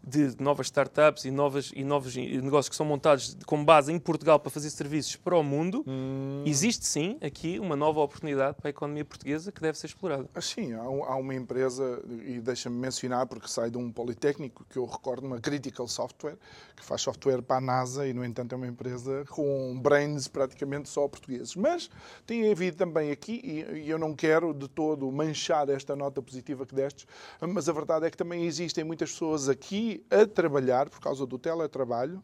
de 0.04 0.36
novas 0.40 0.68
startups 0.68 1.26
e, 1.26 1.32
novas, 1.32 1.72
e 1.76 1.84
novos 1.84 2.16
negócios 2.16 2.70
que 2.70 2.76
são 2.76 2.86
montados 2.86 3.38
com 3.46 3.64
base 3.64 3.94
em 3.94 4.00
Portugal 4.00 4.40
para 4.40 4.50
fazer 4.50 4.70
serviços 4.72 5.16
para 5.16 5.38
o 5.38 5.44
mundo, 5.44 5.84
hum. 5.88 6.44
existe 6.46 6.86
sim 6.86 7.18
aqui 7.22 7.60
uma 7.60 7.76
nova 7.76 8.00
oportunidade 8.00 8.58
para 8.58 8.70
a 8.70 8.72
economia 8.72 9.06
portuguesa 9.06 9.52
que 9.52 9.62
deve 9.62 9.78
ser 9.78 9.88
explorada. 9.88 10.28
Ah, 10.34 10.42
sim, 10.42 10.74
há, 10.74 10.82
há 10.82 11.16
uma 11.16 11.36
empresa, 11.36 12.02
e 12.26 12.40
deixa-me 12.40 12.78
mencionar, 12.78 13.28
porque 13.28 13.48
sai 13.48 13.70
de 13.70 13.78
um 13.78 13.92
politécnico, 13.92 14.66
que 14.70 14.78
eu 14.78 14.86
recordo, 14.86 15.28
uma 15.28 15.40
Critical 15.40 15.88
Software, 15.88 16.38
que 16.76 16.84
faz 16.84 17.02
software 17.02 17.42
para 17.42 17.58
a 17.58 17.62
NASA 17.62 18.08
e, 18.08 18.14
no 18.14 18.26
entanto, 18.26 18.54
é 18.54 18.56
uma 18.56 18.68
empresa 18.68 19.24
com 19.30 19.80
brains 19.80 20.28
praticamente 20.28 20.90
só 20.90 21.08
portugueses. 21.08 21.56
Mas 21.56 21.90
tem 22.26 22.52
havido 22.52 22.78
também 22.78 23.12
aqui, 23.12 23.40
e, 23.44 23.82
e 23.82 23.90
eu 23.90 24.00
não 24.00 24.16
quero 24.16 24.54
de 24.54 24.68
todo 24.68 25.12
manchar 25.12 25.70
esta 25.70 25.96
nota 25.96 26.22
positiva 26.22 26.66
que 26.66 26.74
destes, 26.74 27.06
mas 27.40 27.70
a 27.70 27.74
verdade 27.74 28.08
é 28.08 28.10
que 28.10 28.18
também 28.18 28.46
existem 28.46 28.84
muitas 28.84 29.12
pessoas 29.12 29.48
aqui 29.48 29.91
a 30.10 30.26
trabalhar 30.26 30.90
por 30.90 31.00
causa 31.00 31.26
do 31.26 31.38
teletrabalho, 31.38 32.24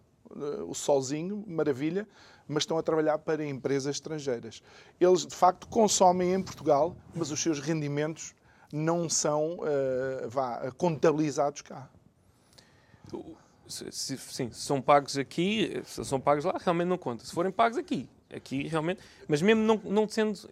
o 0.67 0.73
solzinho, 0.73 1.43
maravilha, 1.47 2.07
mas 2.47 2.63
estão 2.63 2.77
a 2.77 2.83
trabalhar 2.83 3.17
para 3.19 3.45
empresas 3.45 3.95
estrangeiras. 3.95 4.61
Eles, 4.99 5.25
de 5.25 5.35
facto, 5.35 5.67
consomem 5.67 6.33
em 6.33 6.41
Portugal, 6.41 6.95
mas 7.13 7.31
os 7.31 7.41
seus 7.41 7.59
rendimentos 7.59 8.33
não 8.71 9.09
são 9.09 9.57
uh, 9.59 10.29
vá, 10.29 10.71
contabilizados 10.77 11.61
cá. 11.61 11.89
Sim, 13.67 14.49
são 14.51 14.81
pagos 14.81 15.17
aqui, 15.17 15.81
são 15.85 16.19
pagos 16.19 16.45
lá, 16.45 16.55
realmente 16.57 16.87
não 16.87 16.97
conta. 16.97 17.25
Se 17.25 17.33
forem 17.33 17.51
pagos 17.51 17.77
aqui, 17.77 18.09
aqui 18.33 18.67
realmente, 18.67 19.01
mas 19.27 19.41
mesmo 19.41 19.61
não, 19.61 19.81
não 19.83 20.07
sendo 20.07 20.33
100% 20.33 20.47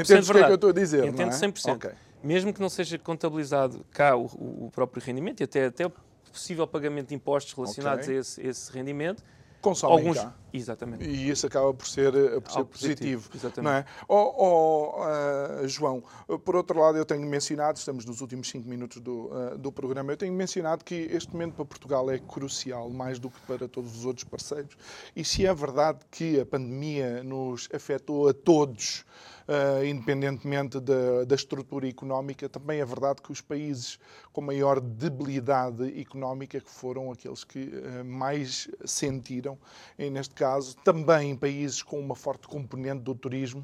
Entendes 0.00 0.08
verdade. 0.08 0.30
o 0.30 0.32
que 0.32 0.38
é 0.38 0.44
que 0.44 0.50
eu 0.50 0.54
estou 0.54 0.70
a 0.70 0.72
dizer, 0.72 1.04
Entendo 1.04 1.30
não 1.30 1.36
é? 1.36 1.40
100%. 1.40 1.76
Okay. 1.76 1.92
Mesmo 2.22 2.52
que 2.52 2.60
não 2.60 2.68
seja 2.68 2.98
contabilizado 2.98 3.84
cá 3.92 4.16
o, 4.16 4.24
o 4.26 4.70
próprio 4.72 5.02
rendimento 5.02 5.40
e 5.40 5.44
até, 5.44 5.66
até 5.66 5.90
possível 6.30 6.66
pagamento 6.66 7.08
de 7.08 7.14
impostos 7.14 7.52
relacionados 7.52 8.04
okay. 8.04 8.16
a 8.16 8.20
esse, 8.20 8.46
esse 8.46 8.72
rendimento, 8.72 9.22
consomem 9.60 9.98
Alguns... 9.98 10.18
cá. 10.18 10.34
Exatamente. 10.52 11.04
E 11.04 11.30
isso 11.30 11.46
acaba 11.46 11.72
por 11.72 11.86
ser, 11.86 12.14
eh, 12.14 12.40
por 12.40 12.50
ser 12.50 12.64
positivo. 12.64 13.28
positivo 13.28 13.30
Exatamente. 13.34 13.62
Não 13.62 13.72
é? 13.72 13.84
Oh, 14.08 14.34
oh 14.36 15.62
uh, 15.64 15.68
João, 15.68 16.02
por 16.44 16.56
outro 16.56 16.78
lado, 16.78 16.98
eu 16.98 17.04
tenho 17.04 17.26
mencionado, 17.26 17.78
estamos 17.78 18.04
nos 18.04 18.20
últimos 18.20 18.48
cinco 18.48 18.68
minutos 18.68 19.00
do, 19.00 19.26
uh, 19.26 19.58
do 19.58 19.70
programa, 19.70 20.12
eu 20.12 20.16
tenho 20.16 20.32
mencionado 20.32 20.84
que 20.84 20.94
este 20.94 21.32
momento 21.32 21.54
para 21.54 21.64
Portugal 21.64 22.10
é 22.10 22.18
crucial, 22.18 22.90
mais 22.90 23.18
do 23.18 23.30
que 23.30 23.40
para 23.40 23.68
todos 23.68 23.96
os 23.96 24.04
outros 24.04 24.24
parceiros. 24.24 24.76
E 25.14 25.24
se 25.24 25.46
é 25.46 25.54
verdade 25.54 26.00
que 26.10 26.40
a 26.40 26.46
pandemia 26.46 27.22
nos 27.22 27.68
afetou 27.72 28.28
a 28.28 28.34
todos, 28.34 29.04
uh, 29.50 29.84
independentemente 29.84 30.78
da, 30.80 31.24
da, 31.24 31.34
estrutura 31.34 31.88
económica, 31.88 32.48
também 32.48 32.80
é 32.80 32.84
verdade 32.84 33.20
que 33.20 33.32
os 33.32 33.40
países 33.40 33.98
com 34.32 34.40
maior 34.40 34.80
debilidade 34.80 36.00
económica, 36.00 36.60
que 36.60 36.70
foram 36.70 37.10
aqueles 37.10 37.42
que 37.42 37.64
uh, 37.64 38.04
mais 38.04 38.68
sentiram, 38.84 39.58
e 39.98 40.08
neste 40.08 40.34
caso 40.40 40.74
também 40.78 41.36
países 41.36 41.82
com 41.82 42.00
uma 42.00 42.16
forte 42.16 42.48
componente 42.48 43.02
do 43.02 43.14
turismo, 43.14 43.60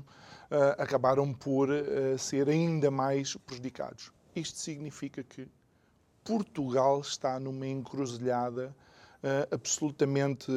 uh, 0.50 0.82
acabaram 0.82 1.32
por 1.32 1.68
ser 2.18 2.50
ainda 2.50 2.90
mais 2.90 3.34
prejudicados. 3.34 4.12
Isto 4.34 4.58
significa 4.58 5.22
que 5.22 5.48
Portugal 6.22 7.00
está 7.00 7.40
numa 7.40 7.66
encruzilhada 7.66 8.74
Uh, 9.16 9.48
absolutamente 9.50 10.52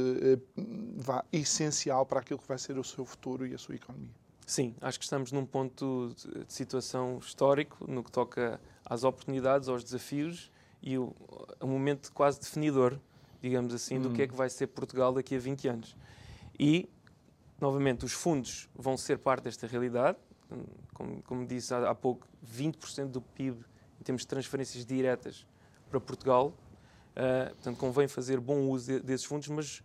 vá, 0.98 1.24
essencial 1.32 2.06
para 2.06 2.20
aquilo 2.20 2.38
que 2.38 2.48
vai 2.48 2.58
ser 2.58 2.78
o 2.78 2.84
seu 2.84 3.06
futuro 3.06 3.48
e 3.48 3.56
a 3.56 3.58
sua 3.58 3.76
economia. 3.76 4.14
Sim, 4.46 4.76
acho 4.82 5.00
que 5.00 5.06
estamos 5.06 5.32
num 5.32 5.46
ponto 5.46 6.14
de 6.14 6.54
situação 6.54 7.20
histórico 7.20 7.90
no 7.90 8.04
que 8.04 8.12
toca 8.12 8.60
às 8.86 9.04
oportunidades, 9.04 9.70
aos 9.70 9.84
desafios 9.84 10.52
e 10.82 10.98
o, 10.98 11.16
um 11.62 11.68
momento 11.68 12.12
quase 12.14 12.40
definidor, 12.40 13.00
digamos 13.42 13.74
assim, 13.74 13.98
hum. 13.98 14.04
do 14.04 14.10
que 14.12 14.22
é 14.22 14.28
que 14.28 14.36
vai 14.36 14.50
ser 14.50 14.68
Portugal 14.68 15.14
daqui 15.14 15.36
a 15.36 15.40
20 15.40 15.68
anos. 15.68 15.96
E, 16.60 16.90
novamente, 17.60 18.06
os 18.06 18.14
fundos 18.14 18.70
vão 18.76 18.98
ser 18.98 19.18
parte 19.18 19.44
desta 19.44 19.68
realidade. 19.68 20.18
Como, 20.94 21.22
como 21.24 21.46
disse 21.46 21.74
há, 21.74 21.90
há 21.90 21.96
pouco, 21.96 22.28
20% 22.46 23.08
do 23.08 23.22
PIB 23.22 23.64
em 24.00 24.04
termos 24.04 24.24
de 24.24 24.28
transferências 24.28 24.86
diretas 24.86 25.46
para 25.90 26.00
Portugal. 26.00 26.54
Uh, 27.12 27.54
portanto, 27.56 27.78
convém 27.78 28.08
fazer 28.08 28.40
bom 28.40 28.68
uso 28.70 28.94
de, 28.94 29.00
desses 29.02 29.26
fundos, 29.26 29.48
mas 29.50 29.84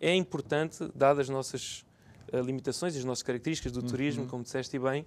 é 0.00 0.14
importante, 0.14 0.90
dadas 0.94 1.20
as 1.20 1.28
nossas 1.28 1.86
limitações 2.32 2.94
e 2.94 2.98
as 2.98 3.04
nossas 3.04 3.22
características 3.22 3.72
do 3.72 3.80
uhum. 3.80 3.86
turismo, 3.86 4.26
como 4.26 4.42
disseste 4.42 4.78
bem, 4.78 5.06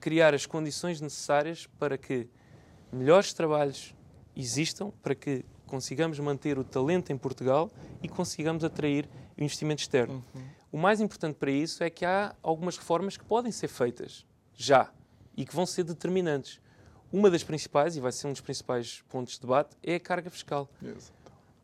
criar 0.00 0.34
as 0.34 0.46
condições 0.46 1.00
necessárias 1.00 1.66
para 1.78 1.96
que 1.98 2.28
melhores 2.92 3.32
trabalhos 3.32 3.94
existam, 4.34 4.90
para 5.02 5.14
que 5.14 5.44
consigamos 5.72 6.18
manter 6.18 6.58
o 6.58 6.64
talento 6.64 7.14
em 7.14 7.16
Portugal 7.16 7.70
e 8.02 8.06
consigamos 8.06 8.62
atrair 8.62 9.08
o 9.38 9.42
investimento 9.42 9.80
externo. 9.80 10.22
Uhum. 10.34 10.42
O 10.70 10.76
mais 10.76 11.00
importante 11.00 11.36
para 11.36 11.50
isso 11.50 11.82
é 11.82 11.88
que 11.88 12.04
há 12.04 12.36
algumas 12.42 12.76
reformas 12.76 13.16
que 13.16 13.24
podem 13.24 13.50
ser 13.50 13.68
feitas 13.68 14.26
já 14.54 14.92
e 15.34 15.46
que 15.46 15.56
vão 15.56 15.64
ser 15.64 15.84
determinantes. 15.84 16.60
Uma 17.10 17.30
das 17.30 17.42
principais, 17.42 17.96
e 17.96 18.00
vai 18.00 18.12
ser 18.12 18.26
um 18.26 18.32
dos 18.32 18.42
principais 18.42 19.02
pontos 19.08 19.36
de 19.36 19.40
debate, 19.40 19.74
é 19.82 19.94
a 19.94 20.00
carga 20.00 20.28
fiscal. 20.28 20.68
Yes. 20.82 21.10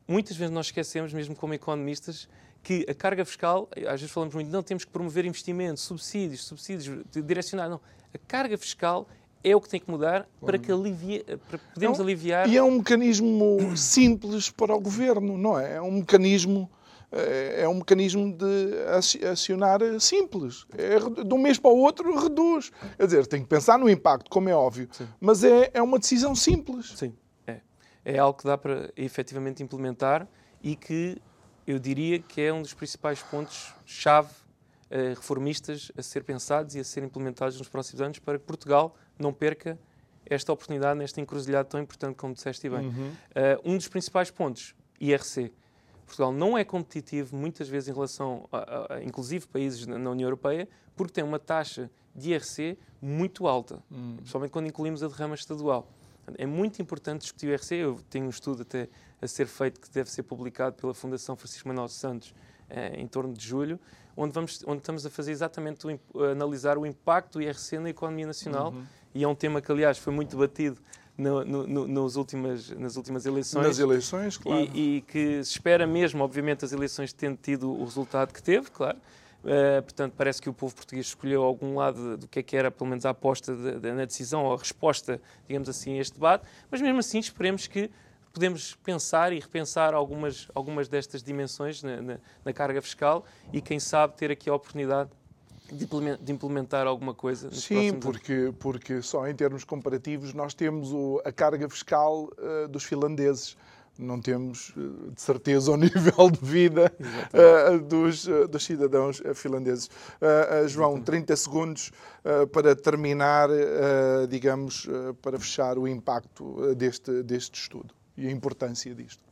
Muitas 0.06 0.38
vezes 0.38 0.54
nós 0.54 0.66
esquecemos, 0.66 1.12
mesmo 1.12 1.36
como 1.36 1.52
economistas, 1.52 2.30
que 2.62 2.86
a 2.88 2.94
carga 2.94 3.26
fiscal, 3.26 3.68
às 3.76 4.00
vezes 4.00 4.10
falamos 4.10 4.34
muito, 4.34 4.50
não 4.50 4.62
temos 4.62 4.86
que 4.86 4.90
promover 4.90 5.26
investimentos, 5.26 5.82
subsídios, 5.82 6.44
subsídios, 6.44 7.04
direcionar, 7.26 7.68
não. 7.68 7.80
A 8.14 8.18
carga 8.26 8.56
fiscal 8.56 9.06
é 9.42 9.54
o 9.54 9.60
que 9.60 9.68
tem 9.68 9.80
que 9.80 9.90
mudar 9.90 10.28
para 10.40 10.58
que 10.58 10.70
alivie, 10.70 11.24
para 11.48 11.58
podermos 11.58 11.98
é 11.98 12.02
um, 12.02 12.04
aliviar. 12.04 12.48
E 12.48 12.56
é 12.56 12.62
um 12.62 12.78
mecanismo 12.78 13.76
simples 13.76 14.50
para 14.50 14.74
o 14.74 14.80
governo, 14.80 15.38
não 15.38 15.58
é? 15.58 15.76
É 15.76 15.82
um 15.82 15.92
mecanismo 15.92 16.70
é, 17.10 17.62
é 17.62 17.68
um 17.68 17.74
mecanismo 17.74 18.36
de 18.36 19.24
acionar 19.30 19.80
simples. 20.00 20.66
É, 20.76 21.24
de 21.24 21.34
um 21.34 21.38
mês 21.38 21.58
para 21.58 21.70
o 21.70 21.78
outro 21.78 22.14
reduz. 22.18 22.70
Quer 22.96 23.06
dizer, 23.06 23.26
tem 23.26 23.42
que 23.42 23.48
pensar 23.48 23.78
no 23.78 23.88
impacto, 23.88 24.30
como 24.30 24.48
é 24.48 24.54
óbvio, 24.54 24.88
Sim. 24.92 25.08
mas 25.20 25.42
é, 25.42 25.70
é 25.72 25.82
uma 25.82 25.98
decisão 25.98 26.34
simples. 26.34 26.92
Sim, 26.96 27.14
é. 27.46 27.60
É 28.04 28.18
algo 28.18 28.38
que 28.38 28.44
dá 28.44 28.58
para 28.58 28.92
efetivamente 28.96 29.62
implementar 29.62 30.28
e 30.62 30.76
que 30.76 31.20
eu 31.66 31.78
diria 31.78 32.18
que 32.18 32.40
é 32.40 32.52
um 32.52 32.62
dos 32.62 32.74
principais 32.74 33.22
pontos-chave 33.22 34.30
uh, 34.90 35.14
reformistas 35.14 35.92
a 35.96 36.02
ser 36.02 36.24
pensados 36.24 36.74
e 36.74 36.80
a 36.80 36.84
ser 36.84 37.02
implementados 37.02 37.58
nos 37.58 37.68
próximos 37.68 38.00
anos 38.00 38.18
para 38.18 38.38
que 38.38 38.44
Portugal 38.44 38.94
não 39.18 39.32
perca 39.32 39.78
esta 40.24 40.52
oportunidade 40.52 40.98
nesta 40.98 41.20
encruzilhada 41.20 41.68
tão 41.68 41.80
importante 41.80 42.14
como 42.16 42.34
disseste 42.34 42.68
bem. 42.68 42.86
Uhum. 42.88 43.08
Uh, 43.08 43.72
um 43.72 43.76
dos 43.76 43.88
principais 43.88 44.30
pontos, 44.30 44.74
IRC. 45.00 45.52
Portugal 46.04 46.32
não 46.32 46.56
é 46.56 46.64
competitivo 46.64 47.36
muitas 47.36 47.68
vezes 47.68 47.88
em 47.88 47.92
relação 47.92 48.48
a, 48.50 48.58
a, 48.58 48.94
a 48.96 49.04
inclusive 49.04 49.46
países 49.46 49.86
na, 49.86 49.98
na, 49.98 50.10
União 50.10 50.26
Europeia 50.26 50.68
porque 50.96 51.12
tem 51.12 51.24
uma 51.24 51.38
taxa 51.38 51.90
de 52.14 52.32
IRC 52.32 52.78
muito 53.00 53.46
alta, 53.46 53.82
uhum. 53.90 54.16
principalmente 54.16 54.50
quando 54.50 54.66
incluímos 54.66 55.02
a 55.02 55.08
derrama 55.08 55.34
estadual. 55.34 55.88
É 56.36 56.46
muito 56.46 56.82
importante 56.82 57.22
discutir 57.22 57.46
o 57.46 57.50
IRC. 57.50 57.74
Eu 57.74 58.00
tenho 58.10 58.26
um 58.26 58.30
estudo 58.30 58.62
até 58.62 58.88
a 59.22 59.26
ser 59.26 59.46
feito, 59.46 59.80
que 59.80 59.90
deve 59.90 60.10
ser 60.10 60.24
publicado 60.24 60.76
pela 60.76 60.92
Fundação 60.92 61.36
Francisco 61.36 61.68
Manuel 61.68 61.88
Santos 61.88 62.34
eh, 62.68 63.00
em 63.00 63.06
torno 63.06 63.32
de 63.32 63.46
julho, 63.46 63.80
onde, 64.16 64.34
vamos, 64.34 64.62
onde 64.66 64.78
estamos 64.78 65.06
a 65.06 65.10
fazer 65.10 65.32
exatamente, 65.32 65.86
o, 65.86 66.22
a 66.22 66.32
analisar 66.32 66.76
o 66.76 66.84
impacto 66.84 67.38
do 67.38 67.42
IRC 67.42 67.78
na 67.78 67.90
economia 67.90 68.26
nacional. 68.26 68.72
Uhum. 68.72 68.84
E 69.18 69.24
é 69.24 69.26
um 69.26 69.34
tema 69.34 69.60
que, 69.60 69.72
aliás, 69.72 69.98
foi 69.98 70.12
muito 70.12 70.30
debatido 70.30 70.78
no, 71.16 71.44
no, 71.44 71.88
nos 71.88 72.14
últimas, 72.14 72.70
nas 72.70 72.96
últimas 72.96 73.26
eleições. 73.26 73.66
Nas 73.66 73.78
eleições, 73.80 74.36
claro. 74.36 74.70
E, 74.72 74.98
e, 74.98 75.00
que 75.00 75.42
se 75.42 75.50
espera 75.50 75.88
mesmo, 75.88 76.22
obviamente, 76.22 76.64
as 76.64 76.70
eleições 76.70 77.12
tendo 77.12 77.36
tido 77.36 77.68
o 77.68 77.82
resultado 77.82 78.32
que 78.32 78.40
teve, 78.40 78.70
claro. 78.70 78.96
Uh, 79.42 79.82
portanto, 79.82 80.14
parece 80.16 80.40
que 80.40 80.48
o 80.48 80.52
povo 80.52 80.72
português 80.72 81.06
escolheu 81.06 81.42
algum 81.42 81.74
lado 81.74 82.16
do 82.16 82.28
que 82.28 82.38
é 82.38 82.42
que 82.44 82.56
era, 82.56 82.70
pelo 82.70 82.88
menos, 82.88 83.04
a 83.04 83.10
aposta 83.10 83.56
de, 83.56 83.80
de, 83.80 83.92
na 83.92 84.04
decisão 84.04 84.44
ou 84.44 84.54
a 84.54 84.56
resposta, 84.56 85.20
digamos 85.48 85.68
assim, 85.68 85.98
a 85.98 86.00
este 86.00 86.14
debate. 86.14 86.44
Mas 86.70 86.80
mesmo 86.80 87.00
assim, 87.00 87.18
esperemos 87.18 87.66
que 87.66 87.90
podemos 88.32 88.76
pensar 88.84 89.32
e 89.32 89.40
repensar 89.40 89.94
algumas, 89.94 90.46
algumas 90.54 90.86
destas 90.86 91.24
dimensões 91.24 91.82
na, 91.82 92.00
na, 92.00 92.18
na 92.44 92.52
carga 92.52 92.80
fiscal 92.80 93.24
e, 93.52 93.60
quem 93.60 93.80
sabe, 93.80 94.14
ter 94.14 94.30
aqui 94.30 94.48
a 94.48 94.54
oportunidade 94.54 95.10
de 95.74 96.32
implementar 96.32 96.86
alguma 96.86 97.14
coisa? 97.14 97.52
Sim, 97.52 97.94
porque, 97.94 98.52
porque 98.58 99.02
só 99.02 99.26
em 99.26 99.34
termos 99.34 99.64
comparativos 99.64 100.32
nós 100.32 100.54
temos 100.54 100.92
o, 100.92 101.20
a 101.24 101.32
carga 101.32 101.68
fiscal 101.68 102.30
uh, 102.38 102.68
dos 102.68 102.84
finlandeses. 102.84 103.56
Não 103.98 104.20
temos, 104.20 104.70
uh, 104.76 105.10
de 105.10 105.20
certeza, 105.20 105.72
o 105.72 105.76
nível 105.78 106.30
de 106.30 106.38
vida 106.40 106.92
uh, 107.00 107.78
dos, 107.80 108.26
dos 108.48 108.64
cidadãos 108.64 109.20
finlandeses. 109.34 109.90
João, 110.68 110.92
Exatamente. 110.92 111.04
30 111.04 111.36
segundos 111.36 111.92
para 112.52 112.76
terminar, 112.76 113.48
digamos, 114.28 114.86
para 115.22 115.38
fechar 115.38 115.78
o 115.78 115.88
impacto 115.88 116.74
deste, 116.74 117.22
deste 117.22 117.60
estudo 117.60 117.94
e 118.16 118.26
a 118.26 118.30
importância 118.30 118.94
disto. 118.94 119.22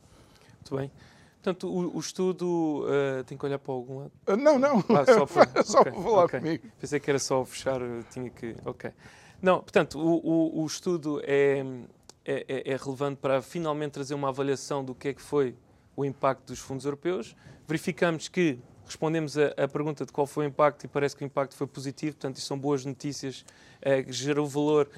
Muito 0.60 0.76
bem. 0.76 0.90
Portanto, 1.46 1.68
o, 1.68 1.96
o 1.96 2.00
estudo 2.00 2.84
uh, 2.86 3.22
tem 3.22 3.38
que 3.38 3.46
olhar 3.46 3.60
para 3.60 3.72
algum 3.72 3.98
lado? 4.00 4.12
Uh, 4.28 4.36
não, 4.36 4.58
não. 4.58 4.78
Ah, 4.88 5.04
só 5.06 5.26
para, 5.46 5.62
só 5.62 5.80
okay, 5.80 5.92
para 5.92 6.02
falar 6.02 6.24
okay. 6.24 6.40
comigo. 6.40 6.66
Pensei 6.80 6.98
que 6.98 7.08
era 7.08 7.20
só 7.20 7.44
fechar, 7.44 7.80
tinha 8.10 8.28
que. 8.30 8.56
Ok. 8.64 8.90
Não, 9.40 9.60
portanto, 9.60 9.96
o, 9.96 10.16
o, 10.26 10.62
o 10.64 10.66
estudo 10.66 11.20
é, 11.22 11.64
é, 12.24 12.44
é, 12.48 12.72
é, 12.72 12.76
relevante 12.76 13.20
para 13.20 13.40
finalmente 13.40 13.92
trazer 13.92 14.14
uma 14.14 14.28
avaliação 14.30 14.84
do 14.84 14.92
que 14.92 15.06
é 15.06 15.14
que 15.14 15.22
foi 15.22 15.54
o 15.94 16.04
impacto 16.04 16.46
dos 16.46 16.58
fundos 16.58 16.84
europeus. 16.84 17.36
Verificamos 17.68 18.26
que 18.26 18.58
respondemos 18.84 19.38
a, 19.38 19.46
a 19.56 19.68
pergunta 19.68 20.04
de 20.04 20.10
qual 20.10 20.26
foi 20.26 20.46
o 20.46 20.48
impacto 20.48 20.82
e 20.82 20.88
parece 20.88 21.14
que 21.14 21.22
o 21.22 21.26
impacto 21.26 21.54
foi 21.54 21.68
positivo, 21.68 22.16
portanto, 22.16 22.38
isso 22.38 22.46
são 22.46 22.58
boas 22.58 22.84
notícias, 22.84 23.44
é, 23.80 24.02
que 24.02 24.12
gerou 24.12 24.48
valor 24.48 24.90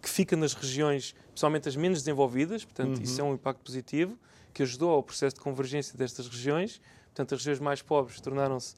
que 0.00 0.08
fica 0.08 0.36
nas 0.36 0.54
regiões, 0.54 1.14
principalmente 1.28 1.68
as 1.68 1.76
menos 1.76 1.98
desenvolvidas, 1.98 2.64
portanto, 2.64 2.96
uhum. 2.96 3.02
isso 3.02 3.20
é 3.20 3.24
um 3.24 3.34
impacto 3.34 3.60
positivo, 3.60 4.18
que 4.52 4.62
ajudou 4.62 4.90
ao 4.90 5.02
processo 5.02 5.36
de 5.36 5.40
convergência 5.40 5.96
destas 5.96 6.28
regiões. 6.28 6.80
Portanto, 7.06 7.34
as 7.34 7.40
regiões 7.40 7.60
mais 7.60 7.82
pobres 7.82 8.20
tornaram-se 8.20 8.74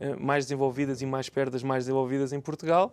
uh, 0.00 0.20
mais 0.22 0.44
desenvolvidas 0.44 1.00
e 1.02 1.06
mais 1.06 1.28
perdas 1.28 1.62
mais 1.62 1.84
desenvolvidas 1.84 2.32
em 2.32 2.40
Portugal. 2.40 2.92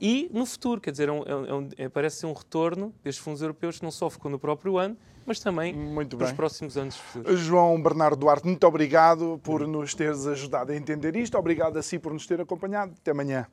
e 0.00 0.28
no 0.32 0.44
futuro, 0.44 0.80
quer 0.80 0.90
dizer, 0.90 1.08
é 1.08 1.12
um, 1.12 1.22
é 1.22 1.54
um, 1.54 1.68
é, 1.76 1.88
parece 1.88 2.16
ser 2.16 2.26
um 2.26 2.32
retorno 2.32 2.92
destes 3.04 3.22
fundos 3.22 3.40
europeus 3.40 3.78
que 3.78 3.84
não 3.84 3.90
só 3.90 4.10
ficou 4.10 4.30
no 4.30 4.38
próprio 4.38 4.78
ano, 4.78 4.96
mas 5.24 5.38
também 5.38 5.72
muito 5.72 6.16
para 6.16 6.26
os 6.26 6.32
próximos 6.32 6.76
anos 6.76 6.96
futuros. 6.96 7.38
João 7.40 7.80
Bernardo 7.80 8.16
Duarte, 8.16 8.46
muito 8.46 8.66
obrigado 8.66 9.40
por 9.42 9.66
nos 9.66 9.94
teres 9.94 10.26
ajudado 10.26 10.72
a 10.72 10.76
entender 10.76 11.14
isto. 11.14 11.38
Obrigado 11.38 11.76
a 11.76 11.82
si 11.82 11.98
por 11.98 12.12
nos 12.12 12.26
ter 12.26 12.40
acompanhado. 12.40 12.94
Até 12.98 13.12
amanhã. 13.12 13.46